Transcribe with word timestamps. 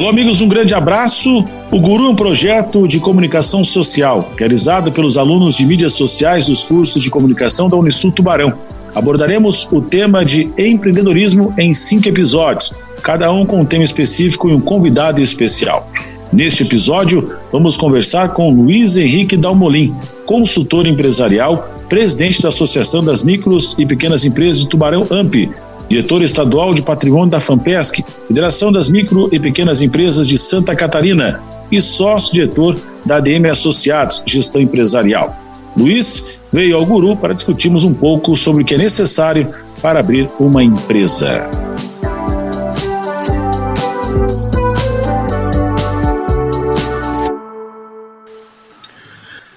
Alô, 0.00 0.08
amigos, 0.08 0.40
um 0.40 0.48
grande 0.48 0.72
abraço. 0.72 1.44
O 1.70 1.78
Guru 1.78 2.06
é 2.06 2.08
um 2.08 2.14
projeto 2.14 2.88
de 2.88 2.98
comunicação 2.98 3.62
social 3.62 4.32
realizado 4.34 4.90
pelos 4.90 5.18
alunos 5.18 5.58
de 5.58 5.66
mídias 5.66 5.92
sociais 5.92 6.46
dos 6.46 6.62
cursos 6.64 7.02
de 7.02 7.10
comunicação 7.10 7.68
da 7.68 7.76
Unisul 7.76 8.10
Tubarão. 8.10 8.54
Abordaremos 8.94 9.68
o 9.70 9.82
tema 9.82 10.24
de 10.24 10.50
empreendedorismo 10.56 11.52
em 11.58 11.74
cinco 11.74 12.08
episódios, 12.08 12.72
cada 13.02 13.30
um 13.30 13.44
com 13.44 13.60
um 13.60 13.64
tema 13.66 13.84
específico 13.84 14.48
e 14.48 14.54
um 14.54 14.60
convidado 14.62 15.20
especial. 15.20 15.86
Neste 16.32 16.62
episódio, 16.62 17.36
vamos 17.52 17.76
conversar 17.76 18.30
com 18.30 18.50
Luiz 18.50 18.96
Henrique 18.96 19.36
Dalmolin, 19.36 19.94
consultor 20.24 20.86
empresarial, 20.86 21.74
presidente 21.90 22.40
da 22.40 22.48
Associação 22.48 23.04
das 23.04 23.22
Micros 23.22 23.76
e 23.78 23.84
Pequenas 23.84 24.24
Empresas 24.24 24.60
de 24.60 24.68
Tubarão 24.68 25.06
AMP, 25.10 25.50
diretor 25.90 26.22
estadual 26.22 26.72
de 26.72 26.82
patrimônio 26.82 27.30
da 27.30 27.40
FAMPESC, 27.40 28.04
Federação 28.28 28.70
das 28.70 28.88
Micro 28.88 29.28
e 29.32 29.40
Pequenas 29.40 29.82
Empresas 29.82 30.28
de 30.28 30.38
Santa 30.38 30.76
Catarina 30.76 31.42
e 31.68 31.82
sócio-diretor 31.82 32.78
da 33.04 33.16
ADM 33.16 33.46
Associados, 33.50 34.22
Gestão 34.24 34.62
Empresarial. 34.62 35.36
Luiz 35.76 36.38
veio 36.52 36.76
ao 36.76 36.86
Guru 36.86 37.16
para 37.16 37.34
discutirmos 37.34 37.82
um 37.82 37.92
pouco 37.92 38.36
sobre 38.36 38.62
o 38.62 38.64
que 38.64 38.76
é 38.76 38.78
necessário 38.78 39.52
para 39.82 39.98
abrir 39.98 40.30
uma 40.38 40.62
empresa. 40.62 41.50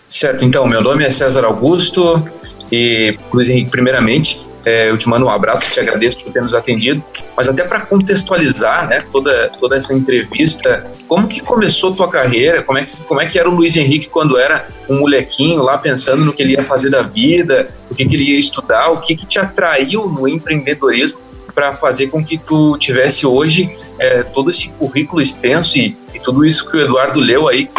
Certo, 0.08 0.46
então, 0.46 0.66
meu 0.66 0.82
nome 0.82 1.04
é 1.04 1.12
César 1.12 1.46
Augusto 1.46 2.28
e, 2.72 3.16
Luiz 3.32 3.50
Henrique, 3.50 3.70
primeiramente, 3.70 4.42
é, 4.66 4.90
eu 4.90 4.98
te 4.98 5.08
mando 5.08 5.26
um 5.26 5.30
abraço, 5.30 5.72
te 5.72 5.80
agradeço 5.80 6.24
por 6.24 6.32
ter 6.32 6.42
nos 6.42 6.56
atendido, 6.56 7.04
mas 7.36 7.50
até 7.50 7.64
para 7.64 7.82
contextualizar 7.82 8.88
né, 8.88 9.00
toda, 9.12 9.50
toda 9.60 9.76
essa 9.76 9.94
entrevista, 9.94 10.90
como 11.08 11.28
que 11.28 11.42
começou 11.42 11.94
tua 11.94 12.10
carreira, 12.10 12.64
como 12.64 12.78
é, 12.78 12.86
que, 12.86 12.98
como 12.98 13.22
é 13.22 13.26
que 13.26 13.38
era 13.38 13.50
o 13.50 13.54
Luiz 13.54 13.76
Henrique 13.76 14.08
quando 14.10 14.38
era 14.38 14.68
um 14.90 15.00
molequinho 15.00 15.62
lá 15.62 15.78
pensando 15.78 16.24
no 16.24 16.34
que 16.34 16.42
ele 16.42 16.54
ia 16.54 16.64
fazer 16.64 16.90
da 16.90 17.02
vida, 17.02 17.70
o 17.90 17.96
que, 17.96 18.06
que 18.06 18.16
ele 18.16 18.32
ia 18.32 18.40
estudar, 18.40 18.90
o 18.90 18.98
que, 18.98 19.16
que 19.16 19.26
te 19.26 19.40
atraiu 19.40 20.08
no 20.08 20.28
empreendedorismo 20.28 21.20
para 21.54 21.76
fazer 21.76 22.08
com 22.08 22.24
que 22.24 22.38
tu 22.38 22.78
tivesse 22.78 23.28
hoje 23.28 23.76
é, 24.00 24.24
todo 24.24 24.50
esse 24.50 24.70
currículo 24.70 25.22
extenso 25.22 25.78
e, 25.78 25.96
e 26.14 26.20
tudo 26.20 26.44
isso 26.46 26.70
que 26.70 26.78
o 26.78 26.80
Eduardo 26.80 27.20
leu 27.20 27.48
aí 27.48 27.70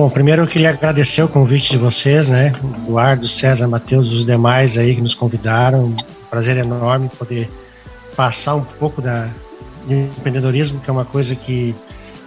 Bom, 0.00 0.08
primeiro 0.08 0.44
eu 0.44 0.46
queria 0.46 0.70
agradecer 0.70 1.22
o 1.22 1.28
convite 1.28 1.72
de 1.72 1.76
vocês, 1.76 2.30
né? 2.30 2.54
Eduardo, 2.78 3.28
César, 3.28 3.68
Matheus, 3.68 4.10
os 4.10 4.24
demais 4.24 4.78
aí 4.78 4.94
que 4.94 5.00
nos 5.02 5.14
convidaram. 5.14 5.88
Um 5.88 5.96
prazer 6.30 6.56
enorme 6.56 7.10
poder 7.18 7.50
passar 8.16 8.54
um 8.54 8.64
pouco 8.64 9.02
da, 9.02 9.28
do 9.86 9.92
empreendedorismo, 9.92 10.80
que 10.80 10.88
é 10.88 10.92
uma 10.94 11.04
coisa 11.04 11.36
que 11.36 11.74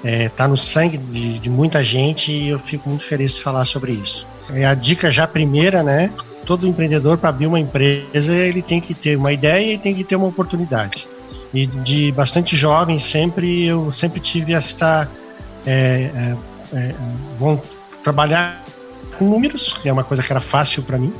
está 0.03 0.07
é, 0.07 0.29
tá 0.29 0.47
no 0.47 0.55
sangue 0.55 0.99
de, 0.99 1.39
de, 1.39 1.49
muita 1.49 1.83
gente 1.83 2.31
e 2.31 2.49
eu 2.49 2.59
fico 2.59 2.87
muito 2.87 3.05
feliz 3.05 3.33
de 3.33 3.41
falar 3.41 3.65
sobre 3.65 3.93
isso. 3.93 4.27
É 4.51 4.67
a 4.67 4.75
dica 4.75 5.09
já 5.09 5.25
primeira, 5.25 5.81
né? 5.81 6.11
Todo 6.45 6.67
empreendedor 6.67 7.17
para 7.17 7.29
abrir 7.29 7.47
uma 7.47 7.59
empresa 7.59 8.35
ele 8.35 8.61
tem 8.61 8.79
que 8.79 8.93
ter 8.93 9.17
uma 9.17 9.33
ideia 9.33 9.73
e 9.73 9.79
tem 9.79 9.95
que 9.95 10.03
ter 10.03 10.15
uma 10.15 10.27
oportunidade. 10.27 11.07
E 11.51 11.65
de 11.65 12.11
bastante 12.11 12.55
jovem 12.55 12.99
sempre 12.99 13.65
eu 13.65 13.91
sempre 13.91 14.19
tive 14.19 14.53
essa 14.53 15.09
é, 15.65 16.11
é 16.13 16.52
é, 16.73 16.93
vão 17.39 17.61
trabalhar 18.03 18.63
com 19.17 19.25
números, 19.25 19.73
que 19.73 19.87
é 19.87 19.93
uma 19.93 20.03
coisa 20.03 20.23
que 20.23 20.31
era 20.31 20.41
fácil 20.41 20.83
para 20.83 20.97
mim. 20.97 21.13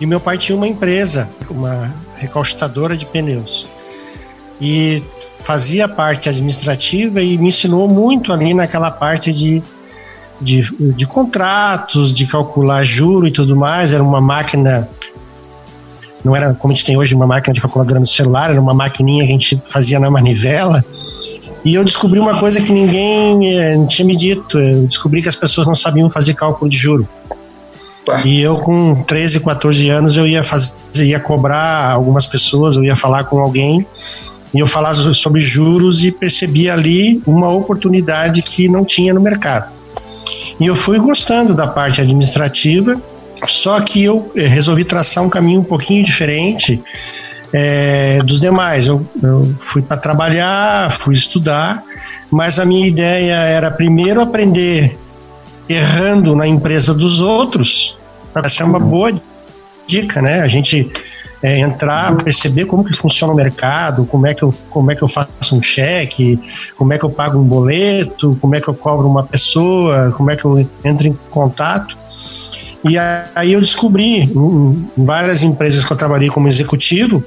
E 0.00 0.06
meu 0.06 0.20
pai 0.20 0.36
tinha 0.36 0.56
uma 0.56 0.68
empresa, 0.68 1.28
uma 1.48 1.90
recaustadora 2.16 2.96
de 2.96 3.06
pneus. 3.06 3.66
E 4.60 5.02
fazia 5.42 5.88
parte 5.88 6.28
administrativa 6.28 7.22
e 7.22 7.38
me 7.38 7.48
ensinou 7.48 7.88
muito 7.88 8.32
ali 8.32 8.52
naquela 8.52 8.90
parte 8.90 9.32
de, 9.32 9.62
de, 10.40 10.62
de 10.92 11.06
contratos, 11.06 12.12
de 12.12 12.26
calcular 12.26 12.84
juro 12.84 13.26
e 13.26 13.30
tudo 13.30 13.56
mais. 13.56 13.92
Era 13.92 14.02
uma 14.02 14.20
máquina, 14.20 14.88
não 16.24 16.36
era 16.36 16.52
como 16.52 16.72
a 16.72 16.74
gente 16.74 16.84
tem 16.84 16.96
hoje, 16.96 17.14
uma 17.14 17.26
máquina 17.26 17.54
de 17.54 17.60
calculadora 17.60 18.00
no 18.00 18.06
celular, 18.06 18.50
era 18.50 18.60
uma 18.60 18.74
maquininha 18.74 19.24
que 19.24 19.30
a 19.30 19.32
gente 19.32 19.62
fazia 19.64 19.98
na 19.98 20.10
manivela. 20.10 20.84
E 21.66 21.74
eu 21.74 21.84
descobri 21.84 22.20
uma 22.20 22.38
coisa 22.38 22.62
que 22.62 22.70
ninguém 22.70 23.58
eh, 23.58 23.86
tinha 23.88 24.06
me 24.06 24.14
dito. 24.14 24.56
Eu 24.56 24.86
descobri 24.86 25.20
que 25.20 25.28
as 25.28 25.34
pessoas 25.34 25.66
não 25.66 25.74
sabiam 25.74 26.08
fazer 26.08 26.32
cálculo 26.32 26.70
de 26.70 26.76
juro. 26.76 27.08
E 28.24 28.40
eu 28.40 28.58
com 28.58 29.02
13, 29.02 29.40
14 29.40 29.88
anos 29.88 30.16
eu 30.16 30.28
ia 30.28 30.44
fazer, 30.44 30.72
ia 31.04 31.18
cobrar 31.18 31.90
algumas 31.90 32.24
pessoas, 32.24 32.76
eu 32.76 32.84
ia 32.84 32.94
falar 32.94 33.24
com 33.24 33.40
alguém 33.40 33.84
e 34.54 34.60
eu 34.60 34.66
falava 34.68 35.12
sobre 35.12 35.40
juros 35.40 36.04
e 36.04 36.12
percebi 36.12 36.70
ali 36.70 37.20
uma 37.26 37.52
oportunidade 37.52 38.42
que 38.42 38.68
não 38.68 38.84
tinha 38.84 39.12
no 39.12 39.20
mercado. 39.20 39.72
E 40.60 40.66
eu 40.66 40.76
fui 40.76 41.00
gostando 41.00 41.52
da 41.52 41.66
parte 41.66 42.00
administrativa, 42.00 42.96
só 43.48 43.80
que 43.80 44.04
eu 44.04 44.30
eh, 44.36 44.46
resolvi 44.46 44.84
traçar 44.84 45.24
um 45.24 45.28
caminho 45.28 45.62
um 45.62 45.64
pouquinho 45.64 46.04
diferente 46.04 46.80
é, 47.58 48.22
dos 48.22 48.38
demais. 48.38 48.86
Eu, 48.86 49.04
eu 49.22 49.54
fui 49.58 49.80
para 49.80 49.96
trabalhar, 49.96 50.92
fui 50.92 51.14
estudar, 51.14 51.82
mas 52.30 52.58
a 52.58 52.66
minha 52.66 52.86
ideia 52.86 53.32
era 53.32 53.70
primeiro 53.70 54.20
aprender 54.20 54.98
errando 55.66 56.36
na 56.36 56.46
empresa 56.46 56.92
dos 56.92 57.22
outros, 57.22 57.96
para 58.30 58.46
ser 58.50 58.62
uma 58.62 58.78
boa 58.78 59.10
dica, 59.86 60.20
né? 60.20 60.42
A 60.42 60.48
gente 60.48 60.92
é, 61.42 61.58
entrar, 61.58 62.14
perceber 62.16 62.66
como 62.66 62.84
que 62.84 62.94
funciona 62.94 63.32
o 63.32 63.36
mercado, 63.36 64.04
como 64.04 64.26
é 64.26 64.34
que 64.34 64.42
eu, 64.42 64.54
como 64.68 64.92
é 64.92 64.94
que 64.94 65.02
eu 65.02 65.08
faço 65.08 65.56
um 65.56 65.62
cheque, 65.62 66.38
como 66.76 66.92
é 66.92 66.98
que 66.98 67.06
eu 67.06 67.10
pago 67.10 67.38
um 67.38 67.44
boleto, 67.44 68.36
como 68.38 68.54
é 68.54 68.60
que 68.60 68.68
eu 68.68 68.74
cobro 68.74 69.08
uma 69.08 69.22
pessoa, 69.22 70.12
como 70.14 70.30
é 70.30 70.36
que 70.36 70.44
eu 70.44 70.68
entro 70.84 71.06
em 71.06 71.18
contato. 71.30 71.96
E 72.84 72.96
aí 73.34 73.54
eu 73.54 73.60
descobri 73.60 74.24
em 74.24 74.88
várias 74.96 75.42
empresas 75.42 75.84
que 75.84 75.90
eu 75.92 75.96
trabalhei 75.96 76.28
como 76.28 76.46
executivo 76.46 77.24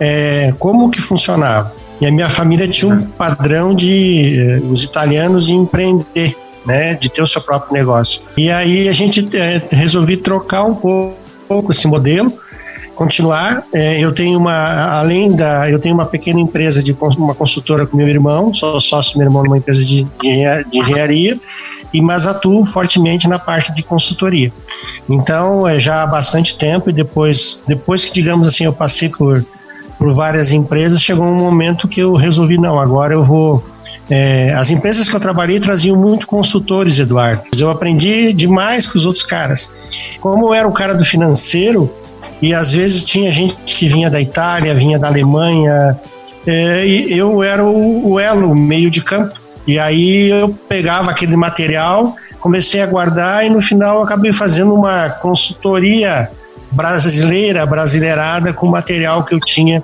é, 0.00 0.52
como 0.58 0.90
que 0.90 1.00
funcionava. 1.00 1.72
E 2.00 2.06
a 2.06 2.10
minha 2.10 2.30
família 2.30 2.66
tinha 2.66 2.94
um 2.94 3.02
padrão 3.02 3.74
de 3.74 4.40
eh, 4.40 4.60
os 4.70 4.82
italianos 4.82 5.46
de 5.46 5.52
empreender, 5.52 6.34
né, 6.64 6.94
de 6.94 7.10
ter 7.10 7.20
o 7.20 7.26
seu 7.26 7.42
próprio 7.42 7.74
negócio. 7.74 8.22
E 8.38 8.50
aí 8.50 8.88
a 8.88 8.92
gente 8.92 9.28
é, 9.36 9.60
resolvi 9.70 10.16
trocar 10.16 10.64
um 10.64 10.74
pouco 10.74 11.70
esse 11.70 11.86
modelo, 11.86 12.32
continuar. 12.94 13.64
É, 13.70 14.00
eu 14.00 14.12
tenho 14.12 14.38
uma, 14.38 14.98
além 14.98 15.36
da, 15.36 15.68
eu 15.68 15.78
tenho 15.78 15.94
uma 15.94 16.06
pequena 16.06 16.40
empresa 16.40 16.82
de 16.82 16.96
uma 17.18 17.34
consultora 17.34 17.86
com 17.86 17.98
meu 17.98 18.08
irmão, 18.08 18.54
sou 18.54 18.80
sócio 18.80 19.18
meu 19.18 19.26
irmão 19.26 19.44
numa 19.44 19.58
empresa 19.58 19.84
de, 19.84 20.04
de 20.18 20.66
engenharia 20.72 21.38
e 21.92 22.00
mas 22.00 22.26
atuo 22.26 22.64
fortemente 22.64 23.28
na 23.28 23.38
parte 23.38 23.74
de 23.74 23.82
consultoria. 23.82 24.50
Então, 25.08 25.66
é 25.66 25.78
já 25.78 26.02
há 26.02 26.06
bastante 26.06 26.56
tempo 26.56 26.88
e 26.88 26.92
depois, 26.92 27.60
depois 27.66 28.04
que 28.04 28.12
digamos 28.12 28.48
assim, 28.48 28.64
eu 28.64 28.72
passei 28.72 29.08
por 29.08 29.44
por 30.00 30.14
várias 30.14 30.50
empresas, 30.50 31.02
chegou 31.02 31.26
um 31.26 31.34
momento 31.34 31.86
que 31.86 32.00
eu 32.00 32.14
resolvi 32.14 32.56
não, 32.56 32.80
agora 32.80 33.12
eu 33.12 33.22
vou 33.22 33.62
é, 34.08 34.54
as 34.54 34.70
empresas 34.70 35.08
que 35.08 35.14
eu 35.14 35.20
trabalhei 35.20 35.60
traziam 35.60 35.94
muito 35.94 36.26
consultores, 36.26 36.98
Eduardo. 36.98 37.42
Eu 37.56 37.70
aprendi 37.70 38.32
demais 38.32 38.86
com 38.86 38.98
os 38.98 39.04
outros 39.04 39.24
caras. 39.24 39.70
Como 40.20 40.48
eu 40.48 40.54
era 40.54 40.66
o 40.66 40.72
cara 40.72 40.94
do 40.94 41.04
financeiro, 41.04 41.92
e 42.42 42.52
às 42.52 42.72
vezes 42.72 43.04
tinha 43.04 43.30
gente 43.30 43.54
que 43.74 43.86
vinha 43.86 44.10
da 44.10 44.20
Itália, 44.20 44.74
vinha 44.74 44.98
da 44.98 45.06
Alemanha, 45.06 45.96
é, 46.44 46.86
e 46.86 47.16
eu 47.16 47.42
era 47.42 47.62
o, 47.62 48.12
o 48.12 48.18
elo, 48.18 48.52
meio 48.56 48.90
de 48.90 49.00
campo. 49.00 49.38
E 49.64 49.78
aí 49.78 50.30
eu 50.30 50.48
pegava 50.48 51.10
aquele 51.10 51.36
material, 51.36 52.16
comecei 52.40 52.80
a 52.80 52.86
guardar 52.86 53.46
e 53.46 53.50
no 53.50 53.60
final 53.60 54.02
acabei 54.02 54.32
fazendo 54.32 54.74
uma 54.74 55.10
consultoria 55.10 56.30
brasileira, 56.70 57.66
brasileirada 57.66 58.52
com 58.52 58.66
material 58.66 59.24
que 59.24 59.34
eu 59.34 59.40
tinha 59.40 59.82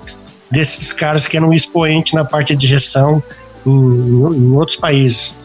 desses 0.51 0.93
caras 0.93 1.27
que 1.27 1.35
eram 1.35 1.53
expoente 1.53 2.15
na 2.15 2.23
parte 2.23 2.55
de 2.55 2.67
gestão 2.67 3.21
em, 3.65 3.71
em, 3.71 4.51
outros 4.53 4.77
países. 4.77 5.35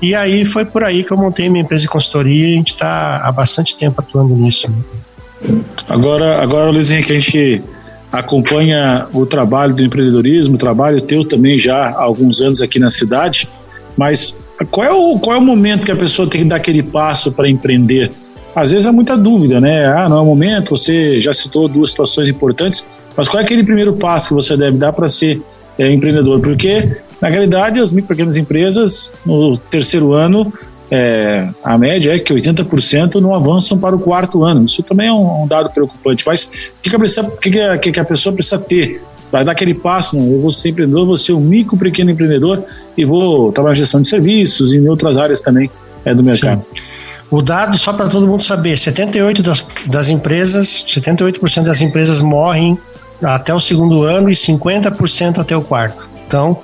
E 0.00 0.14
aí 0.14 0.44
foi 0.44 0.64
por 0.64 0.82
aí 0.82 1.04
que 1.04 1.12
eu 1.12 1.16
montei 1.16 1.48
minha 1.48 1.62
empresa 1.62 1.82
de 1.82 1.88
consultoria 1.88 2.48
e 2.48 2.52
a 2.54 2.56
gente 2.56 2.72
está 2.72 3.18
há 3.18 3.32
bastante 3.32 3.76
tempo 3.76 4.00
atuando 4.00 4.34
nisso. 4.34 4.70
Né? 4.70 5.60
Agora, 5.88 6.42
agora 6.42 6.70
Luiz 6.70 6.90
Henrique, 6.90 7.12
a 7.12 7.20
gente 7.20 7.62
acompanha 8.10 9.06
o 9.12 9.26
trabalho 9.26 9.74
do 9.74 9.82
empreendedorismo, 9.82 10.54
o 10.54 10.58
trabalho 10.58 11.00
teu 11.00 11.24
também 11.24 11.58
já 11.58 11.88
há 11.88 12.02
alguns 12.02 12.40
anos 12.40 12.62
aqui 12.62 12.78
na 12.78 12.90
cidade. 12.90 13.48
Mas 13.96 14.36
qual 14.70 14.86
é 14.86 14.92
o, 14.92 15.18
qual 15.18 15.36
é 15.36 15.38
o 15.38 15.42
momento 15.42 15.84
que 15.84 15.92
a 15.92 15.96
pessoa 15.96 16.28
tem 16.28 16.42
que 16.42 16.48
dar 16.48 16.56
aquele 16.56 16.82
passo 16.82 17.32
para 17.32 17.48
empreender? 17.48 18.10
Às 18.56 18.70
vezes 18.70 18.86
há 18.86 18.92
muita 18.92 19.18
dúvida, 19.18 19.60
né? 19.60 19.86
Ah, 19.86 20.08
não 20.08 20.16
é 20.16 20.20
o 20.22 20.24
momento, 20.24 20.70
você 20.70 21.20
já 21.20 21.34
citou 21.34 21.68
duas 21.68 21.90
situações 21.90 22.26
importantes, 22.30 22.86
mas 23.14 23.28
qual 23.28 23.42
é 23.42 23.44
aquele 23.44 23.62
primeiro 23.62 23.92
passo 23.92 24.28
que 24.28 24.34
você 24.34 24.56
deve 24.56 24.78
dar 24.78 24.94
para 24.94 25.08
ser 25.08 25.42
é, 25.78 25.92
empreendedor? 25.92 26.40
Porque, 26.40 26.96
na 27.20 27.28
realidade, 27.28 27.78
as 27.78 27.92
micro 27.92 28.08
pequenas 28.08 28.38
empresas, 28.38 29.12
no 29.26 29.58
terceiro 29.58 30.14
ano, 30.14 30.50
é, 30.90 31.46
a 31.62 31.76
média 31.76 32.14
é 32.14 32.18
que 32.18 32.32
80% 32.32 33.16
não 33.16 33.34
avançam 33.34 33.76
para 33.76 33.94
o 33.94 33.98
quarto 33.98 34.42
ano. 34.42 34.64
Isso 34.64 34.82
também 34.82 35.08
é 35.08 35.12
um, 35.12 35.42
um 35.42 35.46
dado 35.46 35.68
preocupante. 35.68 36.24
Mas 36.26 36.72
o 36.78 36.82
que, 36.82 37.50
que, 37.50 37.78
que, 37.78 37.92
que 37.92 38.00
a 38.00 38.04
pessoa 38.06 38.34
precisa 38.34 38.58
ter 38.58 39.02
vai 39.30 39.44
dar 39.44 39.52
aquele 39.52 39.74
passo, 39.74 40.16
não, 40.16 40.32
eu 40.32 40.40
vou 40.40 40.50
ser 40.50 40.70
empreendedor, 40.70 41.04
vou 41.04 41.18
ser 41.18 41.34
um 41.34 41.40
micro, 41.40 41.76
pequeno 41.76 42.10
empreendedor 42.10 42.64
e 42.96 43.04
vou 43.04 43.52
trabalhar 43.52 43.74
em 43.74 43.78
gestão 43.78 44.00
de 44.00 44.08
serviços 44.08 44.72
e 44.72 44.78
em 44.78 44.88
outras 44.88 45.18
áreas 45.18 45.42
também 45.42 45.70
é, 46.06 46.14
do 46.14 46.22
mercado. 46.22 46.64
Sim. 46.74 46.95
O 47.30 47.42
dado, 47.42 47.76
só 47.76 47.92
para 47.92 48.08
todo 48.08 48.26
mundo 48.26 48.42
saber, 48.42 48.74
78% 48.74 49.42
das, 49.42 49.66
das 49.86 50.08
empresas, 50.08 50.84
78% 50.88 51.64
das 51.64 51.80
empresas 51.80 52.20
morrem 52.20 52.78
até 53.22 53.52
o 53.52 53.58
segundo 53.58 54.04
ano 54.04 54.30
e 54.30 54.34
50% 54.34 55.38
até 55.38 55.56
o 55.56 55.62
quarto. 55.62 56.08
Então, 56.26 56.60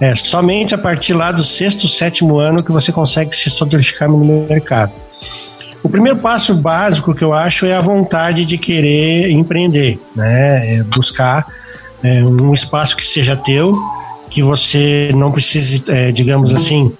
é 0.00 0.14
somente 0.14 0.74
a 0.74 0.78
partir 0.78 1.12
lá 1.12 1.32
do 1.32 1.44
sexto, 1.44 1.88
sétimo 1.88 2.38
ano 2.38 2.62
que 2.62 2.70
você 2.70 2.92
consegue 2.92 3.34
se 3.34 3.50
solidificar 3.50 4.08
no 4.08 4.18
mercado. 4.46 4.92
O 5.82 5.88
primeiro 5.88 6.18
passo 6.18 6.54
básico 6.54 7.14
que 7.14 7.22
eu 7.22 7.32
acho 7.32 7.66
é 7.66 7.74
a 7.74 7.80
vontade 7.80 8.44
de 8.44 8.58
querer 8.58 9.30
empreender, 9.30 9.98
né? 10.14 10.76
É 10.76 10.82
buscar 10.82 11.46
é, 12.02 12.22
um 12.22 12.52
espaço 12.52 12.96
que 12.96 13.04
seja 13.04 13.36
teu, 13.36 13.76
que 14.28 14.42
você 14.42 15.10
não 15.14 15.32
precise, 15.32 15.82
é, 15.88 16.12
digamos 16.12 16.54
assim, 16.54 16.92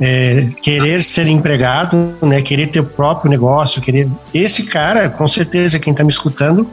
é, 0.00 0.48
querer 0.62 1.02
ser 1.02 1.26
empregado, 1.28 2.14
né? 2.22 2.42
Querer 2.42 2.68
ter 2.68 2.80
o 2.80 2.84
próprio 2.84 3.30
negócio, 3.30 3.80
querer. 3.80 4.08
Esse 4.32 4.64
cara, 4.64 5.08
com 5.08 5.26
certeza, 5.26 5.78
quem 5.78 5.92
está 5.92 6.04
me 6.04 6.10
escutando, 6.10 6.68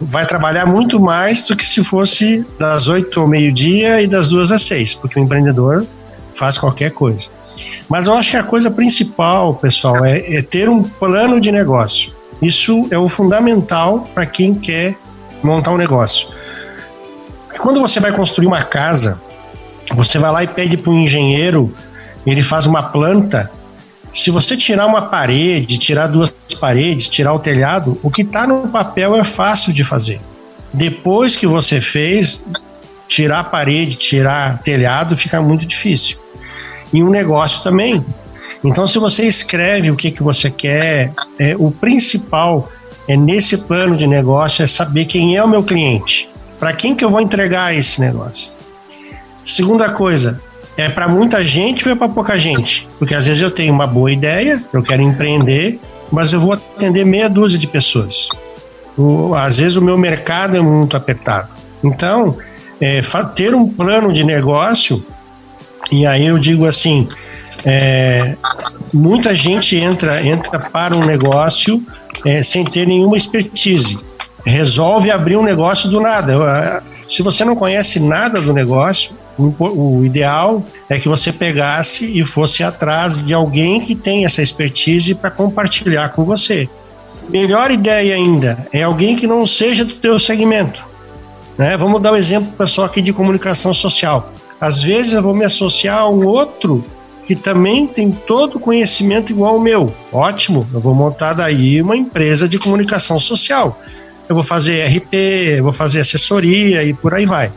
vai 0.00 0.26
trabalhar 0.26 0.66
muito 0.66 1.00
mais 1.00 1.46
do 1.46 1.56
que 1.56 1.64
se 1.64 1.82
fosse 1.82 2.44
das 2.58 2.88
oito 2.88 3.20
ao 3.20 3.26
meio-dia 3.26 4.02
e 4.02 4.06
das 4.06 4.28
duas 4.28 4.50
às 4.50 4.62
seis, 4.62 4.94
porque 4.94 5.18
o 5.18 5.22
empreendedor 5.22 5.86
faz 6.34 6.58
qualquer 6.58 6.90
coisa. 6.90 7.28
Mas 7.88 8.06
eu 8.06 8.14
acho 8.14 8.32
que 8.32 8.36
a 8.36 8.42
coisa 8.42 8.70
principal, 8.70 9.54
pessoal, 9.54 10.04
é, 10.04 10.36
é 10.36 10.42
ter 10.42 10.68
um 10.68 10.82
plano 10.82 11.40
de 11.40 11.50
negócio. 11.50 12.12
Isso 12.42 12.86
é 12.90 12.98
o 12.98 13.08
fundamental 13.08 14.08
para 14.14 14.26
quem 14.26 14.54
quer 14.54 14.94
montar 15.42 15.72
um 15.72 15.76
negócio. 15.76 16.28
Quando 17.58 17.80
você 17.80 17.98
vai 17.98 18.12
construir 18.12 18.46
uma 18.46 18.62
casa, 18.62 19.18
você 19.94 20.18
vai 20.18 20.30
lá 20.30 20.44
e 20.44 20.46
pede 20.46 20.76
para 20.76 20.92
um 20.92 21.00
engenheiro, 21.00 21.72
ele 22.26 22.42
faz 22.42 22.66
uma 22.66 22.82
planta. 22.82 23.50
Se 24.12 24.30
você 24.30 24.56
tirar 24.56 24.86
uma 24.86 25.02
parede, 25.02 25.78
tirar 25.78 26.06
duas 26.06 26.34
paredes, 26.60 27.08
tirar 27.08 27.32
o 27.34 27.38
telhado, 27.38 27.98
o 28.02 28.10
que 28.10 28.22
está 28.22 28.46
no 28.46 28.68
papel 28.68 29.14
é 29.14 29.24
fácil 29.24 29.72
de 29.72 29.84
fazer. 29.84 30.20
Depois 30.72 31.36
que 31.36 31.46
você 31.46 31.80
fez, 31.80 32.42
tirar 33.06 33.40
a 33.40 33.44
parede, 33.44 33.96
tirar 33.96 34.58
telhado 34.62 35.16
fica 35.16 35.40
muito 35.40 35.66
difícil 35.66 36.18
e 36.92 37.02
um 37.02 37.10
negócio 37.10 37.62
também. 37.62 38.04
Então, 38.64 38.86
se 38.86 38.98
você 38.98 39.24
escreve 39.24 39.90
o 39.90 39.96
que, 39.96 40.10
que 40.10 40.22
você 40.22 40.50
quer, 40.50 41.12
é, 41.38 41.54
o 41.58 41.70
principal 41.70 42.70
é 43.08 43.16
nesse 43.16 43.58
plano 43.58 43.96
de 43.96 44.06
negócio 44.06 44.64
é 44.64 44.66
saber 44.66 45.04
quem 45.04 45.36
é 45.36 45.44
o 45.44 45.48
meu 45.48 45.62
cliente, 45.62 46.28
para 46.58 46.72
quem 46.72 46.94
que 46.94 47.04
eu 47.04 47.10
vou 47.10 47.20
entregar 47.20 47.74
esse 47.74 48.00
negócio. 48.00 48.50
Segunda 49.44 49.90
coisa, 49.90 50.40
é 50.76 50.88
para 50.88 51.08
muita 51.08 51.42
gente 51.42 51.86
ou 51.86 51.92
é 51.92 51.96
para 51.96 52.08
pouca 52.08 52.38
gente? 52.38 52.86
Porque 52.98 53.14
às 53.14 53.26
vezes 53.26 53.42
eu 53.42 53.50
tenho 53.50 53.72
uma 53.72 53.86
boa 53.86 54.12
ideia, 54.12 54.62
eu 54.72 54.82
quero 54.82 55.02
empreender, 55.02 55.78
mas 56.10 56.32
eu 56.32 56.40
vou 56.40 56.52
atender 56.52 57.04
meia 57.04 57.28
dúzia 57.28 57.58
de 57.58 57.66
pessoas. 57.66 58.28
O, 58.96 59.34
às 59.34 59.58
vezes 59.58 59.76
o 59.76 59.82
meu 59.82 59.96
mercado 59.96 60.56
é 60.56 60.60
muito 60.60 60.96
apertado. 60.96 61.48
Então, 61.82 62.36
é, 62.80 63.00
ter 63.34 63.54
um 63.54 63.68
plano 63.68 64.12
de 64.12 64.24
negócio 64.24 65.02
e 65.90 66.04
aí 66.04 66.26
eu 66.26 66.38
digo 66.38 66.66
assim, 66.66 67.06
é, 67.64 68.36
muita 68.92 69.34
gente 69.34 69.76
entra, 69.76 70.22
entra 70.26 70.58
para 70.70 70.96
um 70.96 71.04
negócio 71.04 71.82
é, 72.24 72.42
sem 72.42 72.64
ter 72.64 72.86
nenhuma 72.86 73.16
expertise. 73.16 73.98
Resolve 74.44 75.10
abrir 75.10 75.36
um 75.36 75.42
negócio 75.42 75.88
do 75.88 76.00
nada. 76.00 76.82
Se 77.08 77.22
você 77.22 77.44
não 77.44 77.54
conhece 77.54 78.00
nada 78.00 78.40
do 78.40 78.52
negócio, 78.52 79.14
o, 79.38 80.04
ideal 80.04 80.64
é 80.88 80.98
que 80.98 81.08
você 81.08 81.32
pegasse 81.32 82.18
e 82.18 82.24
fosse 82.24 82.62
atrás 82.62 83.24
de 83.24 83.34
alguém 83.34 83.80
que 83.80 83.94
tem 83.94 84.24
essa 84.24 84.42
expertise 84.42 85.14
para 85.14 85.30
compartilhar 85.30 86.08
com 86.10 86.24
você. 86.24 86.68
Melhor 87.28 87.70
ideia 87.70 88.14
ainda 88.14 88.66
é 88.72 88.82
alguém 88.82 89.14
que 89.16 89.26
não 89.26 89.44
seja 89.44 89.84
do 89.84 89.94
teu 89.94 90.18
segmento. 90.18 90.84
Né? 91.58 91.76
Vamos 91.76 92.02
dar 92.02 92.12
um 92.12 92.16
exemplo 92.16 92.52
pessoal 92.52 92.86
aqui 92.86 93.02
de 93.02 93.12
comunicação 93.12 93.72
social. 93.74 94.32
Às 94.60 94.82
vezes 94.82 95.12
eu 95.12 95.22
vou 95.22 95.34
me 95.34 95.44
associar 95.44 95.98
a 95.98 96.08
um 96.08 96.26
outro 96.26 96.84
que 97.26 97.34
também 97.34 97.86
tem 97.86 98.12
todo 98.12 98.56
o 98.56 98.60
conhecimento 98.60 99.32
igual 99.32 99.54
ao 99.54 99.60
meu. 99.60 99.92
Ótimo, 100.12 100.66
eu 100.72 100.80
vou 100.80 100.94
montar 100.94 101.34
daí 101.34 101.82
uma 101.82 101.96
empresa 101.96 102.48
de 102.48 102.58
comunicação 102.58 103.18
social. 103.18 103.80
Eu 104.28 104.34
vou 104.34 104.44
fazer 104.44 104.84
RP, 104.86 105.14
eu 105.58 105.64
vou 105.64 105.72
fazer 105.72 106.00
assessoria 106.00 106.82
e 106.82 106.92
por 106.92 107.14
aí 107.14 107.26
vai. 107.26 107.52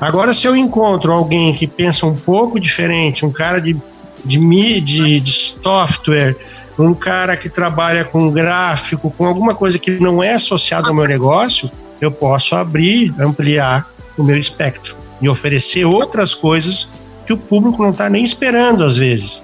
Agora, 0.00 0.32
se 0.32 0.46
eu 0.46 0.56
encontro 0.56 1.12
alguém 1.12 1.52
que 1.52 1.66
pensa 1.66 2.06
um 2.06 2.14
pouco 2.14 2.58
diferente, 2.58 3.24
um 3.24 3.32
cara 3.32 3.60
de, 3.60 3.76
de, 4.24 4.80
de, 4.80 5.20
de 5.20 5.32
software, 5.32 6.36
um 6.78 6.94
cara 6.94 7.36
que 7.36 7.48
trabalha 7.48 8.04
com 8.04 8.30
gráfico, 8.30 9.10
com 9.10 9.26
alguma 9.26 9.54
coisa 9.54 9.78
que 9.78 9.92
não 9.92 10.22
é 10.22 10.34
associada 10.34 10.88
ao 10.88 10.94
meu 10.94 11.06
negócio, 11.06 11.70
eu 12.00 12.10
posso 12.10 12.54
abrir, 12.54 13.14
ampliar 13.18 13.88
o 14.16 14.22
meu 14.22 14.36
espectro 14.36 14.96
e 15.20 15.28
oferecer 15.28 15.84
outras 15.84 16.34
coisas 16.34 16.88
que 17.26 17.32
o 17.32 17.36
público 17.36 17.82
não 17.82 17.90
está 17.90 18.10
nem 18.10 18.22
esperando 18.22 18.82
às 18.82 18.96
vezes, 18.96 19.42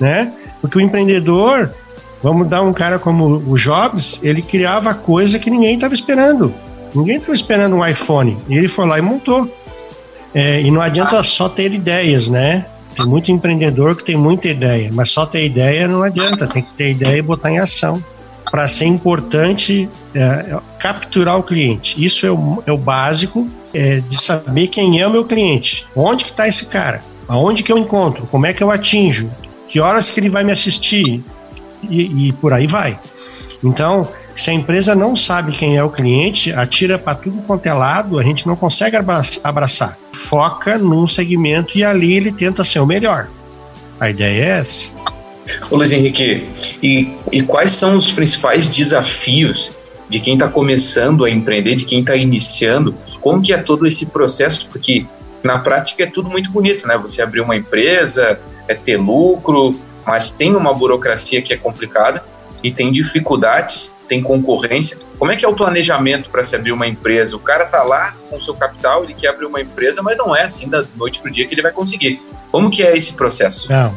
né? 0.00 0.32
Porque 0.60 0.78
o 0.78 0.80
empreendedor, 0.80 1.72
vamos 2.22 2.48
dar 2.48 2.62
um 2.62 2.72
cara 2.72 2.98
como 2.98 3.42
o 3.46 3.56
Jobs, 3.56 4.20
ele 4.22 4.42
criava 4.42 4.94
coisa 4.94 5.38
que 5.38 5.50
ninguém 5.50 5.74
estava 5.74 5.94
esperando. 5.94 6.54
Ninguém 6.94 7.16
estava 7.16 7.34
esperando 7.34 7.76
um 7.76 7.86
iPhone. 7.86 8.36
E 8.48 8.56
ele 8.56 8.68
foi 8.68 8.86
lá 8.86 8.98
e 8.98 9.02
montou. 9.02 9.50
É, 10.34 10.60
e 10.60 10.70
não 10.70 10.80
adianta 10.80 11.22
só 11.24 11.48
ter 11.48 11.72
ideias, 11.72 12.28
né? 12.28 12.66
Tem 12.94 13.06
muito 13.06 13.32
empreendedor 13.32 13.96
que 13.96 14.04
tem 14.04 14.16
muita 14.16 14.48
ideia, 14.48 14.90
mas 14.92 15.10
só 15.10 15.24
ter 15.24 15.44
ideia 15.44 15.88
não 15.88 16.02
adianta. 16.02 16.46
Tem 16.46 16.62
que 16.62 16.72
ter 16.74 16.90
ideia 16.90 17.18
e 17.18 17.22
botar 17.22 17.50
em 17.50 17.58
ação. 17.58 18.02
Para 18.50 18.68
ser 18.68 18.84
importante, 18.84 19.88
é, 20.14 20.58
capturar 20.78 21.38
o 21.38 21.42
cliente. 21.42 22.02
Isso 22.04 22.26
é 22.26 22.30
o, 22.30 22.62
é 22.66 22.72
o 22.72 22.76
básico 22.76 23.48
é, 23.72 24.00
de 24.00 24.20
saber 24.20 24.66
quem 24.68 25.00
é 25.00 25.06
o 25.06 25.10
meu 25.10 25.24
cliente, 25.24 25.86
onde 25.96 26.24
que 26.24 26.30
está 26.30 26.46
esse 26.46 26.66
cara, 26.66 27.00
aonde 27.26 27.62
que 27.62 27.72
eu 27.72 27.78
encontro, 27.78 28.26
como 28.26 28.46
é 28.46 28.52
que 28.52 28.62
eu 28.62 28.70
atinjo, 28.70 29.30
que 29.68 29.80
horas 29.80 30.10
que 30.10 30.20
ele 30.20 30.28
vai 30.28 30.44
me 30.44 30.52
assistir 30.52 31.24
e, 31.82 32.28
e 32.28 32.32
por 32.32 32.52
aí 32.52 32.66
vai. 32.66 32.98
Então, 33.62 34.08
se 34.34 34.50
a 34.50 34.52
empresa 34.52 34.94
não 34.94 35.14
sabe 35.14 35.52
quem 35.52 35.76
é 35.76 35.84
o 35.84 35.90
cliente, 35.90 36.52
atira 36.52 36.98
para 36.98 37.14
tudo 37.14 37.42
quanto 37.42 37.66
é 37.66 37.72
lado, 37.72 38.18
a 38.18 38.22
gente 38.22 38.46
não 38.46 38.56
consegue 38.56 38.96
abraçar. 39.44 39.98
Foca 40.12 40.78
num 40.78 41.06
segmento 41.06 41.76
e 41.76 41.84
ali 41.84 42.14
ele 42.14 42.32
tenta 42.32 42.64
ser 42.64 42.80
o 42.80 42.86
melhor. 42.86 43.28
A 44.00 44.10
ideia 44.10 44.44
é 44.44 44.48
essa. 44.60 44.90
Ô 45.70 45.76
Luiz 45.76 45.92
Henrique, 45.92 46.48
e, 46.82 47.12
e 47.30 47.42
quais 47.42 47.72
são 47.72 47.96
os 47.96 48.10
principais 48.10 48.68
desafios 48.68 49.72
de 50.08 50.20
quem 50.20 50.34
está 50.34 50.48
começando 50.48 51.24
a 51.24 51.30
empreender, 51.30 51.74
de 51.74 51.84
quem 51.84 52.00
está 52.00 52.14
iniciando, 52.14 52.94
como 53.20 53.40
que 53.40 53.52
é 53.52 53.58
todo 53.58 53.86
esse 53.86 54.06
processo, 54.06 54.68
porque 54.70 55.06
na 55.42 55.58
prática 55.58 56.04
é 56.04 56.06
tudo 56.06 56.28
muito 56.28 56.50
bonito, 56.50 56.86
né? 56.86 56.96
Você 56.98 57.22
abrir 57.22 57.40
uma 57.40 57.56
empresa, 57.56 58.38
é 58.68 58.74
ter 58.74 58.96
lucro, 58.96 59.74
mas 60.06 60.30
tem 60.30 60.54
uma 60.54 60.74
burocracia 60.74 61.40
que 61.42 61.52
é 61.52 61.56
complicada 61.56 62.24
e 62.62 62.70
tem 62.70 62.92
dificuldades, 62.92 63.94
tem 64.08 64.22
concorrência. 64.22 64.96
Como 65.18 65.32
é 65.32 65.36
que 65.36 65.44
é 65.44 65.48
o 65.48 65.54
planejamento 65.54 66.30
para 66.30 66.44
se 66.44 66.54
abrir 66.54 66.72
uma 66.72 66.86
empresa? 66.86 67.36
O 67.36 67.40
cara 67.40 67.64
tá 67.66 67.82
lá 67.82 68.14
com 68.28 68.36
o 68.36 68.42
seu 68.42 68.54
capital, 68.54 69.04
ele 69.04 69.14
quer 69.14 69.28
abrir 69.28 69.46
uma 69.46 69.60
empresa, 69.60 70.02
mas 70.02 70.16
não 70.16 70.34
é 70.34 70.42
assim 70.42 70.68
da 70.68 70.84
noite 70.96 71.20
para 71.20 71.28
o 71.28 71.32
dia 71.32 71.46
que 71.46 71.54
ele 71.54 71.62
vai 71.62 71.72
conseguir. 71.72 72.20
Como 72.50 72.70
que 72.70 72.82
é 72.82 72.96
esse 72.96 73.14
processo? 73.14 73.70
Não, 73.70 73.96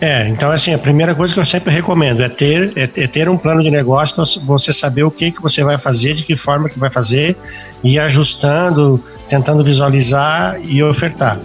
é, 0.00 0.28
então 0.28 0.50
assim, 0.50 0.72
a 0.72 0.78
primeira 0.78 1.14
coisa 1.14 1.34
que 1.34 1.40
eu 1.40 1.44
sempre 1.44 1.72
recomendo 1.72 2.22
é 2.22 2.28
ter, 2.28 2.72
é, 2.76 2.82
é 2.82 3.06
ter 3.06 3.28
um 3.28 3.36
plano 3.36 3.62
de 3.62 3.70
negócio 3.70 4.14
para 4.14 4.24
você 4.44 4.72
saber 4.72 5.02
o 5.02 5.10
que, 5.10 5.32
que 5.32 5.42
você 5.42 5.64
vai 5.64 5.76
fazer, 5.76 6.14
de 6.14 6.22
que 6.22 6.36
forma 6.36 6.68
que 6.68 6.78
vai 6.78 6.90
fazer, 6.90 7.36
e 7.82 7.98
ajustando, 7.98 9.02
tentando 9.28 9.62
visualizar 9.62 10.58
e 10.64 10.82
ofertar. 10.82 11.38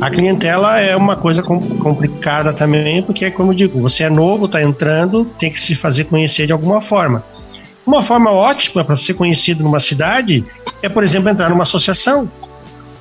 A 0.00 0.10
clientela 0.10 0.78
é 0.78 0.94
uma 0.94 1.16
coisa 1.16 1.42
complicada 1.42 2.52
também, 2.52 3.02
porque, 3.02 3.30
como 3.30 3.52
eu 3.52 3.56
digo, 3.56 3.80
você 3.80 4.04
é 4.04 4.10
novo, 4.10 4.46
está 4.46 4.62
entrando, 4.62 5.24
tem 5.38 5.50
que 5.50 5.60
se 5.60 5.74
fazer 5.74 6.04
conhecer 6.04 6.46
de 6.46 6.52
alguma 6.52 6.80
forma. 6.80 7.24
Uma 7.86 8.02
forma 8.02 8.30
ótima 8.30 8.84
para 8.84 8.96
ser 8.96 9.14
conhecido 9.14 9.62
numa 9.62 9.80
cidade 9.80 10.44
é, 10.82 10.88
por 10.88 11.02
exemplo, 11.02 11.30
entrar 11.30 11.48
numa 11.48 11.62
associação 11.62 12.28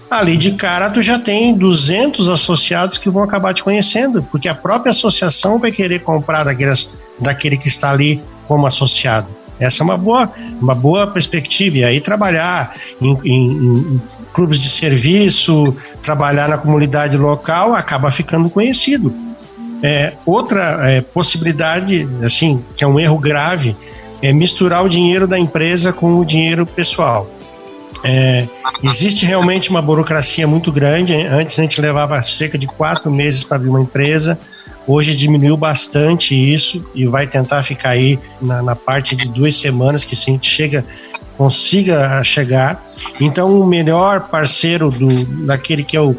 ali 0.10 0.38
de 0.38 0.52
cara 0.52 0.90
tu 0.90 1.02
já 1.02 1.20
tem 1.20 1.54
200 1.54 2.30
associados 2.30 2.98
que 2.98 3.10
vão 3.10 3.24
acabar 3.24 3.54
te 3.54 3.64
conhecendo, 3.64 4.24
porque 4.24 4.48
a 4.48 4.56
própria 4.56 4.92
associação 4.92 5.60
vai 5.60 5.72
querer 5.72 6.00
comprar 6.00 6.44
daqueles, 6.44 6.90
daquele 7.20 7.58
que 7.58 7.68
está 7.68 7.92
ali 7.92 8.22
como 8.48 8.66
associado. 8.66 9.28
Essa 9.60 9.82
é 9.82 9.84
uma 9.84 9.98
boa, 9.98 10.32
uma 10.62 10.76
boa 10.76 11.08
perspectiva. 11.08 11.78
E 11.78 11.84
aí 11.84 12.02
trabalhar 12.02 12.76
em, 13.02 13.18
em, 13.24 13.52
em 13.52 14.02
clubes 14.34 14.60
de 14.60 14.70
serviço, 14.70 15.76
trabalhar 16.04 16.50
na 16.50 16.58
comunidade 16.58 17.18
local, 17.18 17.74
acaba 17.74 18.12
ficando 18.12 18.50
conhecido. 18.50 19.14
É, 19.82 20.14
outra 20.26 20.90
é, 20.90 21.02
possibilidade, 21.02 22.08
assim, 22.24 22.64
que 22.76 22.84
é 22.84 22.88
um 22.88 23.00
erro 23.00 23.18
grave, 23.18 23.76
é 24.22 24.34
misturar 24.34 24.84
o 24.84 24.90
dinheiro 24.90 25.28
da 25.28 25.38
empresa 25.38 25.94
com 25.94 26.18
o 26.18 26.26
dinheiro 26.26 26.66
pessoal. 26.66 27.30
É, 28.04 28.48
Existe 28.84 29.26
realmente 29.26 29.70
uma 29.70 29.82
burocracia 29.82 30.48
muito 30.48 30.72
grande. 30.72 31.16
Antes 31.16 31.58
a 31.58 31.62
gente 31.62 31.80
levava 31.80 32.22
cerca 32.22 32.58
de 32.58 32.68
quatro 32.68 33.10
meses 33.10 33.44
para 33.44 33.58
abrir 33.58 33.70
uma 33.70 33.82
empresa. 33.82 34.38
Hoje 34.88 35.16
diminuiu 35.16 35.58
bastante 35.58 36.36
isso 36.36 36.86
e 36.94 37.06
vai 37.06 37.26
tentar 37.26 37.64
ficar 37.64 37.90
aí 37.90 38.20
na, 38.42 38.62
na 38.62 38.76
parte 38.76 39.16
de 39.16 39.28
duas 39.28 39.58
semanas 39.58 40.06
que 40.06 40.16
se 40.16 40.30
a 40.30 40.34
gente 40.34 40.50
chega 40.50 40.86
consiga 41.38 42.24
chegar. 42.24 42.84
Então, 43.20 43.60
o 43.60 43.66
melhor 43.66 44.30
parceiro 44.30 44.90
do, 44.90 45.26
daquele 45.46 45.84
que 45.84 45.98
é 45.98 46.02
o, 46.02 46.16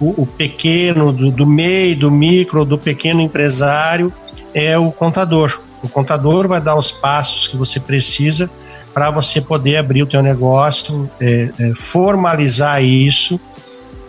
o, 0.00 0.22
o 0.22 0.26
pequeno, 0.26 1.12
do, 1.12 1.30
do 1.30 1.46
meio, 1.46 1.96
do 1.96 2.10
micro, 2.10 2.64
do 2.64 2.76
pequeno 2.76 3.20
empresário, 3.20 4.12
é 4.52 4.76
o 4.76 4.90
contador. 4.90 5.60
O 5.82 5.88
contador 5.88 6.48
vai 6.48 6.60
dar 6.60 6.76
os 6.76 6.90
passos 6.90 7.46
que 7.46 7.56
você 7.56 7.78
precisa 7.78 8.50
para 8.92 9.10
você 9.10 9.40
poder 9.40 9.76
abrir 9.76 10.02
o 10.02 10.06
teu 10.06 10.22
negócio, 10.22 11.08
é, 11.20 11.50
é, 11.58 11.74
formalizar 11.74 12.82
isso, 12.82 13.38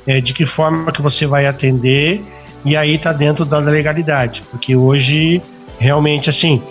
é, 0.08 0.22
de 0.22 0.34
que 0.34 0.46
forma 0.46 0.92
que 0.92 1.02
você 1.02 1.26
vai 1.26 1.46
atender, 1.46 2.24
e 2.68 2.76
aí 2.76 2.96
está 2.96 3.14
dentro 3.14 3.46
da 3.46 3.60
legalidade, 3.60 4.44
porque 4.52 4.76
hoje, 4.76 5.42
realmente, 5.80 6.30
assim, 6.30 6.62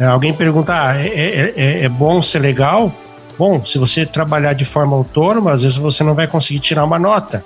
alguém 0.00 0.32
pergunta, 0.32 0.72
ah, 0.74 0.96
é, 0.96 1.06
é, 1.06 1.52
é, 1.56 1.84
é 1.84 1.88
bom 1.88 2.20
ser 2.20 2.40
legal? 2.40 2.92
Bom, 3.38 3.64
se 3.64 3.78
você 3.78 4.04
trabalhar 4.04 4.52
de 4.52 4.64
forma 4.64 4.96
autônoma, 4.96 5.52
às 5.52 5.62
vezes 5.62 5.76
você 5.76 6.02
não 6.02 6.12
vai 6.12 6.26
conseguir 6.26 6.58
tirar 6.58 6.82
uma 6.82 6.98
nota. 6.98 7.44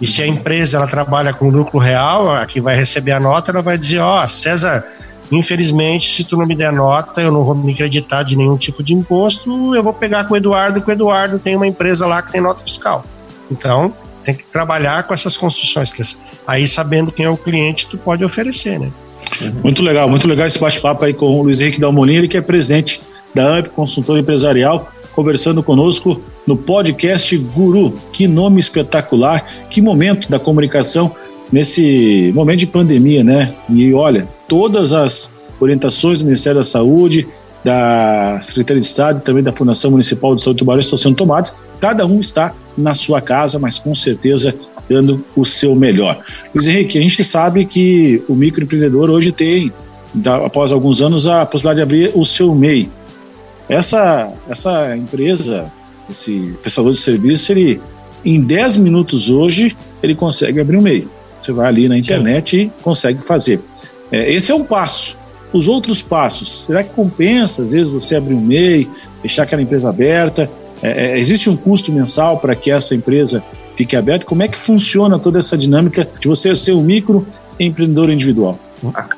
E 0.00 0.06
se 0.06 0.22
a 0.22 0.26
empresa 0.26 0.78
ela 0.78 0.86
trabalha 0.86 1.34
com 1.34 1.50
lucro 1.50 1.78
real, 1.78 2.34
a 2.34 2.46
que 2.46 2.62
vai 2.62 2.74
receber 2.74 3.12
a 3.12 3.20
nota, 3.20 3.50
ela 3.50 3.60
vai 3.60 3.76
dizer, 3.76 3.98
ó, 3.98 4.24
oh, 4.24 4.28
César, 4.28 4.82
infelizmente, 5.30 6.14
se 6.14 6.24
tu 6.24 6.38
não 6.38 6.46
me 6.46 6.54
der 6.54 6.72
nota, 6.72 7.20
eu 7.20 7.30
não 7.30 7.44
vou 7.44 7.54
me 7.54 7.74
acreditar 7.74 8.22
de 8.22 8.36
nenhum 8.36 8.56
tipo 8.56 8.82
de 8.82 8.94
imposto, 8.94 9.74
eu 9.76 9.82
vou 9.82 9.92
pegar 9.92 10.24
com 10.24 10.32
o 10.32 10.36
Eduardo, 10.38 10.80
que 10.80 10.88
o 10.88 10.92
Eduardo 10.92 11.38
tem 11.38 11.56
uma 11.56 11.66
empresa 11.66 12.06
lá 12.06 12.22
que 12.22 12.32
tem 12.32 12.40
nota 12.40 12.62
fiscal. 12.62 13.04
Então, 13.50 13.92
tem 14.24 14.34
que 14.34 14.44
trabalhar 14.44 15.02
com 15.04 15.14
essas 15.14 15.36
construções, 15.36 15.92
aí 16.46 16.66
sabendo 16.66 17.12
quem 17.12 17.26
é 17.26 17.30
o 17.30 17.36
cliente, 17.36 17.86
tu 17.86 17.98
pode 17.98 18.24
oferecer, 18.24 18.78
né? 18.78 18.90
Muito 19.62 19.82
legal, 19.82 20.08
muito 20.08 20.28
legal 20.28 20.46
esse 20.46 20.58
bate-papo 20.58 21.04
aí 21.04 21.12
com 21.12 21.26
o 21.26 21.42
Luiz 21.42 21.60
Henrique 21.60 21.80
Dalmolin, 21.80 22.14
ele 22.14 22.28
que 22.28 22.36
é 22.36 22.40
presidente 22.40 23.00
da 23.34 23.58
AMP 23.58 23.68
Consultor 23.70 24.18
Empresarial 24.18 24.90
conversando 25.14 25.62
conosco 25.62 26.20
no 26.46 26.56
podcast 26.56 27.36
Guru. 27.38 27.98
Que 28.12 28.26
nome 28.26 28.60
espetacular, 28.60 29.46
que 29.70 29.80
momento 29.80 30.28
da 30.28 30.38
comunicação 30.38 31.14
nesse 31.52 32.32
momento 32.34 32.60
de 32.60 32.66
pandemia, 32.66 33.22
né? 33.22 33.54
E 33.68 33.94
olha, 33.94 34.28
todas 34.48 34.92
as 34.92 35.30
orientações 35.60 36.18
do 36.18 36.24
Ministério 36.24 36.58
da 36.58 36.64
Saúde, 36.64 37.26
da 37.64 38.38
Secretaria 38.42 38.80
de 38.80 38.86
Estado 38.86 39.18
e 39.18 39.22
também 39.22 39.42
da 39.42 39.52
Fundação 39.52 39.90
Municipal 39.92 40.34
de 40.34 40.42
Saúde 40.42 40.58
Tubarão 40.58 40.80
estão 40.80 40.98
sendo 40.98 41.14
tomadas. 41.14 41.54
Cada 41.80 42.04
um 42.04 42.20
está 42.20 42.52
na 42.76 42.94
sua 42.94 43.20
casa, 43.20 43.58
mas 43.58 43.78
com 43.78 43.94
certeza 43.94 44.54
dando 44.88 45.24
o 45.34 45.44
seu 45.44 45.74
melhor. 45.74 46.18
Luiz 46.54 46.66
Henrique, 46.66 46.98
a 46.98 47.02
gente 47.02 47.22
sabe 47.24 47.64
que 47.64 48.22
o 48.28 48.34
microempreendedor 48.34 49.10
hoje 49.10 49.32
tem, 49.32 49.72
após 50.44 50.72
alguns 50.72 51.00
anos, 51.00 51.26
a 51.26 51.46
possibilidade 51.46 51.76
de 51.78 51.82
abrir 51.82 52.12
o 52.14 52.24
seu 52.24 52.54
MEI. 52.54 52.88
Essa, 53.68 54.30
essa 54.48 54.96
empresa, 54.96 55.72
esse 56.10 56.54
prestador 56.60 56.92
de 56.92 56.98
serviço, 56.98 57.52
ele 57.52 57.80
em 58.24 58.40
10 58.40 58.78
minutos 58.78 59.28
hoje, 59.28 59.76
ele 60.02 60.14
consegue 60.14 60.60
abrir 60.60 60.76
um 60.76 60.82
MEI. 60.82 61.06
Você 61.40 61.52
vai 61.52 61.68
ali 61.68 61.88
na 61.88 61.98
internet 61.98 62.56
Sim. 62.56 62.62
e 62.64 62.82
consegue 62.82 63.22
fazer. 63.22 63.60
É, 64.10 64.32
esse 64.32 64.50
é 64.50 64.54
um 64.54 64.64
passo. 64.64 65.16
Os 65.52 65.68
outros 65.68 66.02
passos, 66.02 66.64
será 66.64 66.82
que 66.82 66.90
compensa, 66.90 67.62
às 67.62 67.70
vezes, 67.70 67.88
você 67.88 68.16
abrir 68.16 68.34
um 68.34 68.40
MEI, 68.40 68.88
deixar 69.22 69.44
aquela 69.44 69.62
empresa 69.62 69.88
aberta? 69.88 70.50
É, 70.82 71.06
é, 71.06 71.18
existe 71.18 71.48
um 71.48 71.56
custo 71.56 71.92
mensal 71.92 72.38
para 72.38 72.54
que 72.54 72.70
essa 72.70 72.94
empresa 72.94 73.42
fique 73.74 73.96
aberta? 73.96 74.26
Como 74.26 74.42
é 74.42 74.48
que 74.48 74.58
funciona 74.58 75.18
toda 75.18 75.38
essa 75.38 75.56
dinâmica 75.56 76.08
de 76.20 76.28
você 76.28 76.54
ser 76.54 76.72
um 76.72 76.82
microempreendedor 76.82 78.10
individual? 78.10 78.58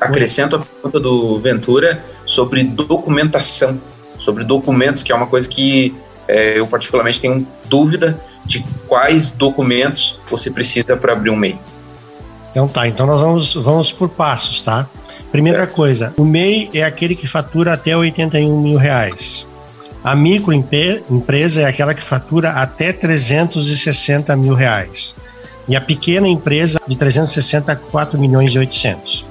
Acrescento 0.01 0.57
a 0.57 0.59
pergunta 0.61 1.01
do 1.01 1.39
Ventura 1.41 2.05
sobre 2.25 2.63
documentação 2.63 3.81
sobre 4.19 4.45
documentos, 4.45 5.03
que 5.03 5.13
é 5.13 5.15
uma 5.15 5.27
coisa 5.27 5.49
que 5.49 5.95
é, 6.27 6.59
eu 6.59 6.67
particularmente 6.67 7.21
tenho 7.21 7.47
dúvida 7.67 8.19
de 8.45 8.65
quais 8.87 9.31
documentos 9.33 10.19
você 10.29 10.51
precisa 10.51 10.97
para 10.97 11.13
abrir 11.13 11.31
um 11.31 11.37
MEI. 11.37 11.57
Então 12.51 12.67
tá, 12.67 12.89
então 12.89 13.07
nós 13.07 13.21
vamos, 13.21 13.55
vamos 13.55 13.93
por 13.93 14.09
passos, 14.09 14.63
tá? 14.63 14.89
Primeira 15.31 15.61
certo. 15.61 15.75
coisa, 15.75 16.15
o 16.17 16.25
MEI 16.25 16.71
é 16.73 16.83
aquele 16.83 17.15
que 17.15 17.27
fatura 17.27 17.75
até 17.75 17.97
81 17.97 18.61
mil 18.61 18.79
reais. 18.79 19.47
A 20.07 20.15
microempresa 20.15 21.63
é 21.63 21.65
aquela 21.65 21.93
que 21.93 22.01
fatura 22.01 22.53
até 22.53 22.93
360 22.93 24.37
mil 24.37 24.55
reais. 24.55 25.17
E 25.69 25.75
a 25.75 25.81
pequena 25.81 26.29
empresa 26.29 26.81
de 26.87 26.95
360 26.95 27.73
a 27.73 27.75
4 27.75 28.17
milhões 28.17 28.53
e 28.53 28.59
800. 28.61 29.27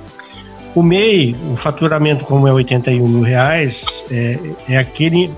O 0.76 0.84
MEI, 0.84 1.34
o 1.50 1.56
faturamento 1.56 2.26
como 2.26 2.46
é 2.46 2.52
81 2.52 3.08
mil 3.08 3.22
reais, 3.22 4.04
é, 4.12 4.38
é 4.68 4.78
aquele 4.78 5.32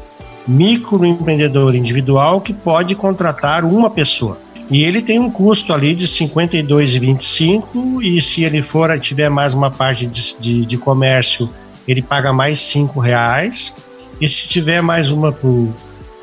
microempreendedor 0.47 1.75
individual 1.75 2.41
que 2.41 2.51
pode 2.51 2.95
contratar 2.95 3.63
uma 3.63 3.91
pessoa. 3.91 4.39
E 4.71 4.81
ele 4.81 5.03
tem 5.03 5.19
um 5.19 5.29
custo 5.29 5.71
ali 5.71 5.93
de 5.93 6.05
R$ 6.05 6.27
52,25 6.29 8.03
e 8.03 8.19
se 8.19 8.43
ele 8.43 8.63
for 8.63 8.99
tiver 8.99 9.29
mais 9.29 9.53
uma 9.53 9.69
parte 9.69 10.07
de, 10.07 10.35
de, 10.39 10.65
de 10.65 10.77
comércio, 10.79 11.47
ele 11.87 12.01
paga 12.01 12.33
mais 12.33 12.73
R$ 12.73 12.87
reais. 12.99 13.75
E 14.19 14.27
se 14.27 14.47
tiver 14.47 14.81
mais 14.81 15.11
uma 15.11 15.31
para 15.31 15.47
o 15.47 15.71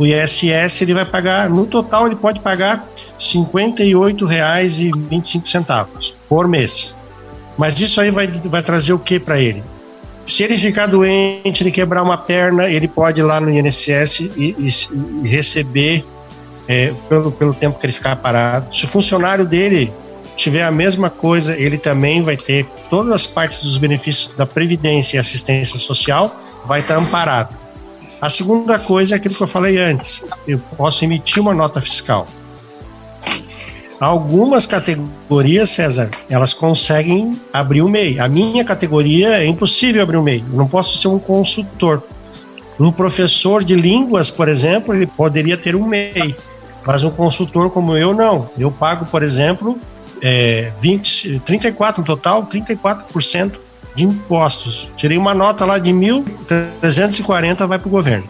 ISS, 0.00 0.82
ele 0.82 0.94
vai 0.94 1.04
pagar, 1.04 1.48
no 1.48 1.64
total 1.66 2.06
ele 2.06 2.16
pode 2.16 2.40
pagar 2.40 2.78
R$ 2.78 2.82
58,25 3.18 6.14
por 6.28 6.48
mês. 6.48 6.96
Mas 7.56 7.78
isso 7.78 8.00
aí 8.00 8.10
vai, 8.10 8.26
vai 8.26 8.60
trazer 8.62 8.92
o 8.92 8.98
que 8.98 9.20
para 9.20 9.38
ele? 9.38 9.62
Se 10.26 10.42
ele 10.42 10.58
ficar 10.58 10.86
doente, 10.86 11.62
ele 11.62 11.70
quebrar 11.70 12.02
uma 12.02 12.16
perna, 12.16 12.68
ele 12.68 12.88
pode 12.88 13.20
ir 13.20 13.24
lá 13.24 13.40
no 13.40 13.48
INSS 13.50 14.20
e, 14.20 14.32
e, 14.36 14.56
e 15.22 15.28
receber 15.28 16.04
é, 16.66 16.92
pelo, 17.08 17.30
pelo 17.30 17.54
tempo 17.54 17.78
que 17.78 17.86
ele 17.86 17.92
ficar 17.92 18.16
parado. 18.16 18.74
Se 18.74 18.86
o 18.86 18.88
funcionário 18.88 19.44
dele 19.44 19.92
tiver 20.36 20.62
a 20.62 20.70
mesma 20.70 21.10
coisa, 21.10 21.56
ele 21.56 21.78
também 21.78 22.22
vai 22.22 22.36
ter 22.36 22.66
todas 22.88 23.12
as 23.12 23.26
partes 23.26 23.62
dos 23.62 23.78
benefícios 23.78 24.34
da 24.34 24.46
Previdência 24.46 25.16
e 25.16 25.20
assistência 25.20 25.78
social, 25.78 26.34
vai 26.64 26.80
estar 26.80 26.96
amparado. 26.96 27.54
A 28.24 28.30
segunda 28.30 28.78
coisa 28.78 29.14
é 29.14 29.16
aquilo 29.18 29.34
que 29.34 29.42
eu 29.42 29.46
falei 29.46 29.76
antes: 29.76 30.24
eu 30.48 30.58
posso 30.78 31.04
emitir 31.04 31.42
uma 31.42 31.52
nota 31.52 31.78
fiscal. 31.78 32.26
Algumas 34.00 34.66
categorias, 34.66 35.68
César, 35.68 36.08
elas 36.30 36.54
conseguem 36.54 37.38
abrir 37.52 37.82
o 37.82 37.88
MEI. 37.88 38.18
A 38.18 38.26
minha 38.26 38.64
categoria 38.64 39.42
é 39.42 39.44
impossível 39.44 40.02
abrir 40.02 40.16
o 40.16 40.22
MEI. 40.22 40.42
Eu 40.50 40.56
não 40.56 40.66
posso 40.66 40.96
ser 40.96 41.08
um 41.08 41.18
consultor. 41.18 42.02
Um 42.80 42.90
professor 42.90 43.62
de 43.62 43.76
línguas, 43.76 44.30
por 44.30 44.48
exemplo, 44.48 44.94
ele 44.94 45.06
poderia 45.06 45.58
ter 45.58 45.76
um 45.76 45.86
MEI, 45.86 46.34
mas 46.82 47.04
um 47.04 47.10
consultor 47.10 47.68
como 47.68 47.94
eu 47.94 48.14
não. 48.14 48.48
Eu 48.56 48.70
pago, 48.70 49.04
por 49.04 49.22
exemplo, 49.22 49.78
é, 50.22 50.72
20, 50.80 51.40
34 51.40 52.00
no 52.00 52.06
total, 52.06 52.46
34% 52.46 53.63
de 53.94 54.04
impostos. 54.04 54.88
Tirei 54.96 55.16
uma 55.16 55.34
nota 55.34 55.64
lá 55.64 55.78
de 55.78 55.92
1.340 55.92 57.66
vai 57.66 57.78
para 57.78 57.88
o 57.88 57.90
governo. 57.90 58.24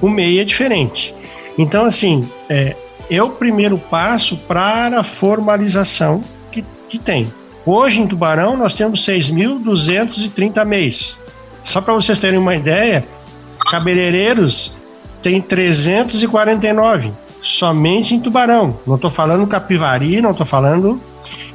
O 0.00 0.08
MEI 0.08 0.40
é 0.40 0.44
diferente. 0.44 1.14
Então, 1.56 1.84
assim, 1.84 2.28
é, 2.48 2.76
é 3.10 3.22
o 3.22 3.30
primeiro 3.30 3.78
passo 3.78 4.36
para 4.36 5.00
a 5.00 5.04
formalização 5.04 6.22
que, 6.50 6.64
que 6.88 6.98
tem. 6.98 7.32
Hoje 7.66 8.00
em 8.00 8.06
Tubarão 8.06 8.56
nós 8.56 8.74
temos 8.74 9.06
6.230 9.06 10.64
mês. 10.64 11.18
Só 11.64 11.80
para 11.80 11.94
vocês 11.94 12.18
terem 12.18 12.38
uma 12.38 12.54
ideia, 12.54 13.04
cabeleireiros 13.70 14.72
tem 15.22 15.40
349 15.40 17.12
somente 17.40 18.14
em 18.14 18.20
Tubarão. 18.20 18.78
Não 18.86 18.96
estou 18.96 19.10
falando 19.10 19.46
Capivari, 19.46 20.20
não 20.20 20.32
estou 20.32 20.46
falando. 20.46 21.00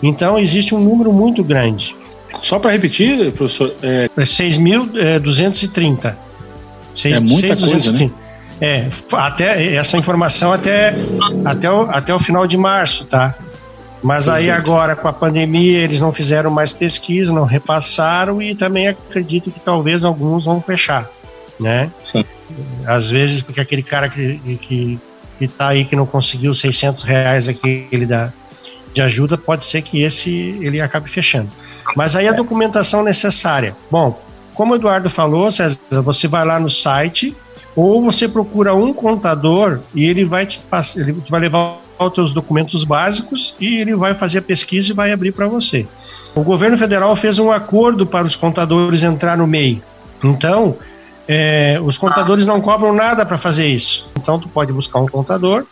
Então 0.02 0.40
existe 0.40 0.74
um 0.74 0.80
número 0.80 1.12
muito 1.12 1.44
grande. 1.44 1.96
Só 2.42 2.60
para 2.60 2.72
repetir, 2.72 3.32
professor, 3.32 3.74
é 3.82 4.10
6.230. 4.18 6.16
É, 7.06 7.12
é 7.12 7.20
muita 7.20 7.58
6, 7.58 7.70
coisa, 7.70 7.92
né? 7.92 8.10
É, 8.62 8.88
até 9.14 9.76
essa 9.76 9.98
informação 9.98 10.52
até, 10.52 10.94
até, 11.46 11.72
o, 11.72 11.82
até 11.90 12.14
o 12.14 12.20
final 12.20 12.46
de 12.46 12.58
março, 12.58 13.06
tá? 13.06 13.34
Mas 14.02 14.30
aí 14.30 14.50
agora 14.50 14.96
com 14.96 15.08
a 15.08 15.14
pandemia 15.14 15.80
eles 15.80 16.00
não 16.00 16.12
fizeram 16.14 16.50
mais 16.50 16.72
pesquisa, 16.72 17.34
não 17.34 17.44
repassaram 17.44 18.42
e 18.42 18.56
também 18.56 18.88
acredito 18.88 19.52
que 19.52 19.60
talvez 19.60 20.04
alguns 20.06 20.46
vão 20.46 20.62
fechar, 20.62 21.10
né? 21.60 21.90
Sim. 22.04 22.24
Às 22.86 23.10
vezes 23.10 23.42
porque 23.42 23.62
aquele 23.62 23.84
cara 23.84 24.10
que, 24.10 24.58
que, 24.62 25.00
que 25.38 25.48
tá 25.48 25.70
aí 25.70 25.86
que 25.86 25.96
não 25.96 26.06
conseguiu 26.06 26.54
600 26.54 27.04
reais 27.04 27.48
aquele 27.48 28.06
da, 28.06 28.32
de 28.94 29.02
ajuda, 29.02 29.38
pode 29.38 29.66
ser 29.66 29.82
que 29.82 30.02
esse 30.02 30.32
ele 30.62 30.82
acabe 30.82 31.10
fechando. 31.10 31.50
Mas 31.96 32.16
aí 32.16 32.28
a 32.28 32.34
documentação 32.34 33.04
necessária. 33.04 33.76
Bom, 33.90 34.20
como 34.54 34.74
o 34.74 34.76
Eduardo 34.76 35.10
falou, 35.10 35.50
César, 35.50 35.80
você 36.04 36.28
vai 36.28 36.46
lá 36.46 36.60
no 36.60 36.70
site 36.70 37.36
ou 37.76 38.02
você 38.02 38.28
procura 38.28 38.76
um 38.76 38.94
contador 38.94 39.80
e 39.96 40.04
ele 40.04 40.26
vai 40.26 40.46
te 40.46 40.62
ele 40.98 41.24
vai 41.30 41.40
levar 41.40 41.78
os 41.98 42.14
seus 42.14 42.34
documentos 42.34 42.84
básicos 42.84 43.56
e 43.60 43.78
ele 43.78 43.96
vai 43.96 44.14
fazer 44.14 44.40
a 44.40 44.42
pesquisa 44.42 44.92
e 44.92 44.94
vai 44.94 45.12
abrir 45.12 45.32
para 45.32 45.48
você. 45.48 45.86
O 46.36 46.42
governo 46.42 46.78
federal 46.78 47.16
fez 47.16 47.40
um 47.40 47.52
acordo 47.52 48.06
para 48.06 48.26
os 48.26 48.36
contadores 48.36 49.04
entrar 49.04 49.38
no 49.38 49.48
MEI. 49.48 49.82
Então, 50.24 50.78
é, 51.28 51.80
os 51.82 51.98
contadores 51.98 52.46
não 52.46 52.60
cobram 52.60 52.94
nada 52.94 53.26
para 53.26 53.38
fazer 53.38 53.68
isso. 53.68 54.10
Então, 54.20 54.40
tu 54.40 54.48
pode 54.50 54.72
buscar 54.74 55.00
um 55.00 55.08
contador, 55.08 55.66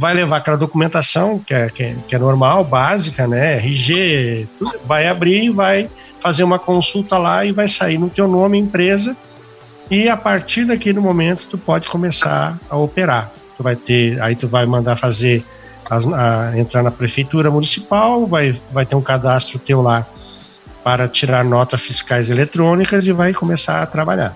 vai 0.00 0.14
levar 0.14 0.38
aquela 0.38 0.56
documentação 0.56 1.38
que 1.38 1.52
é, 1.52 1.68
que 1.68 1.82
é, 1.82 1.94
que 2.08 2.16
é 2.16 2.18
normal, 2.18 2.64
básica, 2.64 3.28
né? 3.28 3.56
RG, 3.56 4.48
tudo, 4.58 4.80
vai 4.86 5.06
abrir, 5.06 5.50
vai 5.50 5.90
fazer 6.22 6.42
uma 6.42 6.58
consulta 6.58 7.18
lá 7.18 7.44
e 7.44 7.52
vai 7.52 7.68
sair 7.68 7.98
no 7.98 8.08
teu 8.08 8.26
nome 8.26 8.56
empresa 8.56 9.14
e 9.90 10.08
a 10.08 10.16
partir 10.16 10.64
daquele 10.64 10.98
momento 11.00 11.46
tu 11.50 11.58
pode 11.58 11.86
começar 11.86 12.58
a 12.70 12.78
operar. 12.78 13.30
Tu 13.58 13.62
vai 13.62 13.76
ter, 13.76 14.18
aí 14.22 14.34
tu 14.34 14.48
vai 14.48 14.64
mandar 14.64 14.96
fazer 14.96 15.44
as, 15.90 16.06
a, 16.06 16.58
entrar 16.58 16.82
na 16.82 16.90
prefeitura 16.90 17.50
municipal, 17.50 18.26
vai, 18.26 18.58
vai 18.72 18.86
ter 18.86 18.96
um 18.96 19.02
cadastro 19.02 19.58
teu 19.58 19.82
lá 19.82 20.06
para 20.82 21.08
tirar 21.08 21.44
notas 21.44 21.82
fiscais 21.82 22.30
eletrônicas 22.30 23.06
e 23.06 23.12
vai 23.12 23.34
começar 23.34 23.82
a 23.82 23.86
trabalhar. 23.86 24.34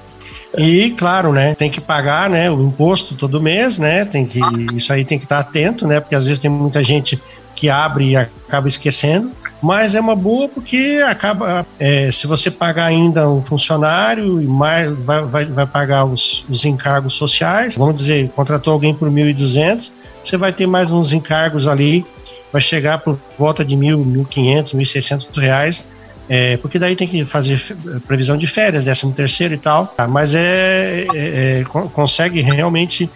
E 0.56 0.90
claro, 0.92 1.32
né, 1.32 1.54
tem 1.54 1.70
que 1.70 1.80
pagar, 1.80 2.30
né, 2.30 2.50
o 2.50 2.62
imposto 2.62 3.14
todo 3.14 3.40
mês, 3.40 3.78
né? 3.78 4.04
Tem 4.04 4.24
que 4.24 4.40
isso 4.74 4.92
aí 4.92 5.04
tem 5.04 5.18
que 5.18 5.24
estar 5.24 5.38
atento, 5.38 5.86
né? 5.86 6.00
Porque 6.00 6.14
às 6.14 6.24
vezes 6.24 6.38
tem 6.38 6.50
muita 6.50 6.82
gente 6.82 7.20
que 7.54 7.68
abre 7.68 8.10
e 8.10 8.16
acaba 8.16 8.68
esquecendo 8.68 9.30
mas 9.64 9.94
é 9.94 10.00
uma 10.00 10.14
boa 10.14 10.46
porque 10.46 11.02
acaba 11.08 11.66
é, 11.80 12.12
se 12.12 12.26
você 12.26 12.50
pagar 12.50 12.84
ainda 12.84 13.26
um 13.30 13.42
funcionário 13.42 14.38
e 14.38 14.46
mais 14.46 14.92
vai, 14.98 15.22
vai, 15.22 15.44
vai 15.46 15.66
pagar 15.66 16.04
os, 16.04 16.44
os 16.50 16.66
encargos 16.66 17.14
sociais, 17.14 17.74
vamos 17.74 17.96
dizer, 17.96 18.28
contratou 18.36 18.74
alguém 18.74 18.94
por 18.94 19.08
1.200, 19.08 19.90
você 20.22 20.36
vai 20.36 20.52
ter 20.52 20.66
mais 20.66 20.92
uns 20.92 21.14
encargos 21.14 21.66
ali, 21.66 22.04
vai 22.52 22.60
chegar 22.60 22.98
por 22.98 23.18
volta 23.38 23.64
de 23.64 23.74
mil, 23.74 24.04
1.500, 24.04 24.74
1.600 24.74 25.38
reais, 25.38 25.86
é, 26.28 26.56
porque 26.56 26.78
daí 26.78 26.96
tem 26.96 27.06
que 27.06 27.24
fazer 27.24 27.60
previsão 28.06 28.36
de 28.36 28.46
férias, 28.46 28.84
décimo 28.84 29.12
terceiro 29.12 29.54
e 29.54 29.58
tal, 29.58 29.86
tá? 29.86 30.08
mas 30.08 30.34
é, 30.34 31.06
é, 31.14 31.60
é 31.60 31.64
consegue 31.64 32.40
realmente 32.40 33.10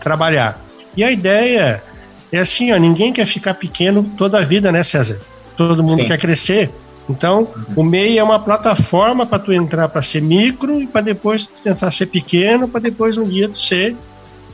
trabalhar. 0.00 0.60
E 0.96 1.04
a 1.04 1.10
ideia 1.10 1.82
é 2.32 2.38
assim, 2.38 2.72
ó, 2.72 2.76
ninguém 2.76 3.12
quer 3.12 3.26
ficar 3.26 3.54
pequeno 3.54 4.04
toda 4.16 4.38
a 4.38 4.42
vida, 4.42 4.72
né, 4.72 4.82
César? 4.82 5.18
todo 5.58 5.82
mundo 5.82 6.02
Sim. 6.02 6.06
quer 6.06 6.18
crescer. 6.18 6.70
Então, 7.10 7.48
o 7.74 7.82
MEI 7.82 8.18
é 8.18 8.22
uma 8.22 8.38
plataforma 8.38 9.26
para 9.26 9.38
tu 9.38 9.52
entrar 9.52 9.88
para 9.88 10.00
ser 10.02 10.22
micro 10.22 10.80
e 10.80 10.86
para 10.86 11.00
depois 11.00 11.46
tentar 11.46 11.90
ser 11.90 12.06
pequeno, 12.06 12.68
para 12.68 12.80
depois 12.80 13.18
um 13.18 13.24
dia 13.24 13.48
tu 13.48 13.58
ser 13.58 13.96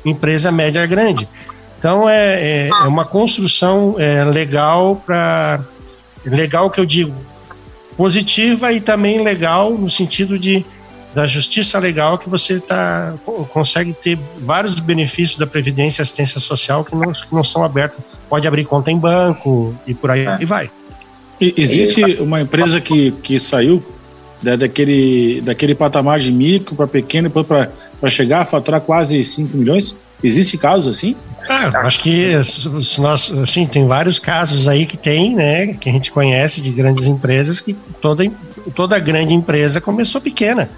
empresa 0.05 0.51
média 0.51 0.87
grande. 0.87 1.29
Então, 1.79 2.09
é, 2.09 2.67
é, 2.67 2.69
é 2.69 2.89
uma 2.89 3.05
construção 3.05 3.97
é, 3.99 4.25
legal 4.25 5.03
para. 5.05 5.61
Legal 6.25 6.71
que 6.71 6.81
eu 6.81 6.87
digo, 6.87 7.15
positiva 7.97 8.73
e 8.73 8.81
também 8.81 9.23
legal 9.23 9.73
no 9.73 9.89
sentido 9.89 10.39
de 10.39 10.65
da 11.15 11.29
justiça 11.29 11.79
legal 11.79 12.19
que 12.19 12.29
você 12.29 12.59
tá, 12.59 13.15
consegue 13.53 13.93
ter 13.93 14.19
vários 14.37 14.81
benefícios 14.81 15.39
da 15.39 15.47
Previdência 15.47 16.01
e 16.01 16.03
Assistência 16.03 16.41
Social 16.41 16.85
que 16.85 16.95
não, 16.97 17.13
que 17.13 17.33
não 17.33 17.45
são 17.45 17.63
abertos. 17.63 18.01
Pode 18.29 18.49
abrir 18.49 18.65
conta 18.65 18.91
em 18.91 18.99
banco 18.99 19.75
e 19.87 19.95
por 19.95 20.11
aí 20.11 20.27
é. 20.27 20.45
vai. 20.45 20.69
E 21.41 21.55
existe 21.57 22.03
uma 22.21 22.41
empresa 22.41 22.81
que, 22.81 23.13
que 23.23 23.39
saiu 23.39 23.83
da, 24.43 24.57
daquele, 24.57 25.41
daquele 25.41 25.75
patamar 25.75 26.19
de 26.19 26.33
micro 26.33 26.75
para 26.75 26.87
pequeno, 26.87 27.31
para 27.31 27.71
chegar 28.09 28.41
a 28.41 28.45
faturar 28.45 28.81
quase 28.81 29.23
5 29.23 29.57
milhões? 29.57 29.97
Existe 30.23 30.57
casos 30.57 30.97
assim? 30.97 31.15
Ah, 31.49 31.81
acho 31.81 32.01
que 32.01 32.33
nós, 32.99 33.31
assim, 33.43 33.67
tem 33.67 33.87
vários 33.87 34.19
casos 34.19 34.67
aí 34.67 34.87
que 34.87 34.97
tem, 34.97 35.35
né, 35.35 35.75
que 35.75 35.89
a 35.89 35.93
gente 35.93 36.11
conhece 36.11 36.63
de 36.63 36.71
grandes 36.71 37.07
empresas 37.07 37.61
que 37.61 37.75
toda, 38.01 38.25
toda 38.75 38.99
grande 38.99 39.35
empresa 39.35 39.81
começou 39.81 40.21
pequena. 40.21 40.71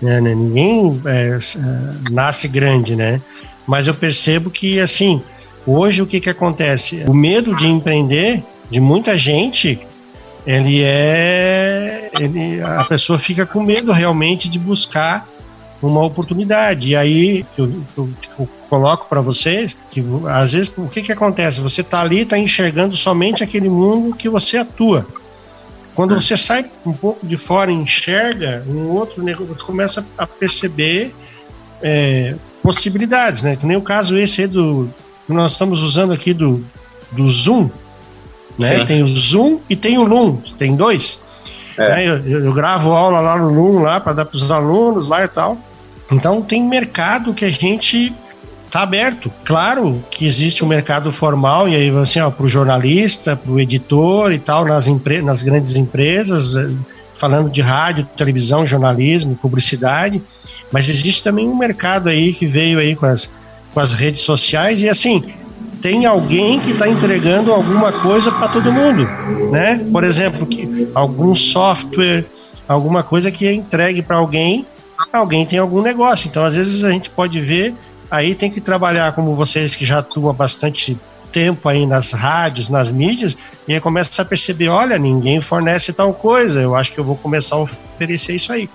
Né, 0.00 0.20
né 0.20 0.34
ninguém 0.34 1.00
é, 1.04 1.36
é, 1.36 2.10
nasce 2.10 2.48
grande, 2.48 2.96
né? 2.96 3.20
Mas 3.66 3.86
eu 3.86 3.94
percebo 3.94 4.50
que, 4.50 4.80
assim, 4.80 5.22
hoje 5.66 6.00
o 6.00 6.06
que, 6.06 6.20
que 6.20 6.30
acontece? 6.30 7.02
O 7.06 7.12
medo 7.12 7.54
de 7.54 7.66
empreender 7.66 8.42
de 8.70 8.80
muita 8.80 9.18
gente 9.18 9.78
ele 10.46 10.82
é. 10.82 12.10
Ele, 12.18 12.62
a 12.62 12.84
pessoa 12.84 13.18
fica 13.18 13.44
com 13.44 13.62
medo 13.62 13.92
realmente 13.92 14.48
de 14.48 14.58
buscar 14.58 15.26
uma 15.82 16.02
oportunidade. 16.04 16.90
E 16.90 16.96
aí 16.96 17.44
eu, 17.58 17.82
eu, 17.96 18.08
eu 18.38 18.48
coloco 18.68 19.08
para 19.08 19.20
vocês 19.20 19.76
que 19.90 20.02
às 20.28 20.52
vezes 20.52 20.72
o 20.76 20.88
que, 20.88 21.02
que 21.02 21.12
acontece? 21.12 21.60
Você 21.60 21.80
está 21.80 22.00
ali, 22.00 22.20
está 22.20 22.38
enxergando 22.38 22.96
somente 22.96 23.42
aquele 23.42 23.68
mundo 23.68 24.16
que 24.16 24.28
você 24.28 24.58
atua. 24.58 25.06
Quando 25.94 26.14
é. 26.14 26.20
você 26.20 26.36
sai 26.36 26.66
um 26.84 26.92
pouco 26.92 27.26
de 27.26 27.36
fora 27.36 27.72
e 27.72 27.74
enxerga 27.74 28.62
um 28.68 28.90
outro 28.90 29.22
negócio, 29.22 29.54
você 29.54 29.64
começa 29.64 30.06
a 30.16 30.26
perceber 30.26 31.14
é, 31.82 32.34
possibilidades, 32.62 33.42
né? 33.42 33.56
Que 33.56 33.66
nem 33.66 33.76
o 33.76 33.82
caso 33.82 34.16
esse 34.16 34.42
aí 34.42 34.46
do 34.46 34.88
que 35.26 35.32
nós 35.32 35.52
estamos 35.52 35.82
usando 35.82 36.12
aqui 36.12 36.32
do, 36.32 36.64
do 37.12 37.28
Zoom, 37.28 37.68
né? 38.58 38.84
Tem 38.84 39.02
o 39.02 39.06
Zoom 39.06 39.58
e 39.68 39.76
tem 39.76 39.98
o 39.98 40.04
Loom, 40.04 40.36
tem 40.58 40.74
dois. 40.74 41.20
É. 41.76 41.88
Né? 41.88 42.08
Eu, 42.08 42.44
eu, 42.44 42.52
gravo 42.52 42.90
aula 42.92 43.20
lá 43.20 43.36
no 43.36 43.52
Loom 43.52 43.82
lá 43.82 44.00
para 44.00 44.12
dar 44.12 44.24
para 44.24 44.36
os 44.36 44.50
alunos 44.50 45.06
lá 45.06 45.24
e 45.24 45.28
tal. 45.28 45.58
Então 46.10 46.40
tem 46.40 46.62
mercado 46.62 47.34
que 47.34 47.44
a 47.44 47.50
gente 47.50 48.14
tá 48.70 48.82
aberto. 48.82 49.30
Claro 49.44 50.02
que 50.10 50.24
existe 50.24 50.64
um 50.64 50.68
mercado 50.68 51.12
formal 51.12 51.68
e 51.68 51.74
aí 51.74 51.98
assim, 51.98 52.20
ó, 52.20 52.30
para 52.30 52.46
o 52.46 52.48
jornalista, 52.48 53.36
para 53.36 53.50
o 53.50 53.60
editor 53.60 54.32
e 54.32 54.38
tal, 54.38 54.64
nas, 54.64 54.86
empre 54.86 55.20
nas 55.22 55.42
grandes 55.42 55.76
empresas, 55.76 56.56
eh, 56.56 56.70
falando 57.14 57.50
de 57.50 57.60
rádio, 57.60 58.06
televisão, 58.16 58.66
jornalismo, 58.66 59.36
publicidade, 59.36 60.22
mas 60.70 60.88
existe 60.88 61.22
também 61.22 61.48
um 61.48 61.56
mercado 61.56 62.08
aí 62.08 62.32
que 62.32 62.46
veio 62.46 62.78
aí 62.78 62.94
com 62.94 63.06
as, 63.06 63.30
com 63.72 63.80
as 63.80 63.92
redes 63.92 64.22
sociais 64.22 64.82
e 64.82 64.88
assim, 64.88 65.24
tem 65.80 66.06
alguém 66.06 66.58
que 66.58 66.70
está 66.70 66.88
entregando 66.88 67.52
alguma 67.52 67.92
coisa 67.92 68.30
para 68.30 68.48
todo 68.48 68.72
mundo, 68.72 69.04
né? 69.50 69.84
Por 69.92 70.04
exemplo, 70.04 70.46
que 70.46 70.88
algum 70.94 71.34
software, 71.34 72.24
alguma 72.66 73.02
coisa 73.02 73.30
que 73.30 73.46
é 73.46 73.52
entregue 73.52 74.02
para 74.02 74.16
alguém, 74.16 74.66
alguém 75.12 75.44
tem 75.46 75.58
algum 75.58 75.82
negócio. 75.82 76.28
Então, 76.28 76.44
às 76.44 76.54
vezes 76.54 76.84
a 76.84 76.90
gente 76.90 77.10
pode 77.10 77.40
ver, 77.40 77.74
aí 78.10 78.34
tem 78.34 78.50
que 78.50 78.60
trabalhar 78.60 79.12
como 79.12 79.34
vocês 79.34 79.74
que 79.74 79.84
já 79.84 79.98
atuam 79.98 80.32
bastante 80.32 80.96
tempo 81.30 81.68
aí 81.68 81.84
nas 81.84 82.12
rádios, 82.12 82.68
nas 82.68 82.90
mídias, 82.90 83.36
e 83.68 83.74
aí 83.74 83.80
começa 83.80 84.22
a 84.22 84.24
perceber, 84.24 84.68
olha, 84.68 84.98
ninguém 84.98 85.40
fornece 85.40 85.92
tal 85.92 86.14
coisa, 86.14 86.60
eu 86.62 86.74
acho 86.74 86.92
que 86.92 86.98
eu 86.98 87.04
vou 87.04 87.16
começar 87.16 87.56
a 87.56 87.60
oferecer 87.60 88.34
isso 88.34 88.52
aí. 88.52 88.70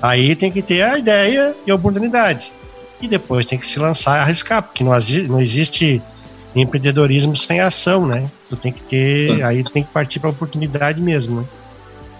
Aí 0.00 0.36
tem 0.36 0.52
que 0.52 0.62
ter 0.62 0.82
a 0.82 0.98
ideia 0.98 1.54
e 1.66 1.70
a 1.70 1.74
oportunidade. 1.74 2.52
E 3.00 3.08
depois 3.08 3.46
tem 3.46 3.58
que 3.58 3.66
se 3.66 3.78
lançar 3.78 4.18
e 4.18 4.20
arriscar, 4.20 4.62
porque 4.62 4.84
não, 4.84 4.92
não 5.28 5.40
existe 5.40 6.00
empreendedorismo 6.62 7.34
sem 7.34 7.60
ação, 7.60 8.06
né? 8.06 8.30
Tu 8.48 8.56
tem 8.56 8.72
que 8.72 8.82
ter, 8.82 9.36
Sim. 9.36 9.42
aí 9.42 9.62
tu 9.62 9.72
tem 9.72 9.82
que 9.82 9.90
partir 9.90 10.20
para 10.20 10.28
a 10.28 10.32
oportunidade 10.32 11.00
mesmo. 11.00 11.40
Né? 11.40 11.46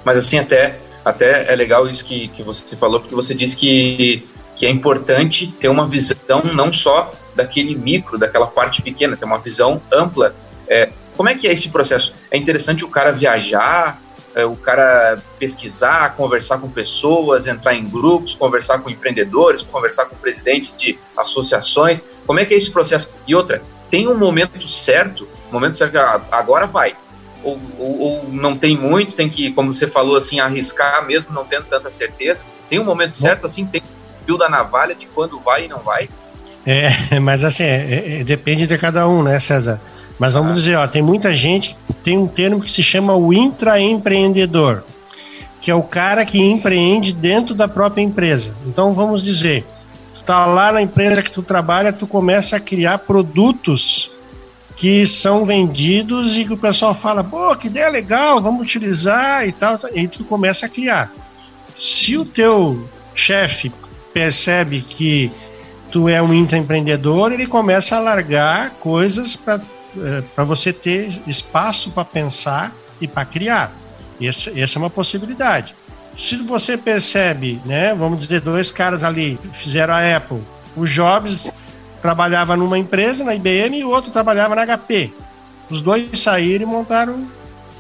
Mas 0.05 0.19
assim 0.19 0.39
até 0.39 0.77
até 1.05 1.53
é 1.53 1.55
legal 1.55 1.89
isso 1.89 2.05
que, 2.05 2.29
que 2.29 2.43
você 2.43 2.77
falou, 2.77 2.99
porque 2.99 3.15
você 3.15 3.35
disse 3.35 3.57
que, 3.57 4.27
que 4.57 4.65
é 4.65 4.71
importante 4.71 5.47
ter 5.61 5.69
uma 5.69 5.87
visão 5.87 6.41
não 6.55 6.73
só 6.73 7.13
daquele 7.37 7.75
micro, 7.75 8.17
daquela 8.19 8.47
parte 8.47 8.81
pequena, 8.81 9.17
ter 9.17 9.25
uma 9.25 9.39
visão 9.39 9.83
ampla. 9.93 10.35
É, 10.67 10.89
como 11.17 11.29
é 11.29 11.35
que 11.35 11.47
é 11.47 11.53
esse 11.53 11.69
processo? 11.69 12.15
É 12.31 12.39
interessante 12.39 12.85
o 12.85 12.89
cara 12.89 13.13
viajar, 13.13 14.01
é, 14.35 14.45
o 14.47 14.57
cara 14.57 15.19
pesquisar, 15.39 16.17
conversar 16.17 16.59
com 16.59 16.71
pessoas, 16.71 17.47
entrar 17.47 17.75
em 17.75 17.87
grupos, 17.87 18.35
conversar 18.35 18.79
com 18.79 18.89
empreendedores, 18.89 19.63
conversar 19.63 20.07
com 20.07 20.17
presidentes 20.17 20.75
de 20.75 20.99
associações. 21.17 22.03
Como 22.27 22.41
é 22.41 22.47
que 22.47 22.55
é 22.55 22.57
esse 22.57 22.71
processo? 22.71 23.11
E 23.27 23.35
outra, 23.35 23.63
tem 23.95 24.09
um 24.09 24.19
momento 24.19 24.61
certo, 24.67 25.29
momento 25.53 25.79
certo 25.79 25.97
ah, 25.99 26.21
agora 26.33 26.67
vai. 26.67 26.97
Ou, 27.45 27.61
ou, 27.79 28.01
ou, 28.01 28.29
não 28.29 28.57
tem 28.57 28.77
muito, 28.77 29.15
tem 29.15 29.29
que, 29.29 29.53
como 29.53 29.73
você 29.73 29.87
falou, 29.87 30.17
assim, 30.17 30.41
arriscar 30.41 31.07
mesmo 31.07 31.33
não 31.33 31.45
tendo 31.45 31.67
tanta 31.67 31.93
certeza. 31.93 32.43
Tem 32.69 32.81
um 32.81 32.85
momento 32.85 33.17
certo, 33.17 33.47
assim, 33.47 33.65
tem 33.65 33.81
fio 34.27 34.37
da 34.37 34.49
navalha 34.49 34.97
de 34.97 35.07
quando 35.07 35.39
vai 35.39 35.67
e 35.67 35.69
não 35.69 35.79
vai. 35.79 36.09
É, 36.67 36.91
mas 37.23 37.45
assim, 37.45 37.63
é, 37.63 38.21
é, 38.21 38.25
depende 38.25 38.67
de 38.67 38.77
cada 38.77 39.07
um, 39.07 39.23
né, 39.23 39.39
César? 39.39 39.81
Mas 40.19 40.35
vamos 40.35 40.51
ah. 40.51 40.55
dizer, 40.55 40.77
ó, 40.77 40.89
tem 40.89 41.01
muita 41.03 41.31
gente, 41.37 41.77
tem 42.03 42.19
um 42.19 42.27
termo 42.27 42.63
que 42.63 42.71
se 42.71 42.83
chama 42.83 43.15
o 43.15 43.33
intraempreendedor, 43.33 44.83
que 45.61 45.71
é 45.71 45.75
o 45.75 45.85
cara 45.85 46.25
que 46.25 46.41
empreende 46.41 47.13
dentro 47.13 47.55
da 47.55 47.69
própria 47.69 48.03
empresa. 48.03 48.57
Então 48.67 48.93
vamos 48.93 49.23
dizer, 49.23 49.65
tá 50.27 50.47
lá 50.47 50.73
na 50.73 50.83
empresa 50.83 51.23
que 51.23 51.31
tu 51.31 51.43
trabalha, 51.43 51.93
tu 51.93 52.07
começa 52.07 52.57
a 52.57 52.61
criar 52.61 52.99
produtos 52.99 54.13
que 54.77 55.07
são 55.07 55.45
vendidos 55.45 56.37
e 56.37 56.45
que 56.45 56.53
o 56.53 56.59
pessoal 56.59 56.95
fala, 56.95 57.23
pô, 57.23 57.55
que 57.55 57.69
ideia 57.69 57.89
legal, 57.89 58.41
vamos 58.41 58.63
utilizar 58.63 59.47
e 59.47 59.53
tal, 59.53 59.79
e 59.95 60.09
tu 60.09 60.25
começa 60.25 60.67
a 60.67 60.69
criar. 60.69 61.13
Se 61.77 62.17
o 62.17 62.25
teu 62.25 62.89
chefe 63.15 63.71
percebe 64.13 64.81
que 64.81 65.31
tu 65.93 66.09
é 66.09 66.21
um 66.21 66.35
intraempreendedor, 66.35 67.33
ele 67.33 67.47
começa 67.47 67.97
a 67.97 68.01
largar 68.01 68.71
coisas 68.81 69.37
para 69.37 69.61
é, 69.97 70.23
para 70.35 70.43
você 70.43 70.73
ter 70.73 71.21
espaço 71.27 71.93
para 71.93 72.05
pensar 72.05 72.75
e 73.01 73.07
para 73.07 73.25
criar. 73.25 73.73
Essa, 74.21 74.51
essa 74.59 74.79
é 74.79 74.81
uma 74.81 74.91
possibilidade. 74.91 75.75
Se 76.17 76.37
você 76.37 76.77
percebe, 76.77 77.61
né, 77.65 77.95
vamos 77.95 78.21
dizer, 78.21 78.41
dois 78.41 78.71
caras 78.71 79.03
ali 79.03 79.39
fizeram 79.53 79.95
a 79.95 80.17
Apple, 80.17 80.41
o 80.77 80.87
Jobs 80.87 81.51
trabalhava 82.01 82.57
numa 82.57 82.79
empresa, 82.79 83.25
na 83.25 83.35
IBM, 83.35 83.79
e 83.79 83.85
o 83.85 83.91
outro 83.91 84.11
trabalhava 84.11 84.55
na 84.55 84.67
HP. 84.67 85.13
Os 85.71 85.81
dois 85.81 86.21
saíram 86.21 86.65
e 86.65 86.67
montaram, 86.67 87.27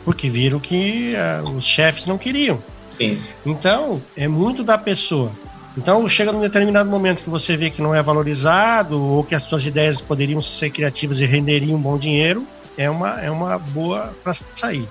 porque 0.04 0.30
viram 0.30 0.58
que 0.58 1.12
uh, 1.14 1.50
os 1.50 1.64
chefes 1.64 2.06
não 2.06 2.16
queriam. 2.16 2.58
Sim. 2.96 3.20
Então, 3.44 4.00
é 4.16 4.26
muito 4.26 4.64
da 4.64 4.78
pessoa. 4.78 5.30
Então, 5.76 6.08
chega 6.08 6.32
num 6.32 6.40
determinado 6.40 6.88
momento 6.88 7.22
que 7.22 7.30
você 7.30 7.56
vê 7.56 7.68
que 7.68 7.82
não 7.82 7.94
é 7.94 8.02
valorizado 8.02 9.00
ou 9.00 9.24
que 9.24 9.34
as 9.34 9.42
suas 9.42 9.66
ideias 9.66 10.00
poderiam 10.00 10.40
ser 10.40 10.70
criativas 10.70 11.20
e 11.20 11.26
renderiam 11.26 11.76
um 11.76 11.82
bom 11.82 11.98
dinheiro, 11.98 12.46
é 12.78 12.88
uma, 12.88 13.20
é 13.20 13.30
uma 13.30 13.58
boa 13.58 14.14
para 14.22 14.34
sair. 14.54 14.88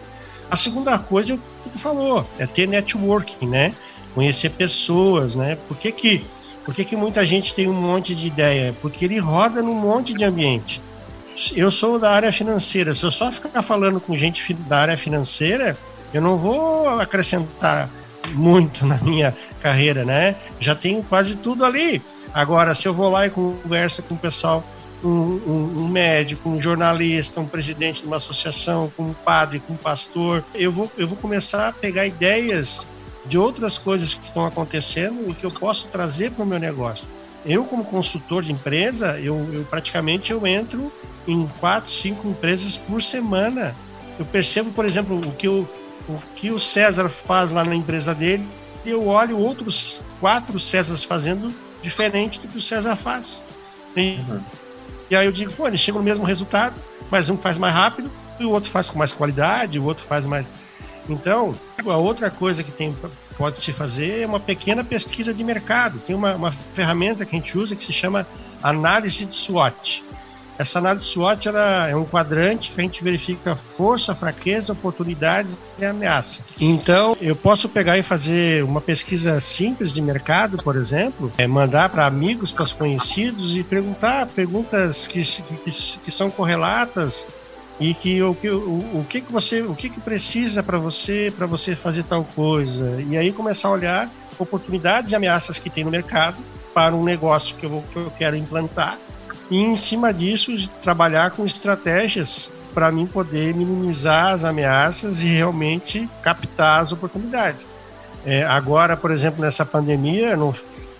A 0.49 0.55
segunda 0.55 0.97
coisa 0.99 1.33
é 1.33 1.35
o 1.35 1.37
que 1.37 1.69
tu 1.69 1.79
falou, 1.79 2.27
é 2.37 2.45
ter 2.45 2.67
networking, 2.67 3.47
né? 3.47 3.73
Conhecer 4.13 4.49
pessoas, 4.51 5.35
né? 5.35 5.57
Por 5.67 5.77
que 5.77 5.91
que 5.91 6.25
por 6.63 6.73
que, 6.73 6.85
que 6.85 6.95
muita 6.95 7.25
gente 7.25 7.53
tem 7.53 7.67
um 7.67 7.73
monte 7.73 8.15
de 8.15 8.27
ideia? 8.27 8.73
Porque 8.81 9.03
ele 9.03 9.19
roda 9.19 9.61
num 9.61 9.73
monte 9.73 10.13
de 10.13 10.23
ambiente. 10.23 10.81
Eu 11.55 11.69
sou 11.69 11.99
da 11.99 12.11
área 12.11 12.31
financeira, 12.31 12.93
se 12.93 13.03
eu 13.03 13.11
só 13.11 13.31
ficar 13.31 13.61
falando 13.61 13.99
com 13.99 14.15
gente 14.15 14.53
da 14.53 14.77
área 14.77 14.97
financeira, 14.97 15.75
eu 16.13 16.21
não 16.21 16.37
vou 16.37 16.87
acrescentar 16.99 17.89
muito 18.33 18.85
na 18.85 18.97
minha 18.97 19.35
carreira, 19.61 20.05
né? 20.05 20.35
Já 20.59 20.73
tenho 20.73 21.03
quase 21.03 21.35
tudo 21.35 21.65
ali. 21.65 22.01
Agora, 22.33 22.73
se 22.73 22.87
eu 22.87 22.93
vou 22.93 23.09
lá 23.09 23.27
e 23.27 23.29
converso 23.29 24.01
com 24.03 24.15
o 24.15 24.17
pessoal, 24.17 24.63
um, 25.03 25.09
um, 25.09 25.83
um, 25.83 25.87
médico, 25.87 26.49
um 26.49 26.61
jornalista, 26.61 27.41
um 27.41 27.47
presidente 27.47 28.01
de 28.01 28.07
uma 28.07 28.17
associação, 28.17 28.91
com 28.95 29.03
um 29.03 29.13
padre, 29.13 29.59
com 29.59 29.73
um 29.73 29.77
pastor, 29.77 30.43
eu 30.55 30.71
vou, 30.71 30.91
eu 30.97 31.07
vou 31.07 31.17
começar 31.17 31.67
a 31.67 31.71
pegar 31.71 32.05
ideias 32.05 32.87
de 33.25 33.37
outras 33.37 33.77
coisas 33.77 34.15
que 34.15 34.27
estão 34.27 34.45
acontecendo 34.45 35.29
e 35.29 35.33
que 35.33 35.45
eu 35.45 35.51
posso 35.51 35.87
trazer 35.87 36.31
para 36.31 36.43
o 36.43 36.47
meu 36.47 36.59
negócio. 36.59 37.07
Eu, 37.45 37.65
como 37.65 37.83
consultor 37.83 38.43
de 38.43 38.51
empresa, 38.51 39.19
eu, 39.19 39.37
eu, 39.53 39.65
praticamente 39.65 40.31
eu 40.31 40.45
entro 40.47 40.91
em 41.27 41.47
quatro, 41.59 41.91
cinco 41.91 42.27
empresas 42.27 42.77
por 42.77 43.01
semana. 43.01 43.75
Eu 44.17 44.25
percebo, 44.25 44.71
por 44.71 44.85
exemplo, 44.85 45.17
o 45.17 45.31
que, 45.31 45.47
o, 45.47 45.67
o 46.07 46.17
que 46.35 46.51
o 46.51 46.59
César 46.59 47.09
faz 47.09 47.51
lá 47.51 47.63
na 47.63 47.75
empresa 47.75 48.13
dele, 48.13 48.45
e 48.85 48.89
eu 48.89 49.07
olho 49.07 49.37
outros 49.37 50.01
quatro 50.19 50.59
Césares 50.59 51.03
fazendo 51.03 51.53
diferente 51.81 52.39
do 52.39 52.47
que 52.47 52.57
o 52.57 52.61
César 52.61 52.95
faz. 52.95 53.43
E, 53.95 54.19
uhum. 54.29 54.41
E 55.09 55.15
aí 55.15 55.25
eu 55.25 55.31
digo, 55.31 55.51
pô, 55.53 55.67
ele 55.67 55.77
chega 55.77 55.97
no 55.97 56.03
mesmo 56.03 56.25
resultado, 56.25 56.75
mas 57.11 57.29
um 57.29 57.37
faz 57.37 57.57
mais 57.57 57.73
rápido, 57.73 58.09
e 58.39 58.45
o 58.45 58.51
outro 58.51 58.69
faz 58.69 58.89
com 58.89 58.97
mais 58.97 59.11
qualidade, 59.11 59.79
o 59.79 59.83
outro 59.83 60.03
faz 60.03 60.25
mais 60.25 60.51
então, 61.09 61.53
a 61.85 61.97
outra 61.97 62.29
coisa 62.29 62.63
que 62.63 62.71
tem, 62.71 62.95
pode 63.37 63.61
se 63.61 63.71
fazer 63.73 64.21
é 64.21 64.25
uma 64.25 64.39
pequena 64.39 64.83
pesquisa 64.83 65.33
de 65.33 65.43
mercado. 65.43 65.99
Tem 65.99 66.15
uma, 66.15 66.35
uma 66.35 66.51
ferramenta 66.51 67.25
que 67.25 67.35
a 67.35 67.39
gente 67.39 67.57
usa 67.57 67.75
que 67.75 67.83
se 67.83 67.93
chama 67.93 68.25
análise 68.61 69.25
de 69.25 69.35
SWOT. 69.35 70.03
Essa 70.57 70.79
análise 70.79 71.05
SWOT 71.07 71.47
ela 71.47 71.87
é 71.87 71.95
um 71.95 72.05
quadrante 72.05 72.71
que 72.71 72.79
a 72.79 72.83
gente 72.83 73.03
verifica 73.03 73.55
força, 73.55 74.13
fraqueza, 74.13 74.73
oportunidades 74.73 75.59
e 75.79 75.85
ameaça. 75.85 76.41
Então, 76.59 77.17
eu 77.19 77.35
posso 77.35 77.67
pegar 77.67 77.97
e 77.97 78.03
fazer 78.03 78.63
uma 78.63 78.79
pesquisa 78.79 79.41
simples 79.41 79.93
de 79.93 80.01
mercado, 80.01 80.57
por 80.57 80.75
exemplo, 80.75 81.31
é 81.37 81.47
mandar 81.47 81.89
para 81.89 82.05
amigos, 82.05 82.51
para 82.51 82.63
os 82.63 82.73
conhecidos 82.73 83.57
e 83.57 83.63
perguntar 83.63 84.27
perguntas 84.27 85.07
que, 85.07 85.21
que, 85.23 85.71
que 85.71 86.11
são 86.11 86.29
correlatas 86.29 87.25
e 87.79 87.93
que 87.93 88.21
o 88.21 88.37
o, 88.43 88.99
o 88.99 89.05
que 89.09 89.21
que 89.21 89.31
você 89.31 89.61
o 89.61 89.75
que 89.75 89.89
que 89.89 89.99
precisa 89.99 90.61
para 90.61 90.77
você 90.77 91.33
para 91.35 91.47
você 91.47 91.75
fazer 91.75 92.03
tal 92.03 92.23
coisa 92.23 93.01
e 93.09 93.17
aí 93.17 93.31
começar 93.31 93.67
a 93.67 93.71
olhar 93.71 94.09
oportunidades 94.37 95.11
e 95.11 95.15
ameaças 95.15 95.57
que 95.57 95.69
tem 95.69 95.83
no 95.83 95.89
mercado 95.89 96.37
para 96.73 96.95
um 96.95 97.03
negócio 97.03 97.55
que 97.55 97.65
eu, 97.65 97.83
que 97.91 97.97
eu 97.97 98.11
quero 98.11 98.35
implantar 98.35 98.97
e 99.53 99.57
em 99.57 99.75
cima 99.75 100.11
disso 100.11 100.51
trabalhar 100.81 101.29
com 101.29 101.45
estratégias 101.45 102.51
para 102.73 102.91
mim 102.91 103.05
poder 103.05 103.53
minimizar 103.53 104.33
as 104.33 104.43
ameaças 104.43 105.21
e 105.21 105.27
realmente 105.27 106.09
captar 106.23 106.81
as 106.81 106.91
oportunidades. 106.91 107.67
É, 108.25 108.43
agora, 108.43 108.97
por 108.97 109.11
exemplo, 109.11 109.41
nessa 109.41 109.63
pandemia, 109.63 110.35
não, 110.35 110.55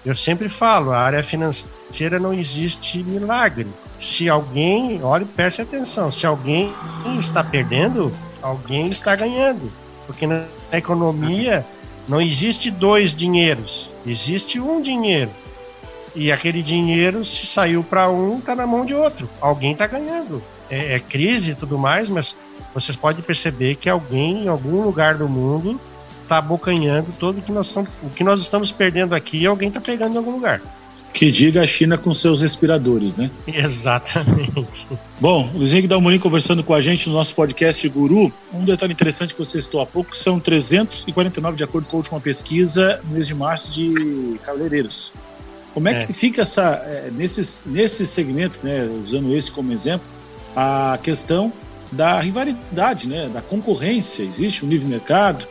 eu 0.06 0.16
sempre 0.16 0.48
falo, 0.50 0.92
a 0.92 1.00
área 1.00 1.24
financeira 1.24 2.20
não 2.20 2.32
existe 2.32 3.04
milagre 3.04 3.66
se 4.00 4.30
alguém, 4.30 5.02
olhe, 5.02 5.26
preste 5.26 5.64
atenção, 5.64 6.12
se 6.12 6.28
alguém 6.28 6.72
está 7.18 7.44
perdendo, 7.44 8.14
alguém 8.40 8.88
está 8.90 9.16
ganhando. 9.16 9.72
Porque 10.06 10.28
na 10.28 10.44
economia 10.72 11.66
não 12.08 12.22
existe 12.22 12.70
dois 12.70 13.16
dinheiros, 13.16 13.90
existe 14.06 14.60
um 14.60 14.80
dinheiro. 14.80 15.32
E 16.16 16.32
aquele 16.32 16.62
dinheiro, 16.62 17.26
se 17.26 17.48
saiu 17.48 17.84
para 17.84 18.10
um, 18.10 18.38
está 18.38 18.56
na 18.56 18.68
mão 18.68 18.86
de 18.86 18.94
outro. 18.94 19.28
Alguém 19.42 19.72
está 19.72 19.88
ganhando. 19.88 20.44
É, 20.70 20.96
é, 20.96 21.00
crise 21.00 21.52
e 21.52 21.56
tudo 21.56 21.78
mais, 21.78 22.10
mas 22.10 22.36
vocês 22.74 22.96
podem 22.96 23.24
perceber 23.24 23.76
que 23.76 23.90
alguém 23.90 24.46
em 24.46 24.48
algum 24.48 24.82
lugar 24.82 25.16
do 25.16 25.28
mundo 25.28 25.80
está 26.22 26.38
abocanhando 26.38 27.14
todo 27.20 27.40
o 27.40 27.42
que 27.42 27.52
nós 27.52 27.68
estamos, 27.68 27.90
o 28.02 28.10
que 28.10 28.24
nós 28.24 28.40
estamos 28.40 28.72
perdendo 28.72 29.14
aqui, 29.14 29.46
alguém 29.46 29.68
está 29.68 29.80
pegando 29.80 30.16
em 30.16 30.18
algum 30.18 30.32
lugar. 30.32 30.62
Que 31.14 31.32
diga 31.32 31.62
a 31.62 31.68
China 31.68 31.96
com 31.96 32.12
seus 32.12 32.42
respiradores, 32.42 33.16
né? 33.16 33.30
Exatamente. 33.46 34.88
Bom, 35.20 35.48
Luiz 35.54 35.72
Henrique 35.72 35.88
Dalmolin 35.88 36.18
conversando 36.18 36.64
com 36.64 36.74
a 36.74 36.82
gente 36.82 37.08
no 37.08 37.14
nosso 37.14 37.36
podcast 37.36 37.88
Guru. 37.88 38.34
Um 38.52 38.66
detalhe 38.66 38.94
interessante 38.94 39.36
que 39.36 39.40
você 39.40 39.62
citou 39.62 39.80
há 39.80 39.86
pouco, 39.86 40.16
são 40.16 40.40
349 40.40 41.56
de 41.56 41.64
acordo 41.64 41.88
com 41.88 41.98
a 41.98 42.00
última 42.00 42.20
pesquisa 42.20 43.00
no 43.04 43.12
mês 43.12 43.28
de 43.28 43.36
março 43.36 43.72
de 43.72 44.40
cabeleireiros. 44.44 45.14
Como 45.74 45.88
é, 45.88 46.04
é. 46.04 46.06
que 46.06 46.14
fica 46.14 46.44
essa, 46.44 46.84
é, 46.86 47.10
nesses, 47.12 47.64
nesses 47.66 48.10
segmentos, 48.10 48.62
né, 48.62 48.86
usando 48.86 49.36
esse 49.36 49.52
como 49.52 49.72
exemplo, 49.72 50.06
a 50.56 50.98
questão 51.02 51.52
da 51.92 52.20
rivalidade, 52.20 53.08
né, 53.08 53.30
da 53.30 53.42
concorrência? 53.42 54.24
Existe 54.24 54.66
um 54.66 54.70
livre 54.70 54.88
mercado? 54.88 55.48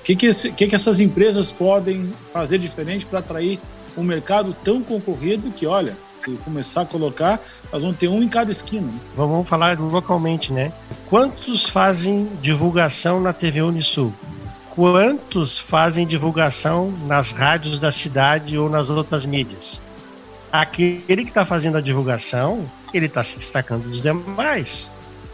O 0.00 0.04
que, 0.04 0.14
que, 0.14 0.26
esse, 0.26 0.52
que, 0.52 0.68
que 0.68 0.74
essas 0.74 1.00
empresas 1.00 1.50
podem 1.50 2.12
fazer 2.32 2.58
diferente 2.58 3.06
para 3.06 3.18
atrair 3.18 3.58
um 3.96 4.02
mercado 4.02 4.54
tão 4.64 4.82
concorrido 4.82 5.50
que, 5.50 5.66
olha, 5.66 5.96
se 6.18 6.30
começar 6.38 6.82
a 6.82 6.86
colocar, 6.86 7.40
nós 7.72 7.82
vamos 7.82 7.96
ter 7.96 8.08
um 8.08 8.22
em 8.22 8.28
cada 8.28 8.50
esquina. 8.50 8.86
Né? 8.86 9.00
Vamos 9.16 9.48
falar 9.48 9.78
localmente, 9.78 10.52
né? 10.52 10.72
Quantos 11.06 11.68
fazem 11.68 12.28
divulgação 12.40 13.20
na 13.20 13.32
TV 13.32 13.62
Unisul? 13.62 14.12
Quantos 14.74 15.56
fazem 15.56 16.04
divulgação 16.04 16.92
nas 17.06 17.30
rádios 17.30 17.78
da 17.78 17.92
cidade 17.92 18.58
ou 18.58 18.68
nas 18.68 18.90
outras 18.90 19.24
mídias? 19.24 19.80
Aquele 20.50 21.22
que 21.22 21.28
está 21.28 21.44
fazendo 21.44 21.78
a 21.78 21.80
divulgação, 21.80 22.68
ele 22.92 23.06
está 23.06 23.22
se 23.22 23.38
destacando 23.38 23.88
dos 23.88 24.00
demais. 24.00 24.90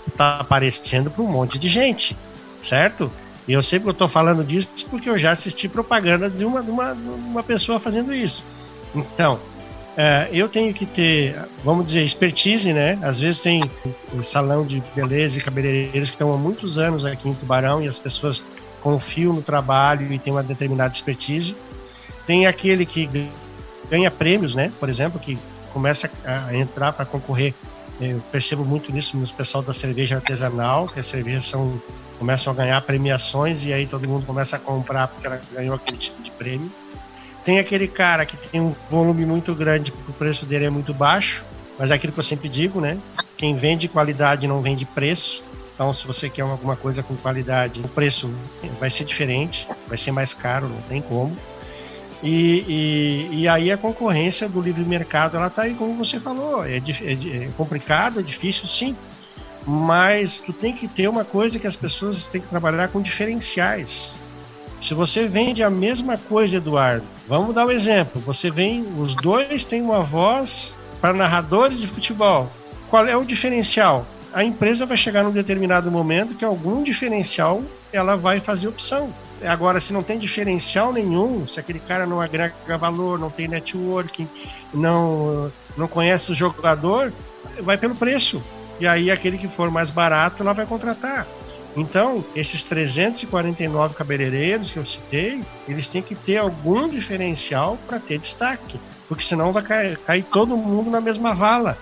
Está 0.06 0.36
aparecendo 0.36 1.10
para 1.10 1.22
um 1.22 1.26
monte 1.26 1.58
de 1.58 1.68
gente, 1.68 2.14
certo? 2.60 3.10
E 3.48 3.52
eu 3.54 3.62
sei 3.62 3.80
que 3.80 3.86
eu 3.86 3.92
estou 3.92 4.08
falando 4.08 4.44
disso 4.44 4.70
porque 4.90 5.08
eu 5.08 5.18
já 5.18 5.30
assisti 5.30 5.68
propaganda 5.68 6.28
de 6.28 6.44
uma, 6.44 6.62
de 6.62 6.70
uma, 6.70 6.94
de 6.94 7.08
uma 7.08 7.42
pessoa 7.42 7.80
fazendo 7.80 8.12
isso. 8.12 8.44
Então, 8.94 9.40
é, 9.96 10.28
eu 10.32 10.48
tenho 10.48 10.72
que 10.74 10.84
ter, 10.84 11.34
vamos 11.64 11.86
dizer, 11.86 12.04
expertise, 12.04 12.72
né? 12.74 12.98
Às 13.02 13.18
vezes 13.18 13.40
tem 13.40 13.62
um 14.14 14.22
salão 14.22 14.66
de 14.66 14.82
beleza 14.94 15.38
e 15.38 15.40
cabeleireiros 15.42 16.10
que 16.10 16.16
estão 16.16 16.32
há 16.32 16.36
muitos 16.36 16.78
anos 16.78 17.06
aqui 17.06 17.28
em 17.28 17.34
Tubarão 17.34 17.82
e 17.82 17.88
as 17.88 17.98
pessoas 17.98 18.42
confiam 18.80 19.32
no 19.32 19.42
trabalho 19.42 20.12
e 20.12 20.18
têm 20.18 20.32
uma 20.32 20.42
determinada 20.42 20.92
expertise. 20.92 21.56
Tem 22.26 22.46
aquele 22.46 22.86
que 22.86 23.08
ganha 23.90 24.10
prêmios, 24.10 24.54
né? 24.54 24.72
Por 24.78 24.88
exemplo, 24.88 25.18
que 25.18 25.38
começa 25.72 26.10
a 26.24 26.54
entrar 26.54 26.92
para 26.92 27.04
concorrer. 27.04 27.54
Eu 28.00 28.20
percebo 28.32 28.64
muito 28.64 28.92
nisso 28.92 29.16
no 29.16 29.28
pessoal 29.28 29.62
da 29.62 29.74
cerveja 29.74 30.16
artesanal, 30.16 30.86
que 30.86 30.98
as 30.98 31.06
cervejas 31.06 31.44
são 31.44 31.80
começam 32.18 32.52
a 32.52 32.56
ganhar 32.56 32.80
premiações 32.82 33.64
e 33.64 33.72
aí 33.72 33.86
todo 33.86 34.06
mundo 34.06 34.26
começa 34.26 34.56
a 34.56 34.58
comprar 34.58 35.08
porque 35.08 35.26
ela 35.26 35.40
ganhou 35.54 35.74
aquele 35.74 35.96
tipo 35.96 36.22
de 36.22 36.30
prêmio. 36.30 36.70
Tem 37.46 37.58
aquele 37.58 37.88
cara 37.88 38.26
que 38.26 38.36
tem 38.36 38.60
um 38.60 38.74
volume 38.90 39.24
muito 39.24 39.54
grande 39.54 39.90
porque 39.90 40.10
o 40.10 40.14
preço 40.14 40.44
dele 40.44 40.66
é 40.66 40.70
muito 40.70 40.92
baixo, 40.92 41.46
mas 41.78 41.90
é 41.90 41.94
aquilo 41.94 42.12
que 42.12 42.20
eu 42.20 42.24
sempre 42.24 42.46
digo, 42.50 42.78
né? 42.78 42.98
Quem 43.38 43.56
vende 43.56 43.88
qualidade 43.88 44.46
não 44.46 44.60
vende 44.60 44.84
preço. 44.84 45.42
Então, 45.80 45.94
se 45.94 46.06
você 46.06 46.28
quer 46.28 46.42
alguma 46.42 46.76
coisa 46.76 47.02
com 47.02 47.16
qualidade, 47.16 47.80
o 47.80 47.88
preço 47.88 48.30
vai 48.78 48.90
ser 48.90 49.02
diferente, 49.04 49.66
vai 49.88 49.96
ser 49.96 50.12
mais 50.12 50.34
caro, 50.34 50.68
não 50.68 50.82
tem 50.82 51.00
como. 51.00 51.34
E, 52.22 53.26
e, 53.32 53.40
e 53.40 53.48
aí 53.48 53.72
a 53.72 53.78
concorrência 53.78 54.46
do 54.46 54.60
livre 54.60 54.84
mercado, 54.84 55.38
ela 55.38 55.48
tá 55.48 55.62
aí, 55.62 55.72
como 55.72 55.94
você 55.94 56.20
falou, 56.20 56.66
é, 56.66 56.76
é, 56.76 57.44
é 57.44 57.48
complicado, 57.56 58.20
é 58.20 58.22
difícil, 58.22 58.68
sim, 58.68 58.94
mas 59.66 60.38
tu 60.38 60.52
tem 60.52 60.74
que 60.74 60.86
ter 60.86 61.08
uma 61.08 61.24
coisa 61.24 61.58
que 61.58 61.66
as 61.66 61.76
pessoas 61.76 62.26
têm 62.26 62.42
que 62.42 62.48
trabalhar 62.48 62.88
com 62.88 63.00
diferenciais. 63.00 64.16
Se 64.78 64.92
você 64.92 65.26
vende 65.26 65.62
a 65.62 65.70
mesma 65.70 66.18
coisa, 66.18 66.58
Eduardo, 66.58 67.06
vamos 67.26 67.54
dar 67.54 67.64
um 67.64 67.70
exemplo. 67.70 68.20
Você 68.26 68.50
vem, 68.50 68.86
os 68.98 69.14
dois 69.14 69.64
têm 69.64 69.80
uma 69.80 70.02
voz 70.02 70.76
para 71.00 71.14
narradores 71.14 71.80
de 71.80 71.86
futebol. 71.86 72.52
Qual 72.90 73.06
é 73.06 73.16
o 73.16 73.24
diferencial? 73.24 74.06
A 74.32 74.44
empresa 74.44 74.86
vai 74.86 74.96
chegar 74.96 75.24
num 75.24 75.32
determinado 75.32 75.90
momento 75.90 76.34
que 76.34 76.44
algum 76.44 76.82
diferencial 76.82 77.62
ela 77.92 78.16
vai 78.16 78.40
fazer 78.40 78.68
opção. 78.68 79.12
Agora, 79.44 79.80
se 79.80 79.92
não 79.92 80.02
tem 80.02 80.18
diferencial 80.18 80.92
nenhum, 80.92 81.46
se 81.46 81.58
aquele 81.58 81.80
cara 81.80 82.06
não 82.06 82.20
agrega 82.20 82.78
valor, 82.78 83.18
não 83.18 83.30
tem 83.30 83.48
networking, 83.48 84.28
não, 84.72 85.50
não 85.76 85.88
conhece 85.88 86.30
o 86.30 86.34
jogador, 86.34 87.12
vai 87.60 87.76
pelo 87.76 87.94
preço. 87.94 88.42
E 88.78 88.86
aí 88.86 89.10
aquele 89.10 89.38
que 89.38 89.48
for 89.48 89.70
mais 89.70 89.90
barato, 89.90 90.42
ela 90.42 90.52
vai 90.52 90.66
contratar. 90.66 91.26
Então, 91.76 92.24
esses 92.34 92.64
349 92.64 93.94
cabeleireiros 93.94 94.72
que 94.72 94.78
eu 94.78 94.84
citei, 94.84 95.42
eles 95.68 95.88
têm 95.88 96.02
que 96.02 96.14
ter 96.14 96.36
algum 96.36 96.88
diferencial 96.88 97.78
para 97.86 98.00
ter 98.00 98.18
destaque, 98.18 98.78
porque 99.08 99.22
senão 99.22 99.52
vai 99.52 99.62
cair, 99.62 99.98
cair, 99.98 100.24
todo 100.24 100.56
mundo 100.56 100.90
na 100.90 101.00
mesma 101.00 101.32
vala. 101.32 101.78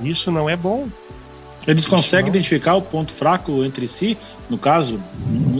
Isso 0.00 0.30
não 0.30 0.48
é 0.50 0.56
bom. 0.56 0.88
Eles 1.68 1.86
conseguem 1.86 2.30
identificar 2.30 2.76
o 2.76 2.82
ponto 2.82 3.12
fraco 3.12 3.62
entre 3.62 3.86
si, 3.86 4.16
no 4.48 4.56
caso, 4.56 4.98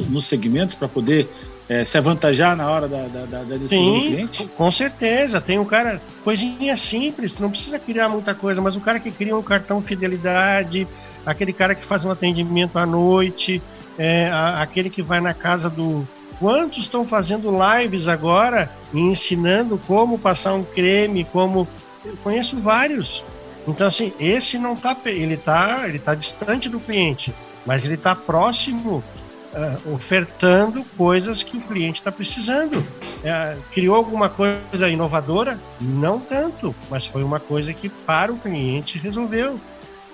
nos 0.09 0.25
segmentos, 0.25 0.75
para 0.75 0.89
poder 0.89 1.29
é, 1.69 1.85
se 1.85 1.99
avantajar 1.99 2.57
na 2.57 2.71
hora 2.71 2.89
da, 2.89 3.03
da, 3.09 3.25
da 3.27 3.57
decisão 3.59 3.69
Sim, 3.69 3.93
do 3.93 4.07
cliente? 4.07 4.51
Com 4.57 4.71
certeza. 4.71 5.39
Tem 5.39 5.59
um 5.59 5.67
cara, 5.67 6.01
coisinha 6.25 6.75
simples, 6.77 7.39
não 7.39 7.51
precisa 7.51 7.79
criar 7.79 8.09
muita 8.09 8.35
coisa, 8.35 8.59
mas 8.63 8.75
o 8.75 8.81
cara 8.81 8.99
que 8.99 9.11
cria 9.11 9.37
um 9.37 9.43
cartão 9.43 9.83
fidelidade, 9.83 10.89
aquele 11.27 11.53
cara 11.53 11.75
que 11.75 11.85
faz 11.85 12.07
um 12.07 12.11
atendimento 12.11 12.79
à 12.79 12.87
noite, 12.87 13.61
é, 13.99 14.31
a, 14.31 14.63
aquele 14.63 14.89
que 14.89 15.03
vai 15.03 15.21
na 15.21 15.35
casa 15.35 15.69
do. 15.69 16.09
Quantos 16.39 16.79
estão 16.79 17.05
fazendo 17.05 17.51
lives 17.51 18.09
agora 18.09 18.71
e 18.95 18.99
ensinando 18.99 19.79
como 19.87 20.19
passar 20.19 20.55
um 20.55 20.65
creme, 20.65 21.25
como. 21.25 21.69
Eu 22.03 22.17
conheço 22.23 22.57
vários. 22.59 23.23
Então, 23.69 23.87
assim, 23.87 24.13
esse 24.19 24.59
não 24.59 24.75
tá. 24.75 24.97
Ele 25.05 25.37
tá, 25.37 25.87
ele 25.87 25.99
tá 25.99 26.15
distante 26.15 26.71
do 26.71 26.81
cliente, 26.81 27.35
mas 27.67 27.85
ele 27.85 27.95
está 27.95 28.17
próximo, 28.17 29.05
uh, 29.53 29.95
ofertando 29.95 30.83
coisas 30.97 31.43
que 31.43 31.59
o 31.59 31.61
cliente 31.61 32.01
está 32.01 32.11
precisando. 32.11 32.79
Uh, 32.79 33.63
criou 33.73 33.95
alguma 33.95 34.31
coisa 34.31 34.89
inovadora? 34.89 35.61
Não 35.79 36.19
tanto, 36.19 36.75
mas 36.91 37.05
foi 37.07 37.23
uma 37.23 37.39
coisa 37.39 37.75
que 37.75 37.91
para 37.91 38.33
o 38.33 38.39
cliente 38.39 38.99
resolveu. 38.99 39.61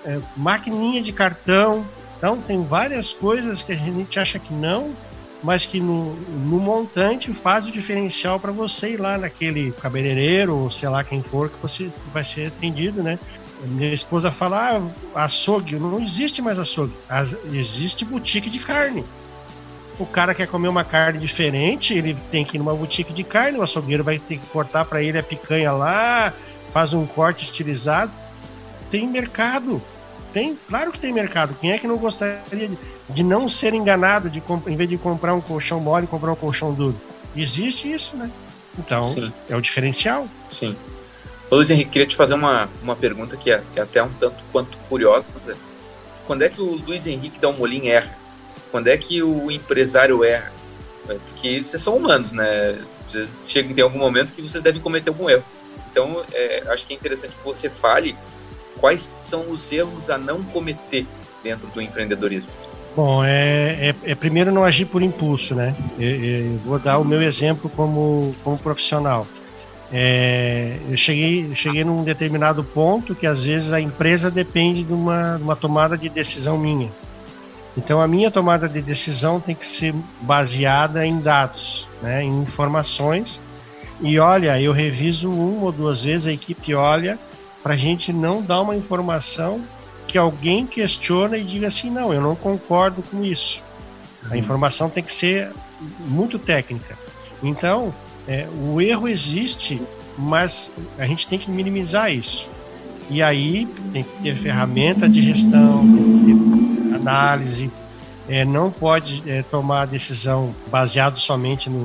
Uh, 0.05 0.23
maquininha 0.35 1.01
de 1.01 1.13
cartão. 1.13 1.85
Então, 2.17 2.37
tem 2.37 2.61
várias 2.61 3.13
coisas 3.13 3.63
que 3.63 3.71
a 3.71 3.75
gente 3.75 4.19
acha 4.19 4.37
que 4.37 4.53
não, 4.53 4.91
mas 5.41 5.65
que 5.65 5.79
no, 5.79 6.13
no 6.15 6.59
montante 6.59 7.33
faz 7.33 7.67
o 7.67 7.71
diferencial 7.71 8.37
para 8.37 8.51
você 8.51 8.91
ir 8.91 8.99
lá 8.99 9.17
naquele 9.17 9.71
cabeleireiro 9.73 10.55
ou 10.57 10.71
sei 10.71 10.89
lá 10.89 11.03
quem 11.03 11.21
for 11.21 11.49
que 11.49 11.61
você 11.61 11.89
vai 12.13 12.23
ser 12.23 12.47
atendido, 12.47 13.03
né? 13.03 13.19
Minha 13.65 13.93
esposa 13.93 14.31
fala, 14.31 14.81
ah, 15.15 15.23
açougue, 15.23 15.75
não 15.75 16.01
existe 16.01 16.41
mais 16.41 16.59
açougue, 16.59 16.93
As, 17.09 17.35
existe 17.51 18.05
boutique 18.05 18.49
de 18.49 18.59
carne. 18.59 19.03
O 19.97 20.05
cara 20.05 20.35
quer 20.35 20.47
comer 20.47 20.67
uma 20.67 20.83
carne 20.83 21.19
diferente, 21.19 21.93
ele 21.93 22.15
tem 22.29 22.43
que 22.43 22.57
ir 22.57 22.59
numa 22.59 22.75
boutique 22.75 23.13
de 23.13 23.23
carne, 23.23 23.57
o 23.57 23.63
açougueiro 23.63 24.03
vai 24.03 24.19
ter 24.19 24.37
que 24.37 24.45
cortar 24.47 24.83
para 24.85 25.01
ele 25.01 25.17
a 25.17 25.23
picanha 25.23 25.71
lá, 25.71 26.33
faz 26.73 26.93
um 26.93 27.05
corte 27.05 27.43
estilizado. 27.43 28.11
Tem 28.91 29.07
mercado. 29.07 29.81
Tem, 30.33 30.57
claro 30.67 30.91
que 30.91 30.99
tem 30.99 31.13
mercado. 31.13 31.55
Quem 31.61 31.71
é 31.71 31.77
que 31.77 31.87
não 31.87 31.97
gostaria 31.97 32.67
de, 32.67 32.77
de 33.09 33.23
não 33.23 33.47
ser 33.47 33.73
enganado, 33.73 34.29
de 34.29 34.43
em 34.67 34.75
vez 34.75 34.89
de 34.89 34.97
comprar 34.97 35.33
um 35.33 35.39
colchão 35.39 35.79
mole, 35.79 36.07
comprar 36.07 36.33
um 36.33 36.35
colchão 36.35 36.73
duro? 36.73 36.99
Existe 37.33 37.89
isso, 37.89 38.17
né? 38.17 38.29
Então, 38.77 39.05
Sim. 39.05 39.31
é 39.49 39.55
o 39.55 39.61
diferencial. 39.61 40.27
Sim. 40.51 40.75
Ô, 41.49 41.55
Luiz 41.55 41.69
Henrique, 41.69 41.91
queria 41.91 42.07
te 42.07 42.15
fazer 42.15 42.33
uma, 42.33 42.67
uma 42.81 42.95
pergunta 42.95 43.37
que 43.37 43.51
é, 43.51 43.61
que 43.73 43.79
é 43.79 43.83
até 43.83 44.01
um 44.01 44.09
tanto 44.09 44.43
quanto 44.51 44.77
curiosa. 44.89 45.25
Quando 46.25 46.41
é 46.41 46.49
que 46.49 46.61
o 46.61 46.81
Luiz 46.85 47.05
Henrique 47.05 47.39
dá 47.39 47.51
molinho 47.51 47.87
erra? 47.87 48.17
Quando 48.71 48.87
é 48.87 48.97
que 48.97 49.21
o 49.21 49.51
empresário 49.51 50.23
erra? 50.23 50.51
É, 51.07 51.13
porque 51.13 51.61
vocês 51.61 51.81
são 51.81 51.95
humanos, 51.95 52.33
né? 52.33 52.79
Vocês 53.07 53.39
chegam 53.45 53.77
em 53.77 53.81
algum 53.81 53.99
momento 53.99 54.33
que 54.33 54.41
vocês 54.41 54.63
devem 54.63 54.81
cometer 54.81 55.09
algum 55.09 55.29
erro. 55.29 55.43
Então, 55.91 56.23
é, 56.33 56.63
acho 56.67 56.85
que 56.87 56.93
é 56.93 56.95
interessante 56.95 57.35
que 57.35 57.43
você 57.43 57.69
fale 57.69 58.17
quais 58.79 59.09
são 59.23 59.49
os 59.49 59.71
erros 59.71 60.09
a 60.09 60.17
não 60.17 60.43
cometer 60.43 61.05
dentro 61.43 61.67
do 61.67 61.79
empreendedorismo. 61.79 62.49
Bom, 62.95 63.23
é, 63.23 63.89
é, 63.89 64.11
é 64.11 64.15
primeiro 64.15 64.51
não 64.51 64.63
agir 64.63 64.85
por 64.85 65.03
impulso, 65.03 65.53
né? 65.53 65.75
Eu, 65.99 66.09
eu 66.09 66.57
vou 66.65 66.79
dar 66.79 66.97
o 66.97 67.05
meu 67.05 67.21
exemplo 67.21 67.69
como, 67.69 68.33
como 68.43 68.57
profissional. 68.57 69.27
É, 69.91 70.77
eu 70.89 70.97
cheguei, 70.97 71.45
eu 71.49 71.55
cheguei 71.55 71.83
num 71.83 72.03
determinado 72.03 72.63
ponto 72.63 73.13
que 73.13 73.27
às 73.27 73.43
vezes 73.43 73.71
a 73.71 73.79
empresa 73.79 74.31
depende 74.31 74.83
de 74.83 74.93
uma, 74.93 75.37
de 75.37 75.43
uma 75.43 75.55
tomada 75.55 75.97
de 75.97 76.09
decisão 76.09 76.57
minha. 76.57 76.89
Então 77.77 78.01
a 78.01 78.07
minha 78.07 78.31
tomada 78.31 78.67
de 78.67 78.81
decisão 78.81 79.39
tem 79.39 79.53
que 79.53 79.67
ser 79.67 79.93
baseada 80.21 81.05
em 81.05 81.19
dados, 81.19 81.87
né, 82.01 82.23
em 82.23 82.41
informações. 82.41 83.41
E 84.01 84.17
olha, 84.19 84.59
eu 84.59 84.71
reviso 84.71 85.29
uma 85.29 85.65
ou 85.65 85.71
duas 85.71 86.03
vezes, 86.03 86.27
a 86.27 86.31
equipe 86.31 86.73
olha, 86.73 87.17
para 87.61 87.73
a 87.73 87.77
gente 87.77 88.11
não 88.11 88.41
dar 88.41 88.61
uma 88.61 88.75
informação 88.75 89.61
que 90.07 90.17
alguém 90.17 90.65
questiona 90.65 91.37
e 91.37 91.43
diga 91.43 91.67
assim, 91.67 91.89
não, 91.89 92.13
eu 92.13 92.21
não 92.21 92.35
concordo 92.35 93.01
com 93.01 93.23
isso. 93.23 93.63
A 94.25 94.29
uhum. 94.29 94.35
informação 94.35 94.89
tem 94.89 95.03
que 95.03 95.13
ser 95.13 95.51
muito 95.99 96.39
técnica. 96.39 96.97
Então, 97.43 97.93
é, 98.27 98.47
o 98.51 98.81
erro 98.81 99.07
existe, 99.07 99.81
mas 100.17 100.71
a 100.97 101.05
gente 101.05 101.27
tem 101.27 101.37
que 101.37 101.49
minimizar 101.49 102.11
isso. 102.11 102.49
E 103.09 103.21
aí 103.21 103.67
tem 103.93 104.03
que 104.03 104.23
ter 104.23 104.35
ferramenta 104.35 105.07
de 105.07 105.21
gestão, 105.21 105.83
análise, 106.95 107.69
é, 108.27 108.43
não 108.43 108.71
pode 108.71 109.21
é, 109.27 109.43
tomar 109.43 109.85
decisão 109.85 110.53
baseado 110.71 111.19
somente 111.19 111.69
no, 111.69 111.79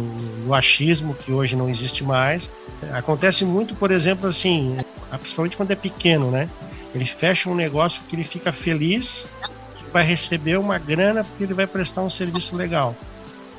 no, 0.46 0.54
achismo, 0.54 1.14
que 1.14 1.30
hoje 1.30 1.54
não 1.54 1.68
existe 1.68 2.02
mais. 2.02 2.48
Acontece 2.92 3.44
muito, 3.44 3.74
por 3.74 3.90
exemplo, 3.90 4.26
assim, 4.26 4.74
principalmente 5.10 5.56
quando 5.56 5.70
é 5.72 5.76
pequeno, 5.76 6.30
né? 6.30 6.48
Ele 6.94 7.04
fecha 7.04 7.50
um 7.50 7.54
negócio 7.54 8.02
que 8.08 8.16
ele 8.16 8.24
fica 8.24 8.50
feliz 8.50 9.28
que 9.76 9.92
vai 9.92 10.02
receber 10.02 10.58
uma 10.58 10.78
grana 10.78 11.22
porque 11.22 11.44
ele 11.44 11.54
vai 11.54 11.66
prestar 11.66 12.00
um 12.00 12.10
serviço 12.10 12.56
legal 12.56 12.96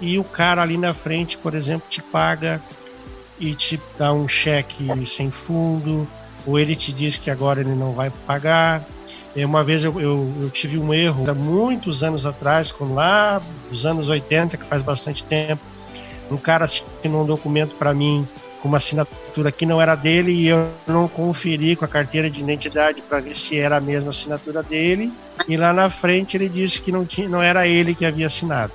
e 0.02 0.18
o 0.18 0.24
cara 0.24 0.62
ali 0.62 0.78
na 0.78 0.94
frente, 0.94 1.38
por 1.38 1.54
exemplo, 1.54 1.88
te 1.90 2.02
paga 2.02 2.60
e 3.40 3.54
te 3.54 3.80
dá 3.98 4.12
um 4.12 4.28
cheque 4.28 4.90
sem 5.06 5.30
fundo, 5.32 6.08
ou 6.46 6.60
ele 6.60 6.76
te 6.76 6.92
diz 6.92 7.18
que 7.18 7.30
agora 7.30 7.62
ele 7.62 7.76
não 7.76 7.92
vai 7.92 8.12
pagar. 8.26 8.84
É, 9.36 9.46
uma 9.46 9.64
vez 9.64 9.84
eu, 9.84 10.00
eu, 10.02 10.34
eu, 10.42 10.50
tive 10.50 10.78
um 10.78 10.94
erro 10.94 11.24
há 11.30 11.34
muitos 11.34 12.04
anos 12.04 12.26
atrás, 12.26 12.72
quando 12.72 12.96
lá 12.96 13.42
nos 13.70 13.86
anos 13.86 14.10
80, 14.10 14.58
que 14.58 14.66
faz 14.66 14.82
bastante 14.82 15.24
tempo, 15.24 15.62
um 16.30 16.38
cara 16.38 16.66
assinou 16.66 17.24
um 17.24 17.26
documento 17.26 17.76
para 17.76 17.94
mim 17.94 18.28
com 18.62 18.68
uma 18.68 18.78
assinatura 18.78 19.52
que 19.52 19.66
não 19.66 19.82
era 19.82 19.96
dele 19.96 20.32
e 20.32 20.48
eu 20.48 20.70
não 20.86 21.08
conferi 21.08 21.76
com 21.76 21.86
a 21.86 21.88
carteira 21.88 22.30
de 22.30 22.42
identidade 22.42 23.02
para 23.02 23.20
ver 23.20 23.36
se 23.36 23.58
era 23.58 23.78
a 23.78 23.82
mesma 23.82 24.12
assinatura 24.12 24.62
dele. 24.62 25.12
E 25.48 25.58
lá 25.58 25.74
na 25.74 25.90
frente 25.90 26.38
ele 26.38 26.48
disse 26.48 26.80
que 26.80 26.92
não, 26.92 27.06
tinha, 27.06 27.28
não 27.28 27.42
era 27.42 27.68
ele 27.68 27.96
que 27.96 28.06
havia 28.06 28.28
assinado. 28.28 28.72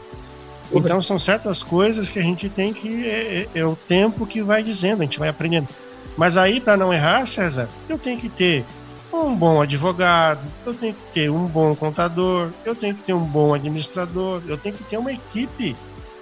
Então 0.72 1.00
são 1.00 1.18
certas 1.18 1.62
coisas 1.62 2.09
que 2.09 2.18
a 2.18 2.22
gente 2.22 2.48
tem 2.48 2.72
que. 2.72 3.09
É, 3.09 3.46
é, 3.55 3.61
é 3.61 3.64
o 3.64 3.76
tempo 3.76 4.26
que 4.26 4.42
vai 4.42 4.62
dizendo, 4.62 5.02
a 5.02 5.05
gente 5.05 5.18
vai 5.18 5.29
aprendendo. 5.29 5.68
Mas 6.16 6.37
aí, 6.37 6.61
para 6.61 6.76
não 6.76 6.92
errar, 6.92 7.26
César, 7.26 7.68
eu 7.88 7.98
tenho 7.98 8.18
que 8.18 8.29
ter 8.29 8.64
um 9.12 9.35
bom 9.35 9.62
advogado, 9.62 10.40
eu 10.64 10.74
tenho 10.74 10.94
que 10.94 11.12
ter 11.12 11.31
um 11.31 11.46
bom 11.46 11.74
contador, 11.74 12.50
eu 12.64 12.74
tenho 12.74 12.94
que 12.94 13.02
ter 13.02 13.12
um 13.12 13.24
bom 13.24 13.55
administrador, 13.55 14.42
eu 14.46 14.59
tenho 14.59 14.74
que 14.74 14.85
ter 14.85 14.96
uma 14.96 15.12
equipe 15.12 15.76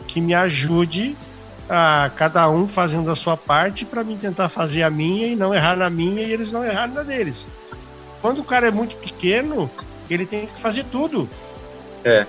que 0.07 0.21
me 0.21 0.35
ajude 0.35 1.17
a 1.69 2.11
cada 2.15 2.49
um 2.51 2.69
fazendo 2.69 3.11
a 3.11 3.17
sua 3.17 3.37
parte 3.37 3.85
para 3.85 4.05
mim 4.05 4.17
tentar 4.17 4.49
fazer 4.49 4.83
a 4.83 4.91
minha 4.91 5.27
e 5.27 5.35
não 5.35 5.55
errar 5.55 5.77
na 5.77 5.89
minha 5.89 6.23
e 6.23 6.33
eles 6.33 6.51
não 6.51 6.65
errarem 6.65 6.95
na 6.95 7.03
deles. 7.03 7.47
Quando 8.21 8.41
o 8.41 8.45
cara 8.45 8.69
é 8.69 8.71
muito 8.71 8.97
pequeno, 8.97 9.71
ele 10.09 10.27
tem 10.27 10.47
que 10.47 10.61
fazer 10.61 10.85
tudo. 10.85 11.29
É. 12.05 12.27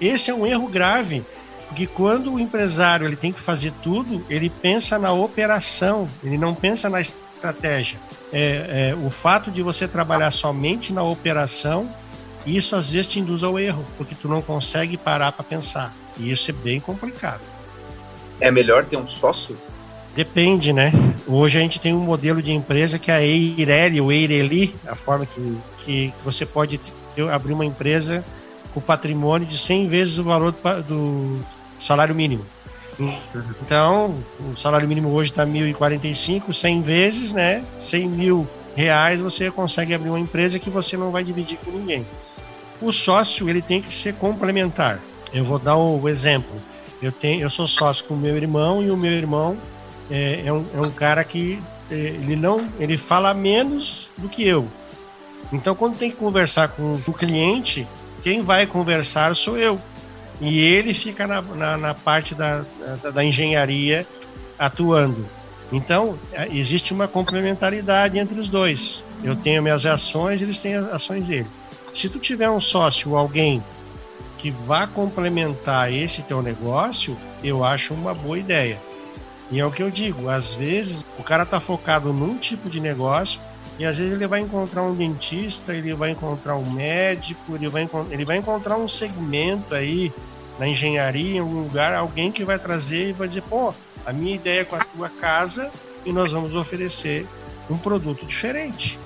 Esse 0.00 0.30
é 0.30 0.34
um 0.34 0.46
erro 0.46 0.68
grave. 0.68 1.24
Porque 1.68 1.86
quando 1.86 2.32
o 2.32 2.40
empresário 2.40 3.06
ele 3.06 3.16
tem 3.16 3.32
que 3.32 3.40
fazer 3.40 3.72
tudo, 3.82 4.24
ele 4.30 4.48
pensa 4.48 4.98
na 4.98 5.12
operação, 5.12 6.08
ele 6.22 6.38
não 6.38 6.54
pensa 6.54 6.88
na 6.88 7.00
estratégia. 7.00 7.98
É, 8.32 8.92
é, 8.92 8.96
o 9.04 9.10
fato 9.10 9.50
de 9.50 9.62
você 9.62 9.88
trabalhar 9.88 10.30
somente 10.30 10.92
na 10.92 11.02
operação, 11.02 11.88
isso 12.46 12.76
às 12.76 12.92
vezes 12.92 13.08
te 13.08 13.20
induz 13.20 13.42
ao 13.42 13.58
erro, 13.58 13.84
porque 13.96 14.14
tu 14.14 14.28
não 14.28 14.40
consegue 14.40 14.96
parar 14.96 15.32
para 15.32 15.44
pensar. 15.44 15.92
E 16.18 16.30
isso 16.30 16.50
é 16.50 16.54
bem 16.54 16.78
complicado. 16.78 17.40
É 18.40 18.50
melhor 18.50 18.84
ter 18.84 18.96
um 18.96 19.06
sócio? 19.06 19.56
Depende, 20.14 20.72
né? 20.72 20.92
Hoje 21.26 21.58
a 21.58 21.60
gente 21.60 21.80
tem 21.80 21.92
um 21.92 22.00
modelo 22.00 22.40
de 22.40 22.52
empresa 22.52 22.98
que 22.98 23.10
é 23.10 23.14
a 23.14 23.22
Eireli, 23.22 24.00
ou 24.00 24.12
Eireli, 24.12 24.74
a 24.86 24.94
forma 24.94 25.26
que, 25.26 25.58
que 25.84 26.12
você 26.24 26.46
pode 26.46 26.80
abrir 27.32 27.52
uma 27.52 27.66
empresa 27.66 28.24
com 28.76 28.80
patrimônio 28.82 29.48
de 29.48 29.56
100 29.56 29.88
vezes 29.88 30.18
o 30.18 30.24
valor 30.24 30.52
do, 30.52 30.82
do 30.82 31.44
salário 31.80 32.14
mínimo. 32.14 32.44
Então, 33.62 34.14
o 34.52 34.54
salário 34.54 34.86
mínimo 34.86 35.08
hoje 35.08 35.30
está 35.30 35.46
1.045, 35.46 36.52
100 36.52 36.82
vezes, 36.82 37.32
né? 37.32 37.64
100 37.78 38.08
mil 38.08 38.46
reais 38.76 39.18
você 39.18 39.50
consegue 39.50 39.94
abrir 39.94 40.10
uma 40.10 40.20
empresa 40.20 40.58
que 40.58 40.68
você 40.68 40.94
não 40.94 41.10
vai 41.10 41.24
dividir 41.24 41.56
com 41.64 41.70
ninguém. 41.70 42.06
O 42.78 42.92
sócio 42.92 43.48
ele 43.48 43.62
tem 43.62 43.80
que 43.80 43.96
ser 43.96 44.12
complementar. 44.14 45.00
Eu 45.32 45.42
vou 45.42 45.58
dar 45.58 45.76
o 45.76 46.06
exemplo. 46.06 46.54
Eu 47.00 47.10
tenho, 47.10 47.40
eu 47.40 47.50
sou 47.50 47.66
sócio 47.66 48.04
com 48.04 48.12
o 48.12 48.18
meu 48.18 48.36
irmão 48.36 48.82
e 48.82 48.90
o 48.90 48.96
meu 48.96 49.12
irmão 49.12 49.56
é, 50.10 50.42
é, 50.44 50.52
um, 50.52 50.66
é 50.74 50.80
um 50.86 50.90
cara 50.90 51.24
que 51.24 51.58
é, 51.90 51.94
ele 51.94 52.36
não, 52.36 52.68
ele 52.78 52.98
fala 52.98 53.32
menos 53.32 54.10
do 54.18 54.28
que 54.28 54.46
eu. 54.46 54.68
Então, 55.50 55.74
quando 55.74 55.96
tem 55.96 56.10
que 56.10 56.16
conversar 56.18 56.68
com 56.68 57.00
o 57.06 57.12
cliente, 57.14 57.86
quem 58.26 58.42
vai 58.42 58.66
conversar 58.66 59.36
sou 59.36 59.56
eu. 59.56 59.80
E 60.40 60.58
ele 60.58 60.92
fica 60.92 61.28
na, 61.28 61.40
na, 61.40 61.76
na 61.76 61.94
parte 61.94 62.34
da, 62.34 62.64
da, 63.00 63.10
da 63.10 63.24
engenharia 63.24 64.04
atuando. 64.58 65.24
Então, 65.70 66.18
é, 66.32 66.48
existe 66.50 66.92
uma 66.92 67.06
complementaridade 67.06 68.18
entre 68.18 68.40
os 68.40 68.48
dois. 68.48 69.04
Eu 69.22 69.36
tenho 69.36 69.62
minhas 69.62 69.86
ações, 69.86 70.42
eles 70.42 70.58
têm 70.58 70.74
as 70.74 70.92
ações 70.92 71.24
dele. 71.24 71.46
Se 71.94 72.08
tu 72.08 72.18
tiver 72.18 72.50
um 72.50 72.58
sócio, 72.58 73.16
alguém 73.16 73.62
que 74.38 74.50
vá 74.50 74.88
complementar 74.88 75.92
esse 75.92 76.20
teu 76.22 76.42
negócio, 76.42 77.16
eu 77.44 77.64
acho 77.64 77.94
uma 77.94 78.12
boa 78.12 78.40
ideia. 78.40 78.76
E 79.52 79.60
é 79.60 79.64
o 79.64 79.70
que 79.70 79.84
eu 79.84 79.88
digo, 79.88 80.28
às 80.28 80.52
vezes 80.52 81.04
o 81.16 81.22
cara 81.22 81.44
está 81.44 81.60
focado 81.60 82.12
num 82.12 82.36
tipo 82.36 82.68
de 82.68 82.80
negócio 82.80 83.40
e 83.78 83.84
às 83.84 83.98
vezes 83.98 84.14
ele 84.14 84.26
vai 84.26 84.40
encontrar 84.40 84.82
um 84.82 84.94
dentista, 84.94 85.74
ele 85.74 85.92
vai 85.92 86.10
encontrar 86.10 86.56
um 86.56 86.70
médico, 86.70 87.54
ele 87.54 87.68
vai, 87.68 87.88
ele 88.10 88.24
vai 88.24 88.38
encontrar 88.38 88.76
um 88.76 88.88
segmento 88.88 89.74
aí 89.74 90.12
na 90.58 90.66
engenharia, 90.66 91.36
em 91.36 91.38
algum 91.38 91.62
lugar, 91.62 91.94
alguém 91.94 92.32
que 92.32 92.44
vai 92.44 92.58
trazer 92.58 93.10
e 93.10 93.12
vai 93.12 93.28
dizer, 93.28 93.42
pô, 93.42 93.74
a 94.06 94.12
minha 94.12 94.34
ideia 94.34 94.60
é 94.60 94.64
com 94.64 94.76
a 94.76 94.78
tua 94.78 95.08
casa 95.10 95.70
e 96.04 96.12
nós 96.12 96.32
vamos 96.32 96.54
oferecer 96.54 97.26
um 97.68 97.76
produto 97.76 98.24
diferente. 98.24 98.98